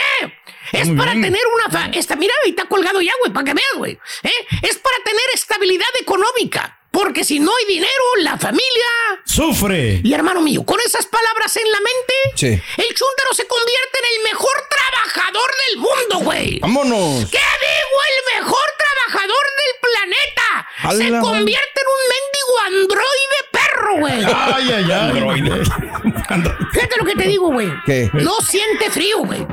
Es 0.72 0.88
Muy 0.88 0.96
para 0.98 1.12
bien. 1.12 1.24
tener 1.24 1.42
una... 1.56 1.70
fa- 1.70 1.90
Esta, 1.94 2.16
mira, 2.16 2.34
ahí 2.46 2.52
está 2.52 2.64
colgado 2.66 3.02
ya, 3.02 3.12
güey, 3.20 3.34
para 3.34 3.44
que 3.44 3.54
veas, 3.54 3.74
güey. 3.76 4.00
¿eh? 4.24 4.32
Es 4.62 4.78
para 4.78 4.96
tener 5.04 5.22
estabilidad 5.34 5.90
económica. 6.02 6.80
Porque 6.94 7.24
si 7.24 7.40
no 7.40 7.52
hay 7.58 7.66
dinero, 7.66 8.04
la 8.20 8.38
familia... 8.38 8.86
Sufre. 9.26 10.00
Y 10.04 10.14
hermano 10.14 10.42
mío, 10.44 10.64
con 10.64 10.80
esas 10.80 11.08
palabras 11.08 11.58
en 11.58 11.72
la 11.72 11.80
mente, 11.80 12.14
Sí. 12.36 12.46
el 12.48 12.94
chúntaro 12.96 13.34
se 13.34 13.48
convierte 13.48 13.98
en 13.98 14.06
el 14.18 14.32
mejor 14.32 14.52
trabajador 14.70 15.50
del 15.68 15.78
mundo, 15.80 16.20
güey. 16.20 16.60
Vámonos. 16.60 17.30
¿Qué 17.32 17.40
digo? 17.40 17.98
El 18.10 18.40
mejor 18.42 18.66
trabajador 18.78 19.44
del 19.60 19.74
planeta. 19.82 20.48
Se 21.04 21.20
convierte 21.20 21.82
en 21.82 21.88
un 21.90 22.04
mendigo 22.14 22.60
androide 22.68 23.40
perro, 23.52 23.96
güey. 23.98 24.24
Ay, 24.24 24.72
ay, 24.72 24.92
ay. 24.92 25.64
Fíjate 26.74 26.98
lo 26.98 27.06
que 27.06 27.16
te 27.16 27.24
digo, 27.24 27.48
güey. 27.52 27.70
¿Qué? 27.88 28.10
No 28.14 28.36
siente 28.48 28.92
frío, 28.92 29.18
güey. 29.20 29.46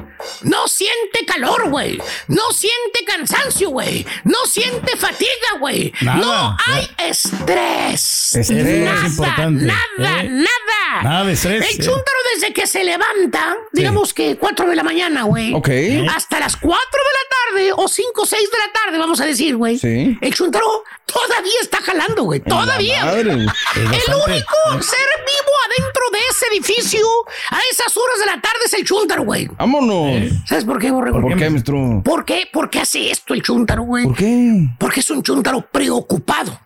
No 0.43 0.67
siente 0.69 1.25
calor, 1.27 1.69
güey. 1.71 2.01
No 2.29 2.51
siente 2.53 3.05
cansancio, 3.07 3.71
güey. 3.71 4.07
No 4.25 4.39
siente 4.47 4.97
fatiga, 4.97 5.59
güey. 5.61 5.93
No 6.01 6.57
hay 6.67 6.89
estrés. 6.99 8.35
Estrés 8.35 8.85
nada, 8.85 9.07
es 9.07 9.13
importante, 9.13 9.65
Nada, 9.65 10.23
¿eh? 10.23 10.29
nada. 10.29 11.03
Nada 11.03 11.25
de 11.25 11.33
estrés, 11.33 11.63
El 11.63 11.81
¿eh? 11.81 11.85
chúntaro 11.85 12.19
desde 12.35 12.53
que 12.53 12.67
se 12.67 12.83
levanta, 12.85 13.57
digamos 13.73 14.13
que 14.13 14.37
4 14.37 14.69
de 14.69 14.77
la 14.77 14.83
mañana, 14.83 15.23
güey. 15.23 15.55
Ok. 15.55 15.69
Hasta 16.15 16.41
las 16.41 16.57
4 16.57 16.71
de 16.71 17.59
la 17.63 17.65
tarde 17.71 17.73
o 17.77 17.89
5 17.89 18.23
o 18.23 18.27
6 18.27 18.51
de 18.51 18.59
la 18.59 18.73
tarde, 18.73 18.99
vamos 18.99 19.21
a 19.21 19.27
decir, 19.27 19.57
güey. 19.57 19.79
Sí. 19.79 20.19
El 20.21 20.35
chúntaro 20.35 20.85
todavía 21.07 21.61
está 21.61 21.81
jalando, 21.83 22.25
güey. 22.25 22.41
Todavía. 22.41 23.05
Madre. 23.05 23.33
El 23.77 24.15
único 24.15 24.83
ser 24.83 25.09
vivo 25.27 25.53
adentro 25.69 26.11
de 26.13 26.19
ese 26.31 26.41
ese 26.41 26.47
edificio 26.55 27.07
a 27.51 27.59
esas 27.71 27.95
horas 27.97 28.19
de 28.19 28.27
la 28.27 28.41
tarde 28.41 28.59
es 28.65 28.75
el 28.75 28.85
chúntaro, 28.85 29.25
güey. 29.25 29.49
Vámonos. 29.59 30.10
¿Sabes 30.47 30.65
por 30.65 30.79
qué, 30.79 30.91
borrego? 30.91 31.21
¿Por 31.21 31.37
qué, 31.37 31.51
maestro? 31.51 32.03
¿Por 32.05 32.25
qué? 32.25 32.45
¿Por 32.53 32.71
qué 32.71 32.81
hace 32.81 33.11
esto 33.11 33.35
el 33.35 33.43
chúntaro, 33.43 33.83
güey? 33.83 34.05
¿Por 34.05 34.17
qué? 34.17 34.69
Porque 34.79 35.01
es 35.01 35.11
un 35.11 35.23
chúntaro 35.23 35.67
preocupado. 35.71 36.59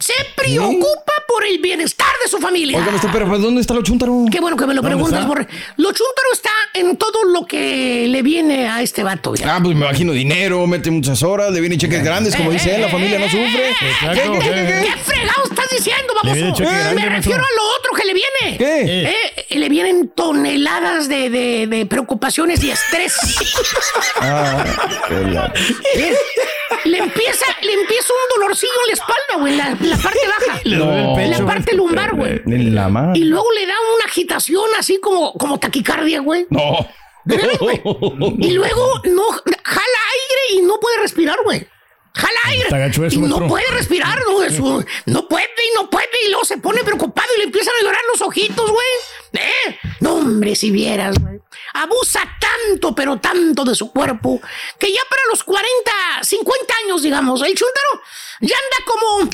Se 0.00 0.12
preocupa 0.34 1.12
por 1.28 1.44
el 1.46 1.58
bienestar 1.58 2.08
de 2.24 2.28
su 2.28 2.38
familia. 2.38 2.78
Oiga, 2.78 2.90
maestro, 2.90 3.10
pero 3.12 3.38
¿dónde 3.38 3.60
está 3.60 3.74
lo 3.74 3.82
chúntaro? 3.82 4.24
Qué 4.32 4.40
bueno 4.40 4.56
que 4.56 4.66
me 4.66 4.74
lo 4.74 4.80
¿Dónde 4.82 4.96
preguntas? 4.96 5.26
Borre. 5.26 5.46
Lo 5.76 5.88
chúntaro 5.92 6.32
está 6.32 6.50
en 6.74 6.96
todo 6.96 7.24
lo 7.24 7.46
que 7.46 8.06
le 8.08 8.22
viene 8.22 8.68
a 8.68 8.80
este 8.82 9.02
vato. 9.02 9.34
ya. 9.34 9.56
Ah, 9.56 9.60
pues 9.62 9.76
me 9.76 9.84
imagino 9.84 10.12
dinero, 10.12 10.66
mete 10.66 10.90
muchas 10.90 11.22
horas, 11.22 11.52
le 11.52 11.60
vienen 11.60 11.78
cheques 11.78 12.02
grandes, 12.02 12.34
como 12.34 12.50
dice 12.50 12.74
él, 12.74 12.80
la 12.80 12.88
familia 12.88 13.18
no 13.18 13.26
sufre. 13.26 13.74
¿Qué, 13.78 14.14
qué, 14.14 14.38
qué, 14.40 14.86
qué 14.86 14.92
fregado 15.04 15.44
estás 15.50 15.66
diciendo, 15.70 16.14
cheque 16.54 16.68
Eh, 16.70 16.78
grande, 16.78 16.94
me 17.02 17.08
refiero 17.10 17.42
a 17.42 17.56
lo 17.56 17.78
otro 17.78 17.92
que 17.94 18.04
le 18.06 18.14
viene. 18.14 18.58
¿Qué? 18.58 19.10
Eh, 19.50 19.56
le 19.58 19.68
vienen 19.68 20.08
toneladas 20.08 21.08
de, 21.08 21.28
de- 21.30 21.66
de 21.66 21.86
preocupaciones 21.86 22.62
y 22.64 22.70
estrés. 22.70 23.14
Ah, 24.20 24.64
Eh, 25.94 26.14
le 26.84 26.98
empieza, 26.98 27.46
le 27.62 27.72
empieza 27.74 28.12
un 28.12 28.40
dolorcillo 28.40 28.72
en 28.82 28.86
la 28.88 28.92
espalda, 28.92 29.36
güey, 29.38 29.52
en 29.52 29.58
la, 29.58 29.96
la 29.96 30.02
parte 30.02 30.18
baja. 30.46 30.60
Le 30.64 30.76
duele 30.76 31.00
el 31.00 31.14
pecho, 31.14 31.40
La 31.42 31.46
parte 31.46 31.74
lumbar, 31.74 32.14
güey. 32.16 32.42
En 32.46 32.74
la 32.74 32.88
mano. 32.88 33.12
Y 33.14 33.24
luego 33.24 33.50
le 33.52 33.66
da 33.66 33.74
una 33.96 34.04
agitación 34.06 34.64
así 34.78 34.98
como, 35.00 35.32
como 35.34 35.58
taquicardia, 35.58 36.20
güey. 36.20 36.46
No. 36.50 36.60
Y 38.38 38.52
luego 38.52 39.00
no 39.04 39.22
jala 39.30 39.98
aire 40.12 40.54
y 40.54 40.62
no 40.62 40.80
puede 40.80 40.98
respirar, 40.98 41.36
güey. 41.44 41.66
Jala 42.14 42.38
aire. 42.46 42.68
Eso, 42.88 43.04
y 43.04 43.18
no 43.18 43.26
maestro. 43.28 43.46
puede 43.48 43.66
respirar, 43.72 44.18
no, 44.26 44.42
eso, 44.42 44.84
no 45.06 45.28
puede 45.28 45.44
y 45.44 45.76
no 45.76 45.88
puede. 45.90 46.06
Y 46.26 46.30
luego 46.30 46.44
se 46.44 46.58
pone 46.58 46.82
preocupado 46.82 47.28
y 47.36 47.38
le 47.38 47.44
empiezan 47.44 47.74
a 47.78 47.82
llorar 47.84 48.00
los 48.12 48.22
ojitos, 48.22 48.70
güey. 48.70 48.86
¿Eh? 49.34 49.78
No, 50.00 50.14
hombre, 50.14 50.56
si 50.56 50.70
vieras, 50.70 51.16
güey. 51.18 51.40
Abusa 51.74 52.20
tanto, 52.40 52.94
pero 52.94 53.18
tanto 53.18 53.64
de 53.64 53.74
su 53.74 53.92
cuerpo, 53.92 54.40
que 54.78 54.92
ya 54.92 55.00
para 55.08 55.22
los 55.30 55.44
40, 55.44 55.90
50 56.22 56.74
años, 56.84 57.02
digamos, 57.02 57.42
el 57.42 57.54
chúntaro 57.54 58.02
ya 58.40 58.56
anda 58.56 58.86
como, 58.86 59.30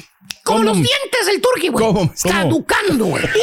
como 0.46 0.62
los 0.64 0.76
dientes 0.76 1.26
del 1.26 1.40
turqui, 1.40 1.68
güey. 1.68 1.84
¿Cómo? 1.84 2.10
Está 2.14 2.28
¿Cómo? 2.42 2.48
educando, 2.56 3.04
güey. 3.06 3.24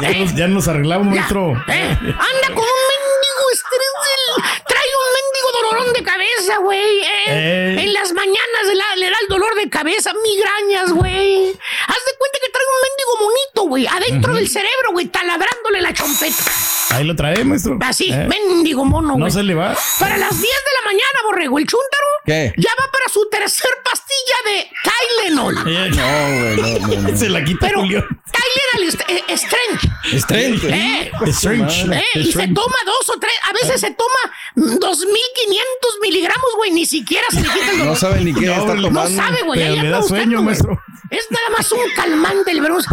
Ya 0.00 0.12
nos, 0.12 0.34
ya 0.34 0.46
nos 0.48 0.68
arreglamos, 0.68 1.06
maestro. 1.08 1.52
¿Eh? 1.68 1.96
Anda 1.96 2.48
con 2.54 2.64
un 2.64 2.82
mendigo 2.92 3.44
estrés 3.52 3.92
del- 4.04 4.44
Trae 4.66 4.90
un 5.00 5.10
mendigo 5.18 5.48
dolorón 5.62 5.92
de 5.92 6.02
cabeza, 6.02 6.58
güey. 6.58 7.00
¿eh? 7.00 7.24
Eh. 7.26 7.76
En 7.80 7.92
las 7.94 8.12
mañanas 8.12 8.62
le 8.66 8.76
da, 8.76 8.96
le 8.96 9.06
da 9.10 9.16
el 9.22 9.28
dolor 9.28 9.54
de 9.56 9.68
cabeza, 9.70 10.12
migrañas, 10.22 10.92
güey. 10.92 11.46
Haz 11.48 12.04
de 12.04 12.18
cuenta 12.18 12.38
que 12.42 12.50
trae 12.52 12.64
un 12.66 12.82
mendigo 12.88 13.16
monito, 13.20 13.62
güey. 13.68 13.86
Adentro 13.86 14.34
del 14.34 14.48
cerebro, 14.48 14.92
güey, 14.92 15.06
talabrándole 15.06 15.80
la 15.80 15.92
chompeta. 15.94 16.44
Ahí 16.90 17.04
lo 17.04 17.16
trae, 17.16 17.42
maestro. 17.44 17.78
Así, 17.80 18.12
Eh. 18.12 18.26
mendigo 18.28 18.84
mono, 18.84 19.08
No 19.14 19.18
güey. 19.18 19.30
se 19.32 19.42
le 19.42 19.54
va. 19.54 19.76
Para 19.98 20.16
las 20.18 20.30
10 20.30 20.42
de 20.42 20.72
la 20.80 20.86
mañana, 20.86 21.18
borrego, 21.24 21.58
el 21.58 21.66
chúntaro 21.66 22.06
¿Qué? 22.26 22.52
ya 22.56 22.70
va 22.78 22.90
para 22.92 23.08
su 23.08 23.28
tercer 23.30 23.70
pastilla 23.84 24.36
de 24.44 24.70
Tylenol. 25.18 25.54
Eh, 25.66 25.90
No, 25.90 26.40
güey, 26.40 26.78
no, 26.80 26.86
no, 27.02 27.10
no. 27.10 27.16
Se 27.16 27.28
la 27.28 27.44
quita 27.44 27.66
Pero 27.66 27.80
Julio. 27.80 28.06
Tylenol 28.32 28.94
eh, 29.08 29.36
Strength. 29.36 29.84
Estrente. 30.12 30.68
Eh, 30.68 31.10
Strange. 31.26 31.82
Eh, 31.94 32.02
y 32.14 32.22
se 32.24 32.28
Strange. 32.30 32.54
toma 32.54 32.76
dos 32.86 33.16
o 33.16 33.18
tres, 33.20 33.32
a 33.48 33.52
veces 33.52 33.80
se 33.80 33.90
toma 33.92 34.18
mm, 34.56 34.78
2500 34.78 35.98
miligramos, 36.02 36.50
güey, 36.56 36.70
ni 36.72 36.86
siquiera 36.86 37.24
se 37.30 37.40
le 37.40 37.48
quita 37.48 37.70
el 37.72 37.78
dolor. 37.78 37.86
No 37.86 37.96
sabe 37.96 38.20
ni 38.22 38.34
qué 38.34 38.46
No, 38.46 38.52
está 38.52 38.66
tomando. 38.76 38.90
No 38.90 39.08
sabe, 39.08 39.42
güey, 39.42 39.60
Pero 39.60 39.82
le 39.82 39.88
da 39.90 40.02
sueño, 40.02 40.38
güey. 40.38 40.44
maestro. 40.46 40.80
Es 41.10 41.26
nada 41.30 41.50
más 41.56 41.70
un 41.72 41.80
calmante 41.96 42.50
el 42.52 42.60
bronce. 42.60 42.88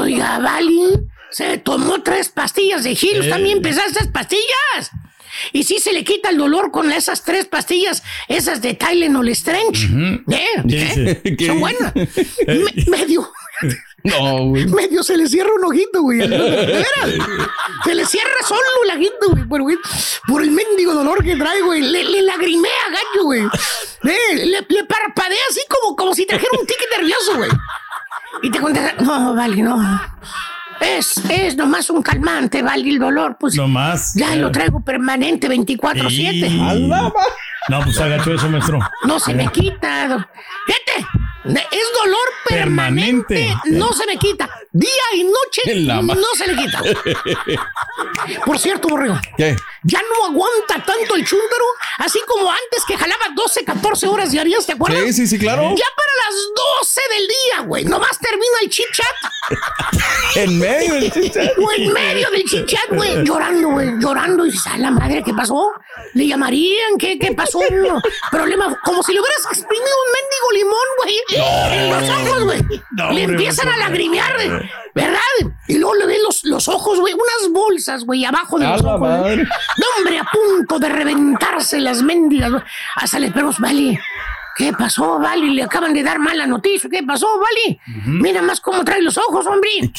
Oiga, 0.00 0.38
Vali, 0.38 0.98
se 1.30 1.58
tomó 1.58 2.02
tres 2.02 2.28
pastillas 2.28 2.84
de 2.84 2.94
Gilos, 2.94 3.26
Eh. 3.26 3.30
también 3.30 3.62
pesadas 3.62 3.92
esas 3.92 4.08
pastillas. 4.08 4.90
Y 5.52 5.62
sí 5.64 5.78
se 5.78 5.92
le 5.92 6.04
quita 6.04 6.30
el 6.30 6.38
dolor 6.38 6.70
con 6.70 6.90
esas 6.92 7.22
tres 7.24 7.46
pastillas, 7.46 8.02
esas 8.28 8.60
de 8.62 8.74
Tylenol 8.74 9.28
Strange. 9.30 9.86
¿Eh? 9.86 10.18
¿Qué 10.28 10.62
¿Qué? 10.68 11.20
dice? 11.22 11.36
¿Qué 11.36 11.46
Son 11.46 11.60
buenas. 11.60 11.92
Me- 11.94 12.84
medio. 12.88 13.30
No, 14.04 14.46
güey. 14.48 14.66
Medio 14.66 15.04
se 15.04 15.16
le 15.16 15.28
cierra 15.28 15.50
un 15.54 15.64
ojito, 15.64 16.02
güey. 16.02 16.18
De 16.18 16.26
veras. 16.26 17.28
Se 17.84 17.94
le 17.94 18.04
cierra 18.04 18.30
solo 18.46 18.60
el 18.84 18.96
ojito, 18.98 19.30
güey. 19.30 19.44
Por, 19.48 19.62
güey, 19.62 19.76
por 20.26 20.42
el 20.42 20.50
mendigo 20.50 20.92
dolor 20.92 21.22
que 21.22 21.36
trae, 21.36 21.62
güey. 21.62 21.80
Le, 21.82 22.02
le 22.04 22.22
lagrimea, 22.22 22.70
gallo, 22.88 23.24
güey. 23.24 23.42
Eh, 23.42 24.34
le, 24.46 24.66
le 24.68 24.84
parpadea 24.84 25.38
así 25.50 25.60
como, 25.68 25.94
como 25.94 26.14
si 26.14 26.26
trajera 26.26 26.50
un 26.60 26.66
ticket 26.66 26.88
nervioso, 26.98 27.36
güey. 27.36 27.50
Y 28.42 28.50
te 28.50 28.58
contesta, 28.60 28.94
no, 29.02 29.34
vale, 29.36 29.62
no. 29.62 29.76
Es, 30.80 31.16
es 31.30 31.56
nomás 31.56 31.88
un 31.90 32.02
calmante, 32.02 32.62
vale 32.62 32.88
el 32.88 32.98
dolor. 32.98 33.36
Pues 33.38 33.54
No 33.54 33.68
más. 33.68 34.12
ya 34.14 34.34
lo 34.36 34.50
traigo 34.50 34.80
permanente 34.80 35.48
24-7. 35.48 36.08
Sí. 36.10 36.90
No, 37.68 37.80
pues 37.82 38.00
agacho 38.00 38.34
eso, 38.34 38.48
maestro. 38.48 38.78
No 39.04 39.20
se 39.20 39.34
me 39.34 39.46
quita. 39.48 40.28
Fíjate, 40.66 41.06
es 41.70 41.86
dolor 42.02 42.18
permanente. 42.48 43.34
Permanente. 43.34 43.56
No 43.78 43.92
se 43.92 44.06
me 44.06 44.16
quita. 44.16 44.50
Día 44.72 44.88
y 45.14 45.24
noche 45.24 45.84
no 45.84 46.34
se 46.34 46.46
le 46.46 46.56
quita. 46.56 46.82
Por 48.46 48.58
cierto, 48.58 48.88
Borrego, 48.88 49.18
¿Qué? 49.36 49.54
ya 49.82 50.00
no 50.00 50.26
aguanta 50.26 50.82
tanto 50.84 51.14
el 51.14 51.26
chúndaro, 51.26 51.64
así 51.98 52.20
como 52.26 52.50
antes 52.50 52.84
que 52.86 52.96
jalaba 52.96 53.26
12, 53.34 53.64
14 53.64 54.06
horas 54.06 54.30
diarias, 54.30 54.64
¿te 54.64 54.72
acuerdas? 54.72 55.02
Sí, 55.06 55.12
sí, 55.12 55.26
sí, 55.26 55.38
claro. 55.38 55.62
Ya 55.62 55.86
para 55.96 56.12
las 56.24 56.34
12 56.80 57.00
del 57.10 57.26
día, 57.26 57.60
güey. 57.66 57.84
Nomás 57.84 58.18
termina 58.18 58.58
el 58.62 58.70
chit 58.70 58.86
chat. 58.92 59.58
En 60.34 60.58
medio 60.58 60.94
del 60.94 61.12
chicharro. 61.12 61.62
O 61.62 61.72
en 61.72 61.92
medio 61.92 62.30
del 62.30 62.44
chit 62.44 62.66
chat, 62.66 62.88
güey. 62.88 63.22
Llorando, 63.22 63.68
güey. 63.68 63.90
Llorando. 63.98 64.46
Y 64.46 64.50
dices, 64.50 64.66
a 64.72 64.78
la 64.78 64.90
madre, 64.90 65.22
¿qué 65.22 65.34
pasó? 65.34 65.72
¿Le 66.14 66.26
llamarían? 66.26 66.96
¿Qué, 66.98 67.18
qué 67.18 67.32
pasó? 67.32 67.60
No, 67.70 68.00
problema. 68.30 68.74
Como 68.82 69.02
si 69.02 69.12
le 69.12 69.20
hubieras 69.20 69.44
exprimido 69.46 69.94
un 70.06 70.12
mendigo 70.12 70.50
limón, 70.52 70.88
güey. 71.02 71.72
En 71.74 71.90
los 71.90 72.08
ojos, 72.08 72.44
güey. 72.44 72.82
No, 72.92 73.10
le 73.12 73.22
empiezan 73.24 73.68
a 73.68 73.76
lagrimear, 73.76 74.34
güey. 74.34 74.61
¿Verdad? 74.94 75.18
Y 75.68 75.78
luego 75.78 75.94
le 75.96 76.06
ven 76.06 76.22
los, 76.22 76.44
los 76.44 76.68
ojos, 76.68 77.00
güey. 77.00 77.14
Unas 77.14 77.52
bolsas, 77.52 78.04
güey, 78.04 78.24
abajo 78.24 78.58
de 78.58 78.66
los 78.66 78.82
ojos. 78.82 79.00
madre. 79.00 79.44
No, 79.44 79.86
hombre, 79.98 80.18
a 80.18 80.24
punto 80.24 80.78
de 80.78 80.88
reventarse 80.88 81.80
las 81.80 82.02
mendigas. 82.02 82.52
Hasta 82.96 83.18
le 83.18 83.26
esperamos, 83.28 83.58
vale. 83.58 83.98
¿Qué 84.54 84.72
pasó, 84.74 85.18
Vali? 85.18 85.54
Le 85.54 85.62
acaban 85.62 85.94
de 85.94 86.02
dar 86.02 86.18
mala 86.18 86.46
noticia. 86.46 86.90
¿Qué 86.90 87.02
pasó, 87.02 87.26
Vali? 87.40 87.80
Mira 88.04 88.42
más 88.42 88.60
cómo 88.60 88.84
trae 88.84 89.00
los 89.00 89.16
ojos, 89.18 89.46
hombre. 89.46 89.70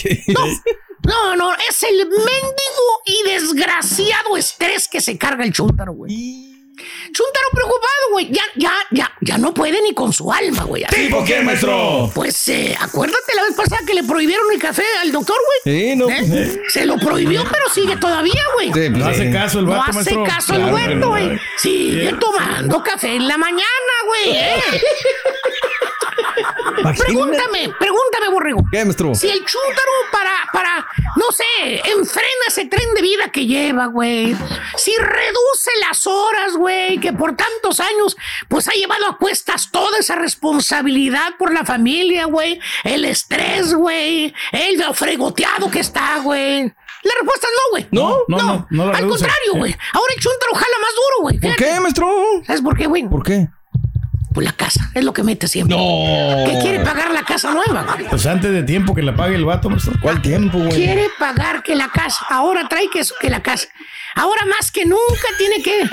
No, 1.06 1.36
no, 1.36 1.36
no, 1.36 1.54
es 1.70 1.84
el 1.84 1.98
mendigo 2.08 3.02
y 3.06 3.30
desgraciado 3.30 4.38
estrés 4.38 4.88
que 4.88 5.02
se 5.02 5.18
carga 5.18 5.44
el 5.44 5.52
chúntaro, 5.52 5.92
güey. 5.92 6.53
Chúntaro 6.76 7.48
preocupado, 7.52 8.12
güey. 8.12 8.32
Ya, 8.32 8.42
ya, 8.56 8.74
ya, 8.92 9.12
ya 9.22 9.38
no 9.38 9.54
puede 9.54 9.82
ni 9.84 9.94
con 9.94 10.12
su 10.12 10.32
alma, 10.32 10.64
güey. 10.64 10.84
¿Tipo 10.86 11.24
qué, 11.24 11.42
maestro? 11.42 12.12
Pues 12.16 12.48
eh, 12.48 12.76
acuérdate 12.80 13.36
la 13.36 13.44
vez 13.44 13.54
pasada 13.56 13.82
que 13.86 13.94
le 13.94 14.04
prohibieron 14.04 14.52
el 14.52 14.60
café 14.60 14.84
al 15.02 15.12
doctor, 15.12 15.38
güey. 15.64 15.80
Sí, 15.80 15.96
no. 15.96 16.10
¿Eh? 16.10 16.16
pues, 16.28 16.32
eh. 16.32 16.62
Se 16.70 16.86
lo 16.86 16.98
prohibió, 16.98 17.44
pero 17.44 17.70
sigue 17.74 17.96
todavía, 17.98 18.42
güey. 18.56 18.68
Sí, 18.68 18.72
pues, 18.74 18.92
No 18.92 19.06
hace 19.06 19.32
caso 19.32 19.60
el 19.60 19.66
No 19.66 19.72
vato, 19.72 19.84
hace 19.92 19.94
maestro. 20.16 20.24
caso 20.24 20.54
el 20.56 20.62
Claro 20.70 20.96
no. 20.96 21.10
güey. 21.10 21.40
Sigue 21.58 22.10
Sí. 22.10 22.16
tomando 22.20 22.82
café 22.84 23.16
en 23.16 23.28
la 23.28 23.38
mañana, 23.38 23.64
güey. 24.08 24.32
¿eh? 24.38 24.62
Pregúntame, 26.92 27.72
pregúntame, 27.80 28.30
borrego. 28.32 28.64
¿Qué, 28.72 28.84
maestro? 28.84 29.16
Si 29.16 29.30
el 29.30 29.40
chúntaro 29.46 29.92
para, 30.12 30.32
para, 30.52 30.86
no 31.16 31.32
sé, 31.32 31.82
enfrena 31.92 32.46
ese 32.48 32.66
tren 32.66 32.94
de 32.94 33.02
vida 33.02 33.32
que 33.32 33.46
lleva, 33.46 33.86
güey. 33.88 34.36
Si 34.76 34.96
reduce 34.98 35.72
las 35.88 36.06
horas, 36.08 36.56
güey, 36.58 37.00
que 37.00 37.14
por 37.14 37.36
tantos 37.36 37.80
años, 37.80 38.18
pues 38.48 38.68
ha 38.68 38.74
llevado 38.74 39.08
a 39.08 39.18
cuestas 39.18 39.72
toda 39.72 39.98
esa 40.00 40.16
responsabilidad 40.16 41.36
por 41.38 41.54
la 41.54 41.64
familia, 41.66 42.26
güey. 42.26 42.60
El 42.84 43.06
estrés, 43.06 43.74
güey. 43.74 44.34
El 44.52 44.84
fregoteado 44.94 45.70
que 45.72 45.80
está, 45.80 46.20
güey. 46.20 46.64
La 47.04 47.12
respuesta 47.20 47.48
es 47.48 47.54
no, 47.54 47.70
güey. 47.72 47.88
No, 47.92 48.20
no, 48.30 48.68
no, 48.70 48.84
Al 48.84 48.96
reduce. 48.96 49.10
contrario, 49.26 49.54
güey. 49.56 49.76
Ahora 49.94 50.14
el 50.16 50.22
chúntaro 50.22 50.54
jala 50.54 50.78
más 50.82 50.92
duro, 50.96 51.22
güey. 51.22 51.40
¿Por 51.40 51.56
qué, 51.56 51.80
maestro? 51.80 52.10
¿Sabes 52.46 52.62
por 52.62 52.78
qué, 52.78 52.88
güey? 52.88 53.08
¿Por 53.10 53.24
qué? 53.24 53.48
Pues 54.34 54.46
la 54.46 54.54
casa. 54.54 54.90
Es 54.94 55.04
lo 55.04 55.14
que 55.14 55.24
mete 55.24 55.48
siempre. 55.48 55.78
No. 55.78 56.46
Que 56.50 56.60
quiere 56.62 56.80
pagar 56.84 57.12
la 57.12 57.24
casa 57.24 57.52
nueva, 57.52 57.84
güey. 57.84 58.08
Pues 58.10 58.26
antes 58.26 58.52
de 58.52 58.64
tiempo 58.64 58.96
que 58.96 59.02
la 59.04 59.16
pague 59.16 59.36
el 59.36 59.46
vato, 59.46 59.70
maestro. 59.70 59.94
¿Cuál 60.02 60.22
tiempo, 60.22 60.58
güey? 60.58 60.72
Quiere 60.72 61.08
pagar 61.20 61.64
que 61.64 61.76
la 61.76 61.90
casa. 61.90 62.26
Ahora 62.30 62.68
trae 62.68 62.90
que, 62.92 63.02
que 63.20 63.30
la 63.30 63.42
casa. 63.42 63.68
Ahora 64.16 64.46
más 64.46 64.72
que 64.72 64.86
nunca 64.86 65.28
tiene 65.38 65.62
que, 65.64 65.84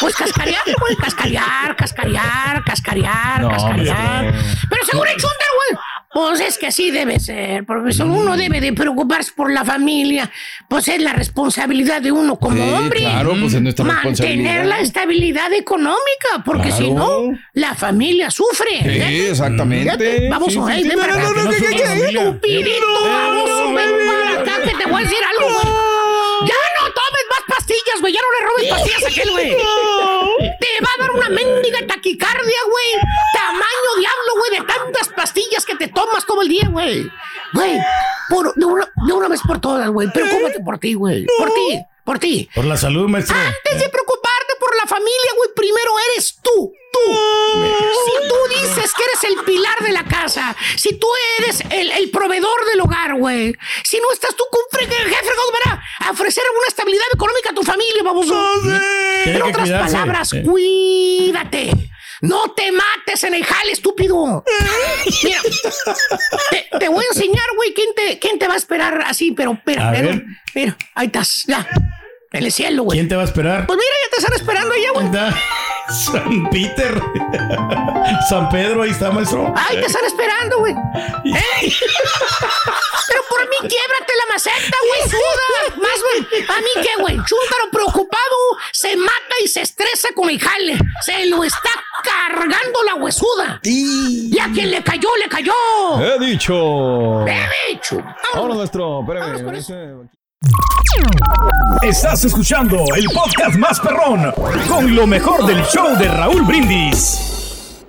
pues, 0.00 0.14
cascarear, 0.14 0.62
güey. 0.80 0.96
Cascarear, 0.96 1.76
cascarear, 1.76 2.62
cascarear, 2.64 3.40
No, 3.40 3.50
cascarear. 3.50 4.34
Pero 4.68 4.84
seguro 4.84 5.08
el 5.08 5.16
chúntaro, 5.16 5.52
güey. 5.56 5.80
Pues 6.28 6.40
es 6.40 6.58
que 6.58 6.66
así 6.68 6.90
debe 6.90 7.18
ser, 7.18 7.64
profesor. 7.64 8.06
Uno 8.06 8.36
debe 8.36 8.60
de 8.60 8.72
preocuparse 8.72 9.32
por 9.34 9.50
la 9.52 9.64
familia. 9.64 10.30
Pues 10.68 10.88
es 10.88 11.00
la 11.00 11.12
responsabilidad 11.12 12.02
de 12.02 12.12
uno 12.12 12.38
como 12.38 12.56
Sí, 12.56 12.70
hombre. 12.72 13.00
claro, 13.00 13.34
pues 13.40 13.54
es 13.54 13.62
nuestra 13.62 13.84
Mantener 13.84 14.66
la 14.66 14.80
estabilidad 14.80 15.52
económica, 15.52 16.42
porque 16.44 16.70
si 16.72 16.90
no, 16.90 17.32
la 17.54 17.74
familia 17.74 18.30
sufre. 18.30 18.80
Sí, 18.82 19.20
exactamente. 19.28 20.28
Vamos. 20.28 20.54
Estupidito, 20.54 20.96
No, 22.94 23.08
vamos, 23.08 23.48
no, 23.50 23.74
ven 23.74 23.90
no, 23.90 24.12
para 24.12 24.40
acá, 24.40 24.78
te 24.78 24.90
voy 24.90 25.00
a 25.00 25.04
decir 25.04 25.18
algo, 25.38 25.50
no 25.64 25.89
pastillas, 27.90 28.00
güey. 28.00 28.12
Ya 28.12 28.20
no 28.20 28.30
le 28.32 28.46
robes 28.46 28.68
pastillas 28.70 29.04
a 29.04 29.08
aquel, 29.08 29.30
güey. 29.30 29.50
Te 30.60 30.66
va 30.84 30.88
a 30.96 31.00
dar 31.00 31.10
una 31.12 31.28
mendiga 31.28 31.86
taquicardia, 31.86 32.58
güey. 32.70 33.02
Tamaño 33.34 33.90
diablo, 33.98 34.32
güey, 34.38 34.60
de 34.60 34.66
tantas 34.66 35.08
pastillas 35.08 35.64
que 35.64 35.74
te 35.76 35.88
tomas 35.88 36.24
todo 36.26 36.42
el 36.42 36.48
día, 36.48 36.68
güey. 36.70 37.06
Güey, 37.52 37.78
por- 38.28 38.54
de, 38.54 38.64
una, 38.64 38.90
de 39.06 39.12
una 39.12 39.28
vez 39.28 39.40
por 39.46 39.60
todas, 39.60 39.88
güey. 39.90 40.08
Preocúpate 40.12 40.60
por 40.60 40.78
ti, 40.78 40.94
güey. 40.94 41.26
Por 41.38 41.52
ti, 41.52 41.80
por 42.04 42.18
ti. 42.18 42.48
Por 42.54 42.64
la 42.64 42.76
salud, 42.76 43.08
maestro. 43.08 43.36
Antes 43.36 43.80
de 43.80 43.88
preocuparte 43.88 44.30
por 44.70 44.76
la 44.76 44.86
familia, 44.86 45.30
güey, 45.36 45.50
primero 45.56 45.92
eres 46.12 46.36
tú. 46.42 46.72
Tú. 46.92 47.12
Si 47.12 48.28
tú 48.28 48.34
dices 48.50 48.92
que 48.94 49.02
eres 49.04 49.24
el 49.24 49.44
pilar 49.44 49.78
de 49.80 49.92
la 49.92 50.04
casa, 50.04 50.56
si 50.76 50.98
tú 50.98 51.06
eres 51.38 51.60
el, 51.70 51.90
el 51.92 52.10
proveedor 52.10 52.64
del 52.66 52.80
hogar, 52.80 53.14
güey, 53.14 53.56
si 53.84 53.98
no 54.00 54.10
estás 54.12 54.34
tú 54.36 54.44
fre- 54.72 54.88
jefe 54.88 55.30
para 55.64 55.82
a 56.00 56.10
ofrecer 56.10 56.42
una 56.58 56.68
estabilidad 56.68 57.04
económica 57.14 57.50
a 57.50 57.54
tu 57.54 57.62
familia, 57.62 58.02
baboso. 58.02 58.34
En 59.24 59.42
otras 59.42 59.56
cuidarse. 59.68 59.92
palabras, 59.92 60.32
Eh. 60.32 60.42
cuídate. 60.44 61.70
No 62.22 62.52
te 62.52 62.70
mates 62.72 63.24
en 63.24 63.34
el 63.34 63.44
jale, 63.44 63.72
estúpido. 63.72 64.44
Mira, 65.22 65.40
te, 66.50 66.68
te 66.78 66.88
voy 66.88 67.04
a 67.04 67.08
enseñar, 67.14 67.46
güey, 67.56 67.72
quién 67.72 67.94
te, 67.94 68.18
quién 68.18 68.38
te 68.38 68.46
va 68.46 68.54
a 68.54 68.58
esperar 68.58 69.00
así, 69.06 69.32
pero, 69.32 69.58
pero, 69.64 69.82
pero, 69.92 70.20
mira, 70.54 70.76
ahí 70.94 71.06
estás, 71.06 71.44
ya. 71.46 71.66
En 72.32 72.44
el 72.44 72.52
cielo, 72.52 72.84
güey. 72.84 72.96
¿Quién 72.96 73.08
te 73.08 73.16
va 73.16 73.22
a 73.22 73.24
esperar? 73.24 73.66
Pues 73.66 73.76
mira, 73.76 73.90
ya 74.04 74.10
te 74.10 74.22
están 74.22 74.34
esperando 74.34 74.74
allá, 74.74 74.90
güey. 74.92 75.34
San 75.90 76.50
Peter. 76.50 77.02
San 78.28 78.48
Pedro, 78.50 78.82
ahí 78.82 78.90
está, 78.90 79.10
maestro. 79.10 79.52
Ay, 79.56 79.80
te 79.80 79.86
están 79.86 80.04
esperando, 80.04 80.60
güey. 80.60 80.72
¿Eh? 81.24 81.72
Pero 83.08 83.22
por 83.28 83.40
mí, 83.48 83.56
quiebrate 83.60 84.12
la 84.16 84.32
maceta, 84.32 84.76
güey. 84.86 85.10
Suda. 85.10 85.76
Más, 85.82 86.00
güey. 86.02 86.42
¿A 86.44 86.60
mí 86.60 86.70
qué, 86.74 87.02
güey? 87.02 87.16
Chúntaro 87.16 87.70
preocupado 87.72 88.36
se 88.72 88.96
mata 88.96 89.34
y 89.42 89.48
se 89.48 89.62
estresa 89.62 90.10
con 90.14 90.30
el 90.30 90.40
jale. 90.40 90.78
Se 91.04 91.26
lo 91.26 91.42
está 91.42 91.70
cargando 92.04 92.84
la 92.84 92.94
huesuda. 92.94 93.58
Y 93.64 94.38
a 94.38 94.48
quien 94.52 94.70
le 94.70 94.84
cayó, 94.84 95.08
le 95.16 95.28
cayó. 95.28 95.52
He 96.00 96.26
dicho. 96.26 97.26
He 97.26 97.72
dicho. 97.72 98.00
Vámonos, 98.34 98.56
maestro. 98.56 99.00
Espérame. 99.00 100.08
Estás 101.82 102.24
escuchando 102.24 102.78
el 102.96 103.04
podcast 103.12 103.58
más 103.58 103.78
perrón 103.78 104.32
con 104.68 104.94
lo 104.94 105.06
mejor 105.06 105.46
del 105.46 105.62
show 105.64 105.98
de 105.98 106.08
Raúl 106.08 106.42
Brindis. 106.44 107.84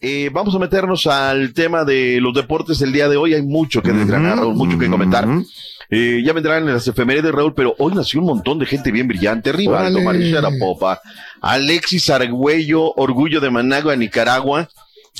Eh, 0.00 0.28
vamos 0.32 0.52
a 0.56 0.58
meternos 0.58 1.06
al 1.06 1.52
tema 1.54 1.84
de 1.84 2.20
los 2.20 2.34
deportes 2.34 2.82
el 2.82 2.92
día 2.92 3.08
de 3.08 3.16
hoy. 3.16 3.34
Hay 3.34 3.42
mucho 3.42 3.80
que 3.80 3.92
desgranar, 3.92 4.38
Raúl, 4.38 4.56
mucho 4.56 4.76
que 4.76 4.90
comentar. 4.90 5.26
Eh, 5.88 6.20
ya 6.24 6.32
vendrán 6.32 6.66
las 6.66 6.88
efemérides, 6.88 7.30
Raúl, 7.30 7.54
pero 7.54 7.76
hoy 7.78 7.94
nació 7.94 8.20
un 8.20 8.26
montón 8.26 8.58
de 8.58 8.66
gente 8.66 8.90
bien 8.90 9.06
brillante. 9.06 9.52
Rivaldo, 9.52 10.00
Órale. 10.00 10.04
Marisha 10.04 10.38
Arapopa, 10.38 11.00
Alexis 11.40 12.10
Argüello, 12.10 12.92
Orgullo 12.96 13.40
de 13.40 13.50
Managua, 13.50 13.94
Nicaragua, 13.94 14.68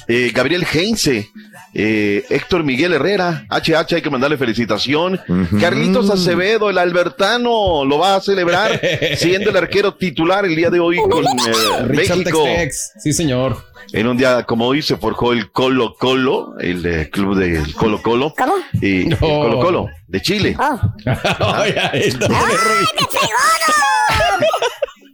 eh, 0.07 0.33
Gabriel 0.35 0.67
Heinze, 0.71 1.31
eh, 1.73 2.25
Héctor 2.29 2.63
Miguel 2.63 2.93
Herrera, 2.93 3.47
HH, 3.49 3.97
hay 3.97 4.03
que 4.03 4.11
mandarle 4.11 4.37
felicitación. 4.37 5.21
Carlitos 5.61 6.11
Acevedo, 6.11 6.71
el 6.71 6.79
albertano, 6.79 7.85
lo 7.85 7.99
va 7.99 8.17
a 8.17 8.21
celebrar 8.21 8.81
siendo 9.17 9.51
el 9.51 9.57
arquero 9.57 9.95
titular 9.95 10.45
el 10.45 10.55
día 10.55 10.71
de 10.71 10.81
hoy 10.81 10.99
con 10.99 11.25
eh, 11.25 11.87
México. 11.95 12.45
Tex-Tex. 12.45 12.93
Sí, 12.99 13.13
señor. 13.13 13.65
En 13.93 14.07
un 14.07 14.17
día 14.17 14.43
como 14.45 14.67
hoy 14.67 14.83
se 14.83 14.97
forjó 14.97 15.33
el 15.33 15.51
Colo 15.53 15.95
Colo, 15.95 16.55
el 16.59 16.85
eh, 16.87 17.11
club 17.11 17.37
del 17.37 17.75
Colo 17.75 18.03
Colo. 18.03 18.35
¿Cómo? 18.37 18.55
Y 18.81 19.09
el 19.09 19.19
Colo 19.19 19.61
Colo, 19.61 19.89
de 20.09 20.23
Chile. 20.23 20.57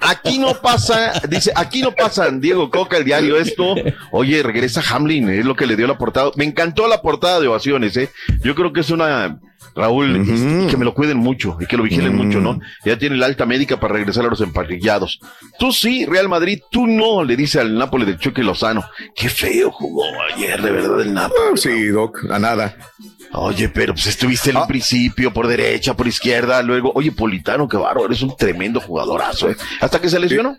Aquí 0.00 0.38
no 0.38 0.54
pasa, 0.54 1.20
dice, 1.28 1.52
aquí 1.54 1.82
no 1.82 1.92
pasa 1.92 2.30
Diego 2.30 2.70
Coca 2.70 2.96
el 2.96 3.04
diario 3.04 3.36
esto. 3.36 3.74
Oye, 4.12 4.42
regresa 4.42 4.82
Hamlin, 4.90 5.28
es 5.28 5.44
lo 5.44 5.54
que 5.54 5.66
le 5.66 5.76
dio 5.76 5.86
la 5.86 5.98
portada. 5.98 6.30
Me 6.36 6.44
encantó 6.44 6.88
la 6.88 7.02
portada 7.02 7.40
de 7.40 7.48
ovaciones, 7.48 7.96
eh. 7.96 8.10
Yo 8.42 8.54
creo 8.54 8.72
que 8.72 8.80
es 8.80 8.90
una 8.90 9.38
Raúl, 9.74 10.26
que 10.68 10.76
me 10.76 10.84
lo 10.84 10.94
cuiden 10.94 11.18
mucho 11.18 11.56
y 11.60 11.66
que 11.66 11.76
lo 11.76 11.82
vigilen 11.82 12.16
mucho, 12.16 12.40
¿no? 12.40 12.58
Ya 12.84 12.98
tiene 12.98 13.16
la 13.16 13.26
alta 13.26 13.46
médica 13.46 13.78
para 13.78 13.94
regresar 13.94 14.24
a 14.24 14.28
los 14.28 14.40
emparrillados. 14.40 15.20
Tú 15.58 15.72
sí, 15.72 16.06
Real 16.06 16.28
Madrid, 16.28 16.60
tú 16.70 16.86
no, 16.86 17.22
le 17.22 17.36
dice 17.36 17.60
al 17.60 17.76
Nápoles 17.76 18.08
de 18.08 18.18
Chucky 18.18 18.42
Lozano. 18.42 18.84
Qué 19.14 19.28
feo 19.28 19.70
jugó 19.70 20.04
ayer, 20.34 20.60
de 20.60 20.70
verdad, 20.70 21.00
el 21.00 21.14
Nápoles. 21.14 21.60
Sí, 21.60 21.86
Doc, 21.88 22.24
a 22.30 22.38
nada. 22.38 22.76
Oye, 23.32 23.68
pero 23.68 23.94
pues 23.94 24.06
estuviste 24.06 24.50
en 24.50 24.56
el 24.56 24.66
principio, 24.66 25.32
por 25.32 25.46
derecha, 25.46 25.94
por 25.94 26.06
izquierda, 26.08 26.62
luego, 26.62 26.90
oye, 26.94 27.12
Politano, 27.12 27.68
qué 27.68 27.76
bárbaro, 27.76 28.06
eres 28.06 28.22
un 28.22 28.36
tremendo 28.36 28.80
jugadorazo, 28.80 29.50
¿eh? 29.50 29.56
Hasta 29.80 30.00
que 30.00 30.08
se 30.08 30.18
lesionó. 30.18 30.56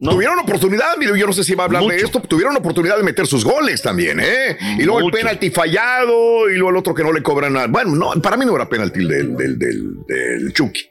Tuvieron 0.00 0.38
oportunidad, 0.38 0.96
mire, 0.98 1.18
yo 1.18 1.26
no 1.26 1.32
sé 1.32 1.44
si 1.44 1.54
va 1.54 1.64
a 1.64 1.66
hablar 1.66 1.82
de 1.84 1.96
esto, 1.96 2.20
tuvieron 2.20 2.56
oportunidad 2.56 2.96
de 2.96 3.02
meter 3.02 3.26
sus 3.26 3.44
goles 3.44 3.80
también, 3.80 4.20
¿eh? 4.20 4.56
Y 4.78 4.82
luego 4.82 5.00
Mucho. 5.00 5.16
el 5.16 5.22
penalti 5.22 5.50
fallado, 5.50 6.48
y 6.50 6.54
luego 6.54 6.70
el 6.70 6.76
otro 6.76 6.94
que 6.94 7.02
no 7.02 7.12
le 7.12 7.22
cobran 7.22 7.54
nada. 7.54 7.66
Bueno, 7.68 7.94
no, 7.94 8.22
para 8.22 8.36
mí 8.36 8.44
no 8.44 8.54
era 8.54 8.68
penalti 8.68 9.00
el 9.00 9.08
del, 9.08 9.36
del, 9.36 9.58
del, 9.58 9.94
del 10.06 10.52
Chucky. 10.52 10.82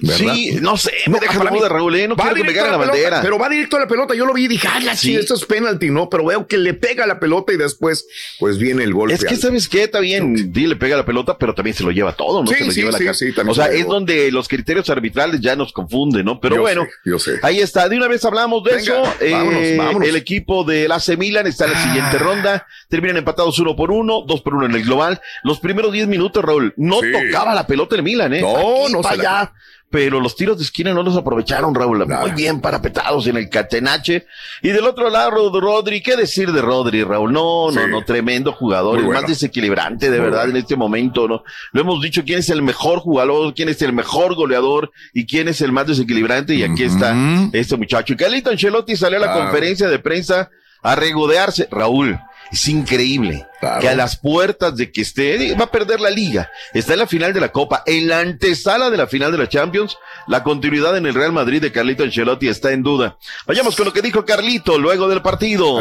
¿Verdad? 0.00 0.34
Sí, 0.34 0.58
no 0.60 0.76
sé, 0.76 0.92
me 1.06 1.20
deja 1.20 1.32
para 1.34 1.44
la 1.44 1.50
mí- 1.50 1.58
duda, 1.58 1.68
Raúl, 1.68 1.94
¿eh? 1.96 2.08
No 2.08 2.16
quiero 2.16 2.34
que 2.34 2.44
me 2.44 2.52
gane 2.52 2.70
la 2.70 2.78
pelota, 2.78 2.92
bandera. 2.92 3.20
Pero 3.22 3.38
va 3.38 3.48
directo 3.48 3.76
a 3.76 3.80
la 3.80 3.86
pelota. 3.88 4.14
Yo 4.14 4.24
lo 4.24 4.32
vi 4.32 4.44
y 4.44 4.48
dije, 4.48 4.66
ah, 4.72 4.80
la 4.80 4.96
Sí. 4.96 5.14
esto 5.14 5.34
es 5.34 5.44
penalti, 5.44 5.90
¿no? 5.90 6.08
Pero 6.08 6.24
veo 6.24 6.46
que 6.46 6.56
le 6.56 6.72
pega 6.74 7.06
la 7.06 7.20
pelota 7.20 7.52
y 7.52 7.56
después, 7.58 8.06
pues 8.38 8.58
viene 8.58 8.84
el 8.84 8.94
golpe. 8.94 9.14
Es 9.14 9.24
que, 9.24 9.34
al- 9.34 9.40
¿sabes 9.40 9.68
qué? 9.68 9.82
Está 9.82 10.00
bien, 10.00 10.52
sí, 10.54 10.66
le 10.66 10.76
pega 10.76 10.96
la 10.96 11.04
pelota, 11.04 11.36
pero 11.36 11.54
también 11.54 11.76
se 11.76 11.82
lo 11.82 11.90
lleva 11.90 12.12
todo, 12.14 12.42
¿no? 12.42 12.46
Sí, 12.50 12.54
se 12.56 12.64
lo 12.64 12.70
sí, 12.72 12.80
lleva 12.80 12.92
la 12.92 12.98
sí, 12.98 13.04
cara. 13.34 13.50
o 13.50 13.54
se 13.54 13.62
sea, 13.62 13.70
es 13.72 13.86
donde 13.86 14.32
los 14.32 14.48
criterios 14.48 14.88
arbitrales 14.88 15.40
ya 15.40 15.56
nos 15.56 15.72
confunden, 15.72 16.24
¿no? 16.24 16.40
Pero 16.40 16.56
Yo 16.56 16.60
bueno, 16.62 16.84
sé, 16.84 16.90
yo 17.10 17.18
sé. 17.18 17.38
ahí 17.42 17.60
está. 17.60 17.88
De 17.88 17.96
una 17.96 18.08
vez 18.08 18.24
hablamos 18.24 18.64
de 18.64 18.76
Venga, 18.76 18.82
eso. 18.82 19.14
Eh, 19.20 19.32
vámonos, 19.32 19.62
vámonos. 19.76 20.08
El 20.08 20.16
equipo 20.16 20.64
del 20.64 20.90
AC 20.90 21.16
Milan 21.18 21.46
está 21.46 21.66
en 21.66 21.72
la 21.72 21.82
siguiente 21.82 22.18
ronda. 22.18 22.66
Terminan 22.88 23.18
empatados 23.18 23.58
uno 23.58 23.76
por 23.76 23.90
uno, 23.90 24.22
dos 24.26 24.40
por 24.40 24.54
uno 24.54 24.66
en 24.66 24.72
el 24.74 24.84
global. 24.84 25.20
Los 25.44 25.60
primeros 25.60 25.92
diez 25.92 26.06
minutos, 26.08 26.42
Raúl, 26.44 26.72
no 26.76 27.00
tocaba 27.00 27.54
la 27.54 27.66
pelota 27.66 27.96
el 27.96 28.02
Milan, 28.02 28.32
¿eh? 28.34 28.40
No, 28.40 28.84
Aquí 28.84 28.92
no 28.92 29.00
allá. 29.06 29.52
Pero 29.92 30.20
los 30.20 30.34
tiros 30.34 30.56
de 30.56 30.64
esquina 30.64 30.94
no 30.94 31.02
los 31.02 31.16
aprovecharon, 31.16 31.74
Raúl. 31.74 32.06
Muy 32.06 32.30
bien 32.32 32.60
parapetados 32.62 33.26
en 33.26 33.36
el 33.36 33.50
catenache. 33.50 34.26
Y 34.62 34.70
del 34.70 34.86
otro 34.86 35.10
lado, 35.10 35.60
Rodri, 35.60 36.00
¿qué 36.02 36.16
decir 36.16 36.50
de 36.50 36.62
Rodri, 36.62 37.04
Raúl? 37.04 37.30
No, 37.30 37.70
no, 37.70 37.80
Sí. 37.84 37.90
no, 37.90 38.02
tremendo 38.02 38.52
jugador, 38.52 38.98
el 38.98 39.04
bueno. 39.04 39.20
más 39.20 39.28
desequilibrante, 39.28 40.10
de 40.10 40.16
Muy 40.16 40.24
verdad, 40.24 40.44
bueno. 40.44 40.52
en 40.56 40.62
este 40.62 40.76
momento, 40.76 41.28
¿no? 41.28 41.44
Lo 41.72 41.80
hemos 41.82 42.00
dicho, 42.02 42.22
quién 42.24 42.38
es 42.38 42.48
el 42.48 42.62
mejor 42.62 43.00
jugador, 43.00 43.52
quién 43.54 43.68
es 43.68 43.82
el 43.82 43.92
mejor 43.92 44.34
goleador 44.34 44.90
y 45.12 45.26
quién 45.26 45.46
es 45.48 45.60
el 45.60 45.72
más 45.72 45.86
desequilibrante. 45.86 46.54
Y 46.54 46.62
aquí 46.64 46.84
está 46.84 47.14
este 47.52 47.76
muchacho. 47.76 48.14
Y 48.14 48.16
Carlito 48.16 48.48
Ancelotti 48.50 48.96
salió 48.96 49.18
a 49.18 49.20
la 49.20 49.26
Claro. 49.26 49.42
conferencia 49.44 49.88
de 49.88 49.98
prensa 49.98 50.48
a 50.82 50.94
regodearse. 50.96 51.68
Raúl, 51.70 52.18
es 52.52 52.68
increíble 52.68 53.46
Claro. 53.60 53.80
que 53.80 53.88
a 53.88 53.94
las 53.94 54.16
puertas 54.18 54.76
de 54.76 54.90
que 54.90 55.02
esté, 55.02 55.54
va 55.54 55.64
a 55.66 55.70
perder 55.70 56.00
la 56.00 56.10
liga. 56.10 56.50
Está 56.74 56.94
en 56.94 56.98
la 56.98 57.06
final 57.06 57.32
de 57.32 57.40
la 57.40 57.52
Copa, 57.52 57.82
en 57.86 58.08
la 58.08 58.18
antesala 58.18 58.90
de 58.90 58.96
la 58.96 59.06
final 59.06 59.30
de 59.30 59.38
la 59.38 59.48
Champions. 59.48 59.96
La 60.26 60.42
continuidad 60.42 60.96
en 60.96 61.06
el 61.06 61.14
Real 61.14 61.32
Madrid 61.32 61.62
de 61.62 61.70
Carlito 61.70 62.02
Ancelotti 62.02 62.48
está 62.48 62.72
en 62.72 62.82
duda. 62.82 63.16
Vayamos 63.46 63.76
con 63.76 63.86
lo 63.86 63.92
que 63.92 64.02
dijo 64.02 64.24
Carlito 64.24 64.78
luego 64.78 65.08
del 65.08 65.22
partido. 65.22 65.78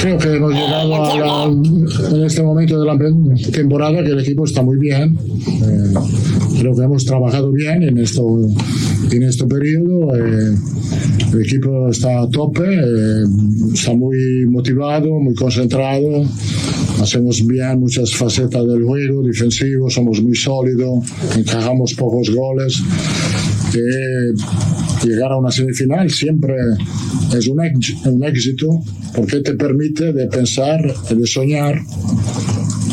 Creo 0.00 0.18
que 0.18 0.34
hemos 0.36 0.52
llegado 0.52 0.94
a 1.04 1.16
la- 1.16 1.44
en 1.44 2.24
este 2.24 2.42
momento 2.42 2.78
de 2.80 2.86
la 2.86 2.98
temporada 3.52 4.02
que 4.02 4.10
el 4.10 4.20
equipo 4.20 4.44
está 4.44 4.62
muy 4.62 4.76
bien. 4.78 5.16
Eh, 5.46 5.94
creo 6.58 6.74
que 6.74 6.82
hemos 6.82 7.04
trabajado 7.04 7.52
bien 7.52 7.82
en, 7.84 7.98
esto, 7.98 8.22
en 9.10 9.22
este 9.22 9.46
periodo. 9.46 10.14
eh, 10.16 10.56
el 11.32 11.42
equipo 11.42 11.88
está 11.88 12.22
a 12.22 12.28
tope, 12.28 12.62
eh, 12.62 13.24
está 13.72 13.94
muy 13.94 14.46
motivado, 14.46 15.08
muy 15.20 15.34
concentrado. 15.34 16.24
Hacemos 17.00 17.44
bien 17.46 17.80
muchas 17.80 18.14
facetas 18.14 18.64
del 18.66 18.84
juego, 18.84 19.22
defensivo, 19.22 19.90
somos 19.90 20.22
muy 20.22 20.36
sólidos, 20.36 21.04
encajamos 21.36 21.94
pocos 21.94 22.30
goles. 22.30 22.80
Eh, 23.74 25.06
llegar 25.06 25.32
a 25.32 25.36
una 25.36 25.50
semifinal 25.50 26.08
siempre 26.10 26.54
es 27.36 27.48
un, 27.48 28.24
éxito 28.24 28.80
porque 29.14 29.40
te 29.40 29.54
permite 29.54 30.12
de 30.12 30.26
pensar, 30.28 30.80
de 31.10 31.26
soñar 31.26 31.80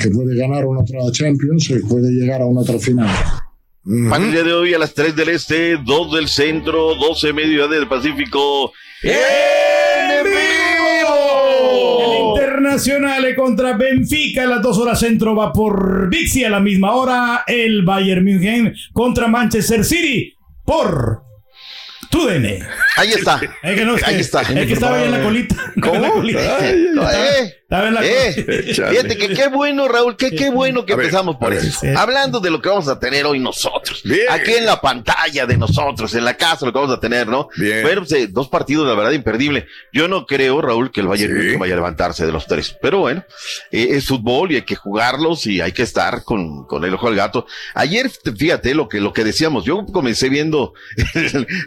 que 0.01 0.09
puede 0.09 0.35
ganar 0.35 0.65
una 0.65 0.81
otra 0.81 0.99
Champions 1.11 1.69
y 1.69 1.79
puede 1.79 2.11
llegar 2.11 2.41
a 2.41 2.47
una 2.47 2.61
otra 2.61 2.79
final. 2.79 3.09
Para 4.09 4.23
el 4.23 4.31
día 4.31 4.43
de 4.43 4.53
hoy 4.53 4.73
a 4.75 4.79
las 4.79 4.93
3 4.93 5.15
del 5.15 5.29
Este, 5.29 5.75
2 5.83 6.11
del 6.13 6.27
Centro, 6.27 6.93
12 6.95 7.33
medio 7.33 7.67
del 7.67 7.87
Pacífico. 7.87 8.71
¡En 9.01 10.23
vivo! 10.23 11.99
El 11.99 12.43
Internacional 12.43 13.35
contra 13.35 13.73
Benfica 13.73 14.43
a 14.43 14.45
las 14.45 14.61
dos 14.61 14.77
horas 14.77 14.99
centro 14.99 15.35
va 15.35 15.51
por 15.51 16.09
Vixi 16.09 16.43
a 16.43 16.49
la 16.51 16.59
misma 16.59 16.91
hora. 16.93 17.43
El 17.47 17.83
Bayern 17.83 18.23
München 18.23 18.73
contra 18.93 19.27
Manchester 19.27 19.83
City 19.83 20.35
por 20.63 21.23
TUDN. 22.11 22.59
Ahí 22.97 23.11
está. 23.13 23.41
Es 23.63 23.75
que 23.75 23.83
no, 23.85 23.95
es 23.95 24.03
que- 24.03 24.09
Ahí 24.11 24.19
está. 24.19 24.41
Es 24.41 24.67
que 24.67 24.73
estaba 24.73 24.97
ahí 24.97 25.05
en 25.05 25.11
la 25.11 25.23
colita. 25.23 25.55
¿Cómo? 25.81 25.95
En 25.95 26.01
la 26.03 26.11
colita. 26.11 26.57
Ay, 26.59 26.85
ay, 26.99 27.15
ay. 27.39 27.51
Eh, 27.71 28.73
fíjate 28.73 29.17
que 29.17 29.29
qué 29.29 29.47
bueno, 29.47 29.87
Raúl, 29.87 30.17
que 30.17 30.31
qué 30.31 30.49
bueno 30.49 30.85
que 30.85 30.93
empezamos 30.93 31.37
por 31.37 31.53
eso. 31.53 31.87
Hablando 31.95 32.41
de 32.41 32.51
lo 32.51 32.61
que 32.61 32.67
vamos 32.67 32.89
a 32.89 32.99
tener 32.99 33.25
hoy 33.25 33.39
nosotros. 33.39 34.03
Aquí 34.29 34.51
en 34.53 34.65
la 34.65 34.81
pantalla 34.81 35.45
de 35.45 35.57
nosotros, 35.57 36.13
en 36.15 36.25
la 36.25 36.35
casa, 36.35 36.65
lo 36.65 36.73
que 36.73 36.79
vamos 36.79 36.95
a 36.95 36.99
tener, 36.99 37.27
¿no? 37.27 37.47
Bueno, 37.83 38.01
pues, 38.01 38.11
eh, 38.11 38.27
dos 38.29 38.49
partidos, 38.49 38.85
la 38.87 38.93
verdad, 38.93 39.11
imperdible. 39.11 39.67
Yo 39.93 40.07
no 40.09 40.25
creo, 40.25 40.61
Raúl, 40.61 40.91
que 40.91 40.99
el 40.99 41.07
Bayern 41.07 41.59
vaya 41.59 41.73
a 41.73 41.77
levantarse 41.77 42.25
de 42.25 42.31
los 42.33 42.45
tres. 42.45 42.75
Pero 42.81 42.99
bueno, 42.99 43.23
eh, 43.71 43.87
es 43.91 44.05
fútbol 44.05 44.51
y 44.51 44.55
hay 44.55 44.63
que 44.63 44.75
jugarlos 44.75 45.47
y 45.47 45.61
hay 45.61 45.71
que 45.71 45.83
estar 45.83 46.23
con, 46.23 46.65
con 46.65 46.83
el 46.83 46.93
ojo 46.93 47.07
al 47.07 47.15
gato. 47.15 47.45
Ayer, 47.73 48.09
fíjate 48.09 48.75
lo 48.75 48.89
que, 48.89 48.99
lo 48.99 49.13
que 49.13 49.23
decíamos. 49.23 49.63
Yo 49.63 49.85
comencé 49.85 50.27
viendo 50.27 50.73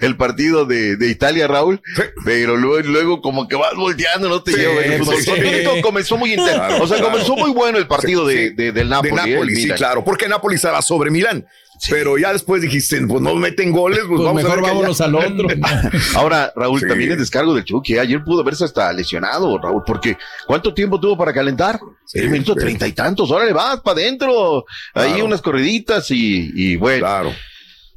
el, 0.03 0.17
partido 0.17 0.67
de, 0.67 0.97
de, 0.97 1.09
Italia, 1.09 1.47
Raúl, 1.47 1.81
pero 2.25 2.57
luego, 2.57 2.87
luego 2.89 3.23
como 3.23 3.49
que 3.49 3.57
vas 3.57 3.75
volteando, 3.75 4.29
no 4.29 4.43
te 4.43 4.53
llevo. 4.53 4.75
Comenzó 5.95 6.17
muy 6.17 6.33
intenso. 6.35 6.83
o 6.83 6.87
sea, 6.89 7.01
comenzó 7.01 7.37
muy 7.37 7.53
bueno 7.53 7.79
el 7.79 7.87
partido 7.87 8.27
de, 8.27 8.51
del 8.51 8.89
Napoli. 8.89 9.11
De 9.11 9.31
Napoli, 9.31 9.55
sí, 9.55 9.69
claro, 9.71 10.03
porque 10.03 10.27
Napoli 10.27 10.57
estaba 10.57 10.83
sobre 10.83 11.09
Milán. 11.09 11.47
Pero 11.89 12.19
ya 12.19 12.33
después 12.33 12.63
dijiste, 12.63 13.01
pues 13.07 13.21
no 13.21 13.35
meten 13.37 13.71
goles, 13.71 14.01
pues, 14.01 14.21
pues 14.21 14.23
vamos 14.23 14.43
mejor 14.43 14.59
a 14.59 14.63
vámonos 14.63 15.01
al 15.01 15.15
otro. 15.15 15.49
Ahora, 16.17 16.53
Raúl, 16.57 16.81
también 16.87 17.13
el 17.13 17.19
descargo 17.19 17.55
del 17.55 17.65
Chucky. 17.65 17.97
Ayer 17.99 18.25
pudo 18.25 18.41
haberse 18.43 18.65
hasta 18.65 18.93
lesionado, 18.93 19.57
Raúl, 19.59 19.83
porque 19.87 20.17
¿cuánto 20.47 20.75
tiempo 20.75 20.99
tuvo 20.99 21.17
para 21.17 21.33
calentar? 21.33 21.79
el 22.13 22.31
minuto 22.31 22.57
treinta 22.57 22.89
y 22.89 22.93
tantos. 22.93 23.31
Ahora 23.31 23.45
le 23.45 23.53
vas 23.53 23.81
para 23.81 24.01
adentro. 24.01 24.65
Ahí 24.95 25.23
unas 25.23 25.43
corriditas 25.43 26.11
y, 26.11 26.51
y 26.55 26.77
bueno. 26.77 27.01
Claro. 27.01 27.33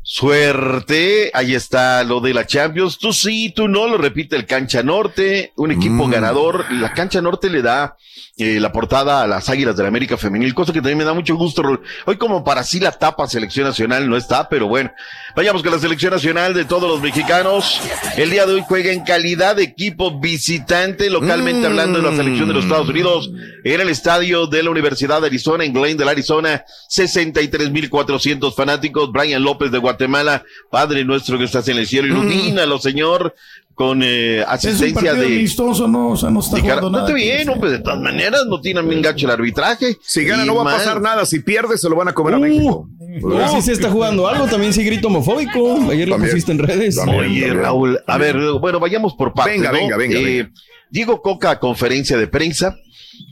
Suerte, 0.10 1.32
ahí 1.34 1.54
está 1.54 2.02
lo 2.06 2.22
de 2.22 2.34
la 2.34 2.48
Champions. 2.48 2.98
Tú 2.98 3.12
sí, 3.12 3.52
tú 3.54 3.68
no, 3.68 3.88
lo 3.88 3.98
repite 3.98 4.38
el 4.38 4.46
Cancha 4.46 4.82
Norte, 4.82 5.52
un 5.58 5.72
equipo 5.72 6.08
mm. 6.08 6.10
ganador. 6.10 6.72
La 6.72 6.94
Cancha 6.94 7.22
Norte 7.22 7.50
le 7.50 7.62
da 7.62 7.98
eh, 8.38 8.62
la 8.62 8.72
portada 8.72 9.22
a 9.22 9.28
las 9.28 9.50
Águilas 9.50 9.76
de 9.76 9.84
la 9.84 9.90
América 9.90 10.16
Femenil, 10.16 10.54
cosa 10.54 10.72
que 10.72 10.80
también 10.80 11.00
me 11.00 11.04
da 11.04 11.14
mucho 11.14 11.36
gusto. 11.36 11.62
Hoy 12.06 12.16
como 12.16 12.42
para 12.46 12.64
sí 12.64 12.80
la 12.80 12.94
tapa 12.94 13.28
selección 13.28 13.68
nacional 13.68 14.10
no 14.10 14.16
está, 14.16 14.48
pero 14.48 14.70
bueno, 14.70 14.94
vayamos 15.36 15.62
con 15.62 15.74
la 15.74 15.80
selección 15.80 16.14
nacional 16.14 16.54
de 16.54 16.64
todos 16.64 16.90
los 16.90 17.02
mexicanos. 17.02 17.82
El 18.16 18.30
día 18.30 18.46
de 18.46 18.54
hoy 18.54 18.64
juega 18.66 18.94
en 18.94 19.04
calidad 19.04 19.58
de 19.58 19.64
equipo 19.64 20.22
visitante, 20.22 21.10
localmente 21.10 21.68
hablando 21.68 22.00
de 22.00 22.10
la 22.10 22.16
selección 22.16 22.48
de 22.48 22.54
los 22.54 22.64
Estados 22.64 22.88
Unidos, 22.88 23.30
en 23.66 23.82
el 23.82 23.90
estadio 23.90 24.48
de 24.48 24.64
la 24.64 24.70
Universidad 24.70 25.20
de 25.20 25.28
Arizona, 25.28 25.66
en 25.66 25.74
Glendale, 25.74 26.12
Arizona, 26.12 26.64
63.400 26.90 28.56
fanáticos. 28.56 29.12
Brian 29.12 29.44
López 29.44 29.70
de 29.70 29.80
Guatemala 29.80 29.97
Guatemala. 29.98 30.44
Padre 30.70 31.04
nuestro 31.04 31.38
que 31.38 31.46
estás 31.46 31.68
en 31.68 31.78
el 31.78 31.88
cielo, 31.88 32.08
ilumínalo, 32.08 32.78
Señor, 32.78 33.34
con 33.74 34.02
eh, 34.04 34.44
asistencia 34.48 35.12
es 35.12 35.14
un 35.14 35.20
de. 35.20 35.26
Amistoso, 35.28 35.88
no, 35.88 36.10
o 36.10 36.18
sea, 36.18 36.30
no 36.30 36.40
está 36.40 36.60
jugando 36.60 36.90
nada. 36.90 37.14
bien, 37.14 37.50
hombre, 37.50 37.72
de 37.72 37.80
todas 37.80 38.00
maneras, 38.00 38.46
no 38.48 38.62
tiene 38.62 38.82
un 38.82 38.92
enganche 38.92 39.26
el 39.26 39.32
arbitraje. 39.32 39.98
Si 40.02 40.24
gana, 40.24 40.46
no 40.46 40.56
va 40.56 40.62
a 40.62 40.78
pasar 40.78 41.02
nada. 41.02 41.26
Si 41.26 41.40
pierde, 41.40 41.78
se 41.78 41.90
lo 41.90 41.96
van 41.96 42.08
a 42.08 42.14
comer 42.14 42.36
a 42.36 42.38
uh, 42.38 42.42
México. 42.42 42.90
No, 43.22 43.56
si 43.56 43.62
se 43.62 43.74
está 43.74 43.90
jugando 43.90 44.28
algo, 44.28 44.46
también 44.48 44.74
sí 44.74 44.84
grito 44.84 45.08
homofóbico. 45.08 45.92
Ayer 45.92 46.08
lo 46.08 46.18
pusiste 46.18 46.52
en 46.52 46.60
redes. 46.60 46.98
Oye, 46.98 47.54
Raúl, 47.54 48.00
a 48.06 48.18
ver, 48.18 48.38
bueno, 48.60 48.80
vayamos 48.80 49.14
por 49.16 49.34
partes. 49.34 49.56
Venga, 49.56 49.72
venga, 49.72 49.98
venga, 49.98 50.20
eh, 50.20 50.50
Diego 50.90 51.22
Coca, 51.22 51.60
conferencia 51.60 52.18
de 52.18 52.28
prensa. 52.28 52.76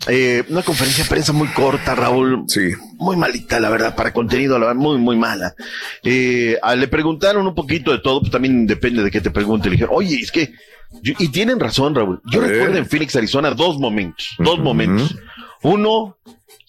Eh, 0.07 0.43
una 0.49 0.61
conferencia 0.61 1.03
de 1.03 1.09
prensa 1.09 1.33
muy 1.33 1.47
corta, 1.49 1.95
Raúl. 1.95 2.43
Sí. 2.47 2.71
Muy 2.97 3.15
malita, 3.15 3.59
la 3.59 3.69
verdad, 3.69 3.95
para 3.95 4.13
contenido, 4.13 4.59
la 4.59 4.67
verdad, 4.67 4.81
muy, 4.81 4.97
muy 4.97 5.17
mala. 5.17 5.55
Eh, 6.03 6.57
le 6.77 6.87
preguntaron 6.87 7.47
un 7.47 7.55
poquito 7.55 7.91
de 7.91 7.99
todo, 7.99 8.19
pues 8.19 8.31
también 8.31 8.67
depende 8.67 9.03
de 9.03 9.11
qué 9.11 9.21
te 9.21 9.31
pregunte. 9.31 9.69
Le 9.69 9.77
dije, 9.77 9.87
oye, 9.89 10.15
es 10.15 10.31
que, 10.31 10.53
y 11.01 11.27
tienen 11.29 11.59
razón, 11.59 11.95
Raúl. 11.95 12.21
Yo 12.31 12.41
recuerdo 12.41 12.77
en 12.77 12.85
Phoenix, 12.85 13.15
Arizona, 13.15 13.51
dos 13.51 13.79
momentos, 13.79 14.35
dos 14.37 14.59
momentos. 14.59 15.15
Uno, 15.63 16.17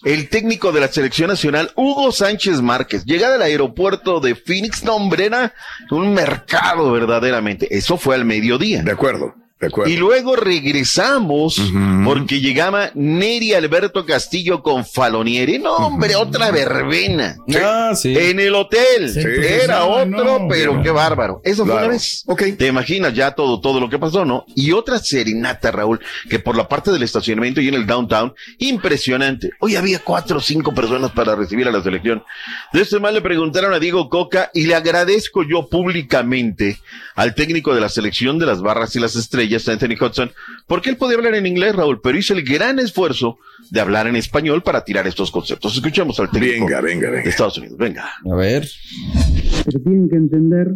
el 0.04 0.28
técnico 0.28 0.72
de 0.72 0.80
la 0.80 0.88
selección 0.88 1.28
nacional, 1.28 1.70
Hugo 1.76 2.12
Sánchez 2.12 2.62
Márquez, 2.62 3.04
llegada 3.04 3.34
al 3.34 3.42
aeropuerto 3.42 4.20
de 4.20 4.34
Phoenix, 4.34 4.82
nombrena 4.82 5.52
un 5.90 6.14
mercado 6.14 6.90
verdaderamente. 6.92 7.76
Eso 7.76 7.98
fue 7.98 8.14
al 8.14 8.24
mediodía. 8.24 8.82
De 8.82 8.92
acuerdo. 8.92 9.34
Y 9.86 9.96
luego 9.96 10.36
regresamos 10.36 11.58
porque 12.04 12.42
llegaba 12.42 12.90
Neri 12.94 13.54
Alberto 13.54 14.04
Castillo 14.04 14.62
con 14.62 14.84
Falonieri. 14.84 15.58
No, 15.58 15.74
hombre, 15.76 16.14
otra 16.14 16.50
verbena. 16.50 17.38
Ah, 17.62 17.92
sí. 17.96 18.14
En 18.14 18.38
el 18.38 18.54
hotel. 18.54 19.16
Era 19.16 19.86
otro, 19.86 20.46
pero 20.46 20.82
qué 20.82 20.90
bárbaro. 20.90 21.40
Eso 21.42 21.64
fue 21.64 21.74
una 21.74 21.88
vez. 21.88 22.24
Te 22.58 22.66
imaginas 22.66 23.14
ya 23.14 23.30
todo, 23.30 23.58
todo 23.58 23.80
lo 23.80 23.88
que 23.88 23.98
pasó, 23.98 24.26
¿no? 24.26 24.44
Y 24.54 24.72
otra 24.72 24.98
serenata, 24.98 25.70
Raúl, 25.70 26.00
que 26.28 26.38
por 26.38 26.54
la 26.54 26.68
parte 26.68 26.92
del 26.92 27.02
estacionamiento 27.02 27.62
y 27.62 27.68
en 27.68 27.74
el 27.74 27.86
downtown, 27.86 28.34
impresionante. 28.58 29.52
Hoy 29.60 29.76
había 29.76 30.00
cuatro 30.00 30.36
o 30.36 30.40
cinco 30.40 30.74
personas 30.74 31.12
para 31.12 31.34
recibir 31.34 31.66
a 31.66 31.72
la 31.72 31.82
selección. 31.82 32.22
De 32.74 32.82
este 32.82 33.00
mal 33.00 33.14
le 33.14 33.22
preguntaron 33.22 33.72
a 33.72 33.78
Diego 33.78 34.10
Coca 34.10 34.50
y 34.52 34.66
le 34.66 34.74
agradezco 34.74 35.44
yo 35.44 35.70
públicamente 35.70 36.78
al 37.14 37.34
técnico 37.34 37.74
de 37.74 37.80
la 37.80 37.88
selección 37.88 38.38
de 38.38 38.44
las 38.44 38.60
barras 38.60 38.94
y 38.94 39.00
las 39.00 39.16
estrellas 39.16 39.45
está 39.54 39.72
Anthony 39.72 39.96
Hudson, 40.00 40.30
porque 40.66 40.90
él 40.90 40.96
podía 40.96 41.16
hablar 41.16 41.34
en 41.34 41.46
inglés, 41.46 41.74
Raúl, 41.74 42.00
pero 42.02 42.18
hizo 42.18 42.34
el 42.34 42.42
gran 42.42 42.78
esfuerzo 42.78 43.38
de 43.70 43.80
hablar 43.80 44.06
en 44.06 44.16
español 44.16 44.62
para 44.62 44.84
tirar 44.84 45.06
estos 45.06 45.30
conceptos. 45.30 45.74
Escuchemos 45.74 46.18
al 46.20 46.30
técnico 46.30 46.66
venga, 46.66 46.80
venga, 46.80 47.10
venga. 47.10 47.22
de 47.22 47.30
Estados 47.30 47.58
Unidos. 47.58 47.78
Venga. 47.78 48.04
A 48.30 48.34
ver. 48.34 48.66
Pero 49.64 49.80
tienen 49.80 50.08
que 50.08 50.16
entender, 50.16 50.68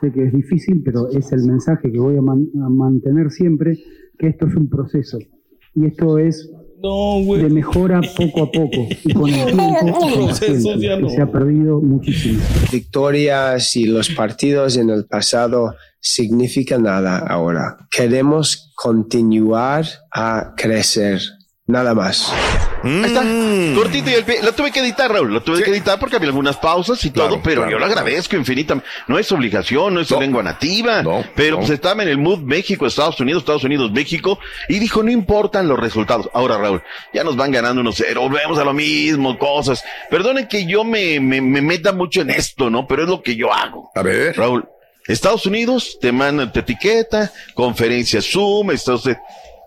sé 0.00 0.12
que 0.12 0.24
es 0.24 0.32
difícil, 0.32 0.82
pero 0.84 1.08
es 1.10 1.32
el 1.32 1.44
mensaje 1.44 1.90
que 1.90 1.98
voy 1.98 2.16
a, 2.16 2.22
mantener 2.22 3.30
siempre, 3.30 3.78
que 4.18 4.28
esto 4.28 4.46
es 4.46 4.54
un 4.54 4.68
proceso. 4.68 5.18
Y 5.74 5.86
esto 5.86 6.18
es 6.18 6.50
de 6.80 7.50
mejora 7.50 8.00
poco 8.16 8.42
a 8.44 8.52
poco 8.52 8.86
y 9.04 9.12
con 9.12 9.28
el 9.28 9.46
tiempo 10.38 11.08
se 11.08 11.20
ha 11.20 11.30
perdido 11.30 11.80
muchísimo. 11.80 12.40
Victorias 12.70 13.74
y 13.74 13.86
los 13.86 14.10
partidos 14.10 14.76
en 14.76 14.90
el 14.90 15.06
pasado 15.06 15.74
significa 16.00 16.78
nada 16.78 17.18
ahora. 17.18 17.76
Queremos 17.90 18.72
continuar 18.76 19.86
a 20.12 20.54
crecer. 20.56 21.20
Nada 21.68 21.94
más. 21.94 22.32
Ahí 22.82 23.02
está, 23.04 23.20
mm. 23.22 23.74
cortito 23.74 24.08
y 24.08 24.14
el 24.14 24.24
pie. 24.24 24.42
Lo 24.42 24.54
tuve 24.54 24.72
que 24.72 24.80
editar, 24.80 25.12
Raúl. 25.12 25.34
Lo 25.34 25.42
tuve 25.42 25.62
que 25.62 25.70
editar 25.70 25.98
porque 26.00 26.16
había 26.16 26.28
algunas 26.30 26.56
pausas 26.56 27.04
y 27.04 27.10
todo, 27.10 27.42
pero 27.42 27.68
yo 27.68 27.78
lo 27.78 27.84
agradezco 27.84 28.36
infinitamente. 28.36 28.88
No 29.06 29.18
es 29.18 29.30
obligación, 29.32 29.92
no 29.92 30.00
es 30.00 30.08
su 30.08 30.18
lengua 30.18 30.42
nativa, 30.42 31.02
pero 31.34 31.58
pues 31.58 31.68
estaba 31.68 32.02
en 32.02 32.08
el 32.08 32.16
mood 32.16 32.38
México, 32.38 32.86
Estados 32.86 33.20
Unidos, 33.20 33.42
Estados 33.42 33.64
Unidos, 33.64 33.92
México, 33.92 34.38
y 34.70 34.78
dijo, 34.78 35.02
no 35.02 35.10
importan 35.10 35.68
los 35.68 35.78
resultados. 35.78 36.30
Ahora, 36.32 36.56
Raúl, 36.56 36.82
ya 37.12 37.22
nos 37.22 37.36
van 37.36 37.52
ganando 37.52 37.82
unos 37.82 37.96
cero, 37.96 38.22
volvemos 38.22 38.58
a 38.58 38.64
lo 38.64 38.72
mismo, 38.72 39.38
cosas. 39.38 39.84
Perdonen 40.08 40.48
que 40.48 40.64
yo 40.64 40.84
me, 40.84 41.20
me, 41.20 41.42
me 41.42 41.60
meta 41.60 41.92
mucho 41.92 42.22
en 42.22 42.30
esto, 42.30 42.70
¿no? 42.70 42.86
Pero 42.86 43.02
es 43.02 43.10
lo 43.10 43.22
que 43.22 43.36
yo 43.36 43.52
hago. 43.52 43.90
A 43.94 44.00
ver. 44.00 44.34
Raúl, 44.34 44.66
Estados 45.06 45.44
Unidos 45.44 45.98
te 46.00 46.12
manda, 46.12 46.50
te 46.50 46.60
etiqueta, 46.60 47.30
conferencia 47.52 48.22
Zoom, 48.22 48.70
Estados 48.70 49.04
Unidos 49.04 49.22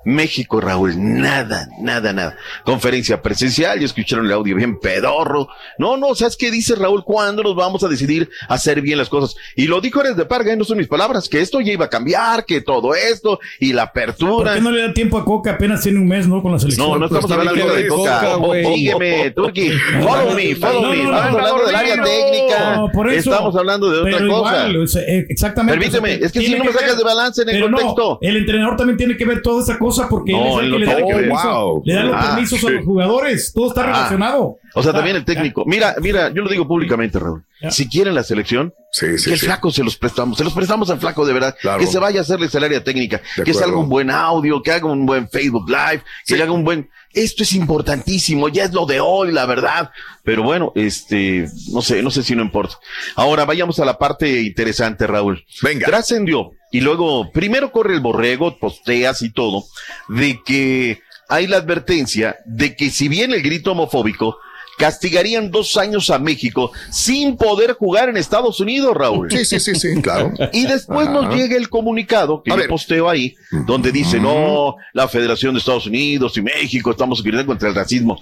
México, 0.05 0.59
Raúl, 0.59 0.93
nada, 0.97 1.67
nada, 1.79 2.13
nada. 2.13 2.37
Conferencia 2.63 3.21
presencial, 3.21 3.79
ya 3.79 3.85
escucharon 3.85 4.25
el 4.25 4.31
audio 4.31 4.55
bien 4.55 4.79
pedorro. 4.79 5.47
No, 5.77 5.97
no, 5.97 6.15
¿sabes 6.15 6.37
qué 6.37 6.51
dice 6.51 6.75
Raúl? 6.75 7.03
¿Cuándo 7.03 7.43
nos 7.43 7.55
vamos 7.55 7.83
a 7.83 7.87
decidir 7.87 8.29
hacer 8.49 8.81
bien 8.81 8.97
las 8.97 9.09
cosas? 9.09 9.35
Y 9.55 9.67
lo 9.67 9.81
dijo 9.81 10.01
eres 10.01 10.15
de 10.15 10.25
Parga, 10.25 10.53
¿eh? 10.53 10.57
no 10.57 10.63
son 10.63 10.77
mis 10.77 10.87
palabras, 10.87 11.29
que 11.29 11.41
esto 11.41 11.61
ya 11.61 11.73
iba 11.73 11.85
a 11.85 11.89
cambiar, 11.89 12.45
que 12.45 12.61
todo 12.61 12.95
esto 12.95 13.39
y 13.59 13.73
la 13.73 13.83
apertura. 13.83 14.51
¿Por 14.51 14.53
qué 14.55 14.61
no 14.61 14.71
le 14.71 14.81
da 14.81 14.93
tiempo 14.93 15.17
a 15.17 15.25
Coca? 15.25 15.51
Apenas 15.51 15.81
tiene 15.81 15.99
un 15.99 16.07
mes, 16.07 16.27
¿no? 16.27 16.41
Con 16.41 16.51
la 16.51 16.59
selección. 16.59 16.89
No, 16.89 16.97
no 16.97 17.05
estamos 17.05 17.27
pues, 17.27 17.39
hablando 17.39 17.73
de 17.73 17.87
Coca. 17.87 18.37
Sígueme, 18.73 19.31
Turki. 19.31 19.69
Follow 20.01 20.33
me, 20.33 20.55
follow 20.55 20.91
me. 20.91 21.03
Estamos 21.03 21.35
hablando 21.35 21.65
del 21.65 21.75
área 21.75 22.03
técnica. 22.03 22.91
Estamos 23.11 23.55
hablando 23.55 23.91
de 23.91 24.15
otra 24.15 24.27
cosa. 24.27 25.01
Eh, 25.01 25.25
exactamente. 25.29 25.79
Permíteme, 25.79 26.25
es 26.25 26.31
que 26.31 26.41
si 26.41 26.55
no 26.55 26.63
me 26.63 26.71
sacas 26.71 26.97
de 26.97 27.03
balance 27.03 27.41
en 27.43 27.49
el 27.49 27.61
contexto. 27.61 28.17
el 28.21 28.37
entrenador 28.37 28.77
también 28.77 28.97
tiene 28.97 29.17
que 29.17 29.25
ver 29.25 29.41
toda 29.41 29.61
esa 29.61 29.77
cosa 29.77 29.90
porque 30.09 30.31
él 30.31 30.71
le, 30.71 30.85
da 30.85 30.95
le 30.95 31.93
dan 31.93 32.07
los 32.07 32.15
ah, 32.15 32.29
permisos 32.29 32.63
a 32.63 32.69
los 32.69 32.85
jugadores, 32.85 33.51
todo 33.53 33.67
está 33.67 33.81
ah. 33.81 33.85
relacionado. 33.85 34.57
o 34.73 34.83
sea, 34.83 34.93
también 34.93 35.15
el 35.15 35.25
técnico. 35.25 35.63
Mira, 35.65 35.95
mira, 36.01 36.29
yo 36.29 36.41
lo 36.41 36.49
digo 36.49 36.67
públicamente, 36.67 37.19
Raúl. 37.19 37.43
Si 37.69 37.87
quieren 37.87 38.15
la 38.15 38.23
selección, 38.23 38.73
que 38.99 39.07
el 39.07 39.39
flaco 39.39 39.71
se 39.71 39.83
los 39.83 39.97
prestamos, 39.97 40.37
se 40.37 40.43
los 40.43 40.53
prestamos 40.53 40.89
al 40.89 40.99
flaco 40.99 41.25
de 41.25 41.33
verdad, 41.33 41.55
que 41.79 41.87
se 41.87 41.99
vaya 41.99 42.19
a 42.19 42.23
hacerles 42.23 42.53
el 42.55 42.63
área 42.63 42.83
técnica, 42.83 43.21
que 43.43 43.53
se 43.53 43.63
haga 43.63 43.77
un 43.77 43.89
buen 43.89 44.09
audio, 44.09 44.61
que 44.61 44.71
haga 44.71 44.87
un 44.87 45.05
buen 45.05 45.29
Facebook 45.29 45.69
Live, 45.69 46.03
que 46.25 46.37
le 46.37 46.43
haga 46.43 46.51
un 46.51 46.63
buen, 46.63 46.89
esto 47.13 47.43
es 47.43 47.53
importantísimo, 47.53 48.49
ya 48.49 48.63
es 48.63 48.73
lo 48.73 48.85
de 48.85 48.99
hoy, 48.99 49.31
la 49.31 49.45
verdad. 49.45 49.91
Pero 50.23 50.43
bueno, 50.43 50.71
este, 50.75 51.47
no 51.71 51.81
sé, 51.81 52.01
no 52.01 52.11
sé 52.11 52.23
si 52.23 52.35
no 52.35 52.41
importa. 52.41 52.75
Ahora 53.15 53.45
vayamos 53.45 53.79
a 53.79 53.85
la 53.85 53.97
parte 53.97 54.41
interesante, 54.41 55.07
Raúl. 55.07 55.43
Venga. 55.61 55.85
Trascendió 55.87 56.51
y 56.71 56.81
luego, 56.81 57.31
primero 57.31 57.71
corre 57.71 57.93
el 57.93 57.99
borrego, 57.99 58.57
posteas 58.57 59.21
y 59.21 59.31
todo, 59.31 59.65
de 60.07 60.41
que 60.43 61.01
hay 61.27 61.47
la 61.47 61.57
advertencia 61.57 62.37
de 62.45 62.75
que 62.75 62.89
si 62.89 63.07
bien 63.07 63.33
el 63.33 63.41
grito 63.41 63.71
homofóbico 63.71 64.37
castigarían 64.77 65.51
dos 65.51 65.77
años 65.77 66.09
a 66.09 66.17
México 66.17 66.71
sin 66.89 67.37
poder 67.37 67.73
jugar 67.73 68.09
en 68.09 68.17
Estados 68.17 68.59
Unidos, 68.59 68.95
Raúl. 68.95 69.29
Sí, 69.31 69.45
sí, 69.45 69.59
sí, 69.59 69.75
sí, 69.75 70.01
claro. 70.01 70.33
Y 70.53 70.65
después 70.65 71.07
nos 71.09 71.35
llega 71.35 71.55
el 71.55 71.69
comunicado 71.69 72.41
que 72.41 72.51
A 72.51 72.55
yo 72.55 72.61
ver. 72.61 72.69
posteo 72.69 73.07
ahí, 73.07 73.35
donde 73.67 73.91
dice, 73.91 74.19
no, 74.19 74.75
la 74.93 75.07
Federación 75.07 75.53
de 75.53 75.59
Estados 75.59 75.85
Unidos 75.85 76.35
y 76.37 76.41
México 76.41 76.89
estamos 76.91 77.21
gritando 77.21 77.45
contra 77.47 77.69
el 77.69 77.75
racismo. 77.75 78.19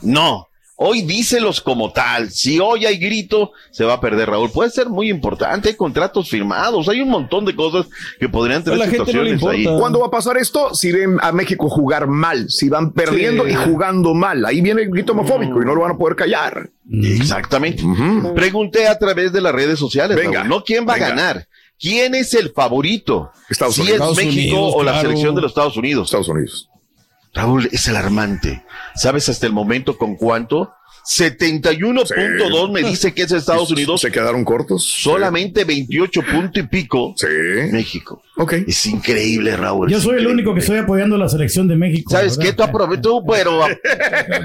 No. 0.00 0.48
Hoy 0.80 1.02
díselos 1.02 1.60
como 1.60 1.92
tal. 1.92 2.30
Si 2.30 2.60
hoy 2.60 2.86
hay 2.86 2.98
grito, 2.98 3.50
se 3.72 3.84
va 3.84 3.94
a 3.94 4.00
perder, 4.00 4.30
Raúl. 4.30 4.48
Puede 4.52 4.70
ser 4.70 4.88
muy 4.88 5.10
importante. 5.10 5.70
Hay 5.70 5.74
contratos 5.74 6.30
firmados. 6.30 6.88
Hay 6.88 7.00
un 7.00 7.08
montón 7.08 7.44
de 7.44 7.56
cosas 7.56 7.86
que 8.20 8.28
podrían 8.28 8.62
tener 8.62 8.88
situaciones 8.88 9.42
ahí. 9.42 9.64
¿Cuándo 9.64 9.98
va 9.98 10.06
a 10.06 10.10
pasar 10.10 10.36
esto? 10.36 10.72
Si 10.76 10.92
ven 10.92 11.16
a 11.20 11.32
México 11.32 11.68
jugar 11.68 12.06
mal, 12.06 12.48
si 12.48 12.68
van 12.68 12.92
perdiendo 12.92 13.44
Sí. 13.44 13.50
y 13.50 13.54
jugando 13.56 14.14
mal. 14.14 14.44
Ahí 14.46 14.60
viene 14.60 14.82
el 14.82 14.90
grito 14.90 15.14
homofóbico 15.14 15.60
y 15.60 15.64
no 15.64 15.74
lo 15.74 15.80
van 15.80 15.90
a 15.90 15.98
poder 15.98 16.14
callar. 16.14 16.70
Exactamente. 16.88 17.82
Pregunté 18.36 18.86
a 18.86 18.96
través 18.96 19.32
de 19.32 19.40
las 19.40 19.52
redes 19.52 19.80
sociales, 19.80 20.16
Venga, 20.16 20.38
Raúl, 20.44 20.48
no 20.48 20.62
quién 20.62 20.86
va 20.88 20.92
venga. 20.94 21.06
a 21.06 21.10
ganar. 21.10 21.48
¿Quién 21.76 22.14
es 22.14 22.34
el 22.34 22.50
favorito? 22.52 23.32
Estados 23.50 23.74
si 23.74 23.80
Unidos. 23.80 23.96
es 23.96 24.00
Estados 24.02 24.16
México 24.16 24.56
Unidos, 24.58 24.74
o 24.76 24.82
la 24.84 25.00
selección 25.00 25.34
de 25.34 25.40
los 25.42 25.50
Estados 25.50 25.76
Unidos. 25.76 26.06
Estados 26.06 26.28
Unidos. 26.28 26.68
Raúl, 27.34 27.68
es 27.72 27.88
alarmante. 27.88 28.64
¿Sabes 28.94 29.28
hasta 29.28 29.46
el 29.46 29.52
momento 29.52 29.96
con 29.98 30.16
cuánto? 30.16 30.72
71.2 31.10 32.70
me 32.70 32.82
dice 32.82 33.14
que 33.14 33.22
es 33.22 33.32
Estados 33.32 33.70
Unidos. 33.70 34.00
Se 34.02 34.10
quedaron 34.10 34.44
cortos. 34.44 34.84
Solamente 34.84 35.64
28 35.64 36.20
punto 36.30 36.60
y 36.60 36.64
pico. 36.64 37.14
Sí. 37.16 37.26
México. 37.72 38.22
Ok. 38.36 38.52
Es 38.66 38.84
increíble, 38.86 39.56
Raúl. 39.56 39.90
Yo 39.90 40.00
soy 40.00 40.18
el 40.18 40.26
único 40.26 40.52
que 40.52 40.60
estoy 40.60 40.78
apoyando 40.78 41.16
la 41.16 41.28
selección 41.28 41.66
de 41.66 41.76
México. 41.76 42.10
¿Sabes 42.10 42.36
¿verdad? 42.36 42.50
qué? 42.50 42.56
Tú 42.56 42.62
aprove- 42.64 43.00
tú, 43.00 43.24
pero 43.26 43.60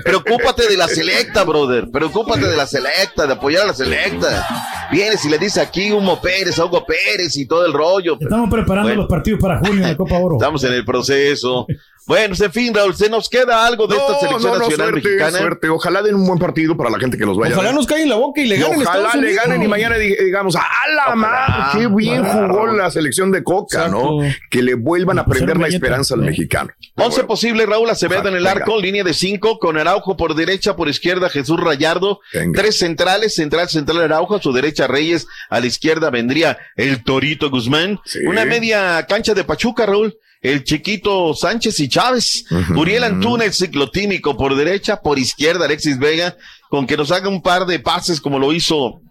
preocúpate 0.06 0.68
de 0.70 0.78
la 0.78 0.88
selecta, 0.88 1.44
brother. 1.44 1.90
Preocúpate 1.92 2.48
de 2.48 2.56
la 2.56 2.66
selecta, 2.66 3.28
de 3.28 3.34
apoyar 3.34 3.64
a 3.64 3.68
la 3.68 3.74
selecta. 3.74 4.48
Vienes 4.92 5.24
y 5.26 5.30
le 5.30 5.38
dices 5.38 5.58
aquí 5.58 5.92
Hugo 5.92 6.22
Pérez, 6.22 6.58
a 6.60 6.66
Hugo 6.66 6.86
Pérez 6.86 7.36
y 7.36 7.46
todo 7.46 7.66
el 7.66 7.74
rollo. 7.74 8.18
Estamos 8.20 8.50
preparando 8.50 8.88
Bueno. 8.90 9.02
los 9.02 9.10
partidos 9.10 9.40
para 9.42 9.60
junio 9.60 9.86
de 9.86 9.98
Copa 9.98 10.16
Oro. 10.18 10.36
Estamos 10.38 10.64
en 10.64 10.74
el 10.74 10.86
proceso. 10.86 11.66
Bueno, 12.06 12.36
en 12.38 12.52
fin, 12.52 12.74
Raúl, 12.74 12.96
¿se 12.96 13.10
nos 13.10 13.30
queda 13.30 13.66
algo 13.66 13.88
de 13.88 13.96
esta 13.96 14.20
selección 14.20 14.42
no, 14.44 14.60
no, 14.60 14.60
nacional 14.60 14.90
suerte, 14.90 15.08
mexicana? 15.10 15.38
suerte. 15.38 15.70
Ojalá 15.70 16.02
den 16.02 16.16
un 16.16 16.26
buen 16.28 16.38
partido 16.40 16.76
para 16.76 16.90
la 16.90 17.00
gente 17.00 17.18
que 17.18 17.26
nos 17.26 17.38
vaya 17.38 17.52
a 17.54 17.58
Ojalá 17.58 17.70
ver. 17.70 17.76
nos 17.78 17.88
caigan 17.88 18.10
la 18.10 18.16
boca 18.16 18.42
y 18.42 18.46
le 18.48 18.56
Y 18.58 18.60
ganen 18.60 18.74
a 18.74 18.78
ojalá 18.84 18.92
Estados 19.08 19.16
le 19.16 19.28
Unidos. 19.28 19.44
ganen 19.46 19.64
y 19.64 19.68
mañana 19.68 19.98
di- 19.98 20.16
digamos, 20.16 20.56
¡a 20.56 20.62
la 20.96 21.16
madre! 21.16 21.80
¡Qué 21.80 21.88
bien 21.88 22.24
jugó 22.26 22.68
la 22.68 22.92
selección 22.92 23.32
de 23.32 23.44
Coca, 23.44 23.88
¿no? 23.88 24.18
Que 24.50 24.62
le 24.62 24.74
vuelvan 24.76 25.20
a 25.20 25.26
prender 25.26 25.58
la 25.58 25.68
esperanza 25.68 26.16
al 26.16 26.22
mexicano. 26.22 26.70
Once 26.96 27.24
posible, 27.24 27.66
Raúl 27.66 27.90
Acevedo 27.90 28.28
en 28.28 28.36
el 28.36 28.44
Venga. 28.44 28.52
arco, 28.52 28.80
línea 28.80 29.04
de 29.04 29.14
cinco, 29.14 29.58
con 29.60 29.78
Araujo 29.78 30.18
por 30.18 30.36
derecha, 30.36 30.76
por 30.76 30.90
izquierda 30.90 31.30
Jesús 31.30 31.60
Rayardo, 31.60 32.20
tres 32.54 32.78
centrales, 32.80 33.34
central, 33.36 33.70
central 33.70 34.02
Araujo, 34.02 34.36
a 34.36 34.42
su 34.42 34.52
derecha 34.52 34.88
Reyes, 34.88 35.26
a 35.50 35.60
la 35.60 35.68
izquierda 35.68 36.10
vendría 36.10 36.58
el 36.76 37.04
Torito 37.04 37.50
Guzmán, 37.50 38.00
una 38.28 38.46
media 38.46 39.06
cancha 39.08 39.34
de 39.34 39.44
Pachuca, 39.44 39.86
Raúl, 39.86 40.18
el 40.44 40.64
chiquito 40.64 41.34
Sánchez 41.34 41.80
y 41.80 41.88
Chávez, 41.90 42.46
Uriel 42.76 43.04
Antuna, 43.06 43.46
el 43.46 43.54
ciclotímico 43.54 44.38
por 44.38 44.56
derecha, 44.56 45.02
por 45.02 45.18
izquierda 45.18 45.66
Alexis 45.66 45.98
Vega, 45.98 46.36
con 46.70 46.86
que 46.86 46.98
nos 46.98 47.12
haga 47.12 47.30
un 47.30 47.42
par 47.42 47.66
de 47.66 47.80
pases 47.80 48.22
como 48.22 48.38
lo 48.38 48.54
hizo 48.54 49.02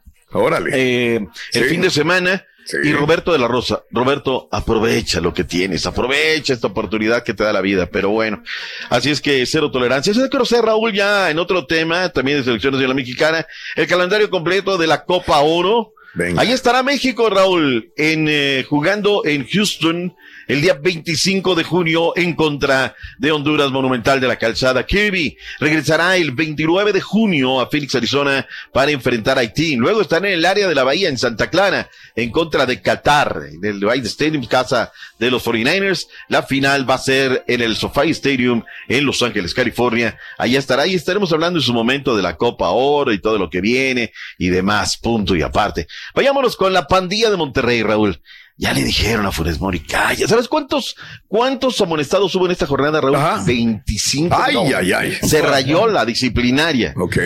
eh, 0.73 1.21
el 1.53 1.63
Sí. 1.65 1.69
fin 1.69 1.81
de 1.81 1.91
semana. 1.91 2.45
Y 2.85 2.93
Roberto 2.93 3.33
de 3.33 3.41
la 3.41 3.49
Rosa, 3.49 3.83
Roberto, 3.91 4.49
aprovecha 4.53 5.21
lo 5.21 5.35
que 5.35 5.43
tienes, 5.43 5.85
aprovecha 5.85 6.53
esta 6.55 6.69
oportunidad 6.69 7.25
que 7.25 7.35
te 7.35 7.43
da 7.43 7.53
la 7.53 7.61
vida, 7.61 7.87
pero 7.91 8.11
bueno, 8.11 8.41
así 8.89 9.11
es 9.11 9.21
que 9.21 9.45
cero 9.47 9.73
tolerancia. 9.73 10.13
Eso 10.13 10.29
quiero 10.31 10.45
ser, 10.45 10.65
Raúl, 10.65 10.93
ya 10.93 11.29
en 11.31 11.41
otro 11.41 11.67
tema, 11.67 12.11
también 12.11 12.39
de 12.39 12.45
selecciones 12.45 12.79
de 12.79 12.87
la 12.87 12.95
mexicana, 12.95 13.45
el 13.75 13.89
calendario 13.89 14.31
completo 14.31 14.79
de 14.79 14.87
la 14.87 15.05
Copa 15.05 15.41
Oro. 15.41 15.93
Ahí 16.37 16.53
estará 16.53 16.85
México, 16.85 17.29
Raúl, 17.31 17.91
en 17.97 18.27
eh, 18.29 18.65
jugando 18.69 19.23
en 19.25 19.45
Houston 19.49 20.15
el 20.49 20.61
día 20.61 20.75
25 20.75 21.55
de 21.55 21.65
junio 21.65 22.13
en 22.17 22.35
contra 22.35 22.95
de 23.19 23.33
Honduras 23.33 23.71
Monumental 23.71 24.21
de 24.21 24.29
la 24.29 24.37
Calzada. 24.37 24.85
Kirby 24.85 25.37
regresará 25.61 26.17
el 26.17 26.33
29 26.33 26.93
de 26.93 27.01
junio 27.01 27.61
a 27.61 27.69
Phoenix, 27.69 27.95
Arizona, 27.95 28.47
para 28.73 28.91
enfrentar 28.91 29.39
a 29.39 29.43
Haití. 29.43 29.77
Luego 29.77 30.01
están 30.01 30.25
en 30.25 30.33
el 30.33 30.45
área 30.45 30.69
de 30.69 30.75
la 30.75 30.85
Bahía, 30.85 31.09
en 31.09 31.19
Santa 31.19 31.51
Clara, 31.51 31.91
en 32.17 32.31
contra 32.31 32.67
de 32.67 32.81
Qatar, 32.81 33.43
en 33.53 33.65
el 33.65 33.83
Stadium, 34.07 34.47
casa 34.47 34.93
de 35.19 35.31
los 35.31 35.45
49ers. 35.47 36.09
La 36.29 36.43
final 36.43 36.89
va 36.89 36.95
a 36.95 36.99
ser 36.99 37.45
en 37.47 37.61
el 37.61 37.77
SoFi 37.77 38.11
Stadium 38.11 38.63
en 38.89 39.07
Los 39.07 39.23
Ángeles, 39.23 39.55
California. 39.55 40.19
Allá 40.39 40.59
estará 40.59 40.87
y 40.87 40.95
estaremos 40.95 41.33
hablando 41.33 41.59
en 41.59 41.65
su 41.65 41.73
momento 41.73 42.17
de 42.17 42.23
la 42.23 42.37
Copa 42.37 42.71
Oro 42.71 43.13
y 43.13 43.21
todo 43.21 43.39
lo 43.39 43.51
que 43.51 43.61
viene 43.61 44.13
y 44.39 44.49
demás, 44.49 44.99
punto 44.99 45.37
y 45.37 45.43
aparte. 45.43 45.87
Vayámonos 46.15 46.57
con 46.57 46.73
la 46.73 46.87
pandilla 46.87 47.31
de 47.31 47.37
Monterrey, 47.37 47.83
Raúl. 47.83 48.21
Ya 48.63 48.73
le 48.73 48.85
dijeron 48.85 49.27
a 49.27 49.33
Funes 49.33 49.61
Mori, 49.61 49.81
calla. 49.81 50.29
¿Sabes 50.29 50.47
cuántos, 50.47 50.95
cuántos 51.27 51.81
amonestados 51.81 52.33
hubo 52.37 52.47
en 52.47 52.53
esta 52.53 52.65
jornada, 52.65 53.01
Raúl? 53.01 53.17
25. 53.45 54.37
Ay, 54.39 54.55
No, 54.55 54.61
ay, 54.63 54.93
ay. 54.93 55.13
Se 55.21 55.43
rayó 55.43 55.89
la 55.89 56.05
disciplinaria. 56.05 56.95
Ok. 56.97 57.17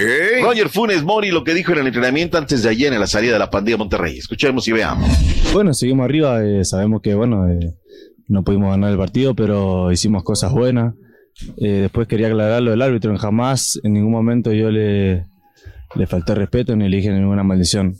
Roger 0.42 0.70
Funes 0.70 1.02
Mori 1.02 1.30
lo 1.30 1.44
que 1.44 1.52
dijo 1.52 1.72
en 1.72 1.80
el 1.80 1.88
entrenamiento 1.88 2.38
antes 2.38 2.62
de 2.62 2.70
ayer 2.70 2.90
en 2.90 3.00
la 3.00 3.06
salida 3.06 3.34
de 3.34 3.38
la 3.38 3.50
pandilla 3.50 3.74
de 3.74 3.80
Monterrey. 3.80 4.16
Escuchemos 4.16 4.66
y 4.66 4.72
veamos. 4.72 5.10
Bueno, 5.52 5.74
seguimos 5.74 6.06
arriba, 6.06 6.42
eh, 6.42 6.64
sabemos 6.64 7.02
que 7.02 7.12
bueno, 7.14 7.46
eh, 7.50 7.74
no 8.28 8.42
pudimos 8.42 8.70
ganar 8.70 8.90
el 8.92 8.96
partido, 8.96 9.34
pero 9.34 9.92
hicimos 9.92 10.24
cosas 10.24 10.52
buenas. 10.52 10.94
Eh, 11.58 11.80
después 11.82 12.08
quería 12.08 12.28
aclarar 12.28 12.62
lo 12.62 12.70
del 12.70 12.80
árbitro, 12.80 13.10
en 13.10 13.18
jamás, 13.18 13.78
en 13.82 13.92
ningún 13.92 14.12
momento 14.12 14.54
yo 14.54 14.70
le, 14.70 15.26
le 15.96 16.06
falté 16.06 16.34
respeto 16.34 16.74
ni 16.76 16.88
le 16.88 16.96
dije 16.96 17.10
ninguna 17.10 17.42
maldición. 17.42 17.94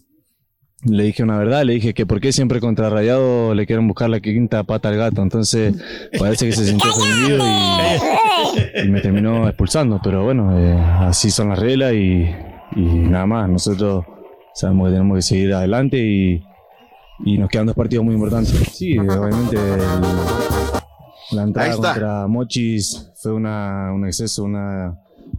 Le 0.85 1.05
dije 1.05 1.23
una 1.23 1.39
verdad, 1.39 1.65
le 1.65 1.73
dije 1.73 1.95
que 1.95 2.05
por 2.07 2.21
qué 2.21 2.33
siempre 2.33 2.61
contra 2.61 2.91
Rayado 2.91 3.55
le 3.55 3.67
quieren 3.67 3.89
buscar 3.89 4.11
la 4.11 4.21
quinta 4.21 4.63
pata 4.63 4.89
al 4.91 4.97
gato, 4.97 5.23
entonces 5.23 5.75
parece 6.19 6.47
que 6.47 6.53
se 6.53 6.67
sintió 6.67 6.91
ofendido 6.91 7.39
y, 7.45 8.85
y 8.85 8.89
me 8.89 9.01
terminó 9.01 9.49
expulsando, 9.49 10.01
pero 10.05 10.23
bueno, 10.23 10.57
eh, 10.59 10.79
así 11.01 11.31
son 11.31 11.49
las 11.49 11.59
reglas 11.59 11.95
y, 11.95 12.29
y 12.77 12.83
nada 12.83 13.27
más, 13.27 13.49
nosotros 13.49 14.05
sabemos 14.55 14.89
que 14.89 14.93
tenemos 14.93 15.17
que 15.17 15.23
seguir 15.23 15.55
adelante 15.55 15.97
y, 15.99 16.45
y 17.25 17.39
nos 17.39 17.49
quedan 17.49 17.67
dos 17.67 17.75
partidos 17.75 18.05
muy 18.05 18.15
importantes. 18.15 18.53
Sí, 18.73 18.97
obviamente 18.99 19.57
el- 19.57 21.37
la 21.37 21.43
entrada 21.43 21.69
contra 21.95 22.27
Mochis 22.29 23.11
fue 23.17 23.33
una, 23.33 23.91
un 23.93 24.07
exceso, 24.07 24.45
una 24.45 24.95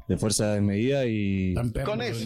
de 0.07 0.17
fuerza 0.17 0.53
desmedida 0.53 1.05
y... 1.05 1.53
Con 1.85 2.01
eso. 2.01 2.25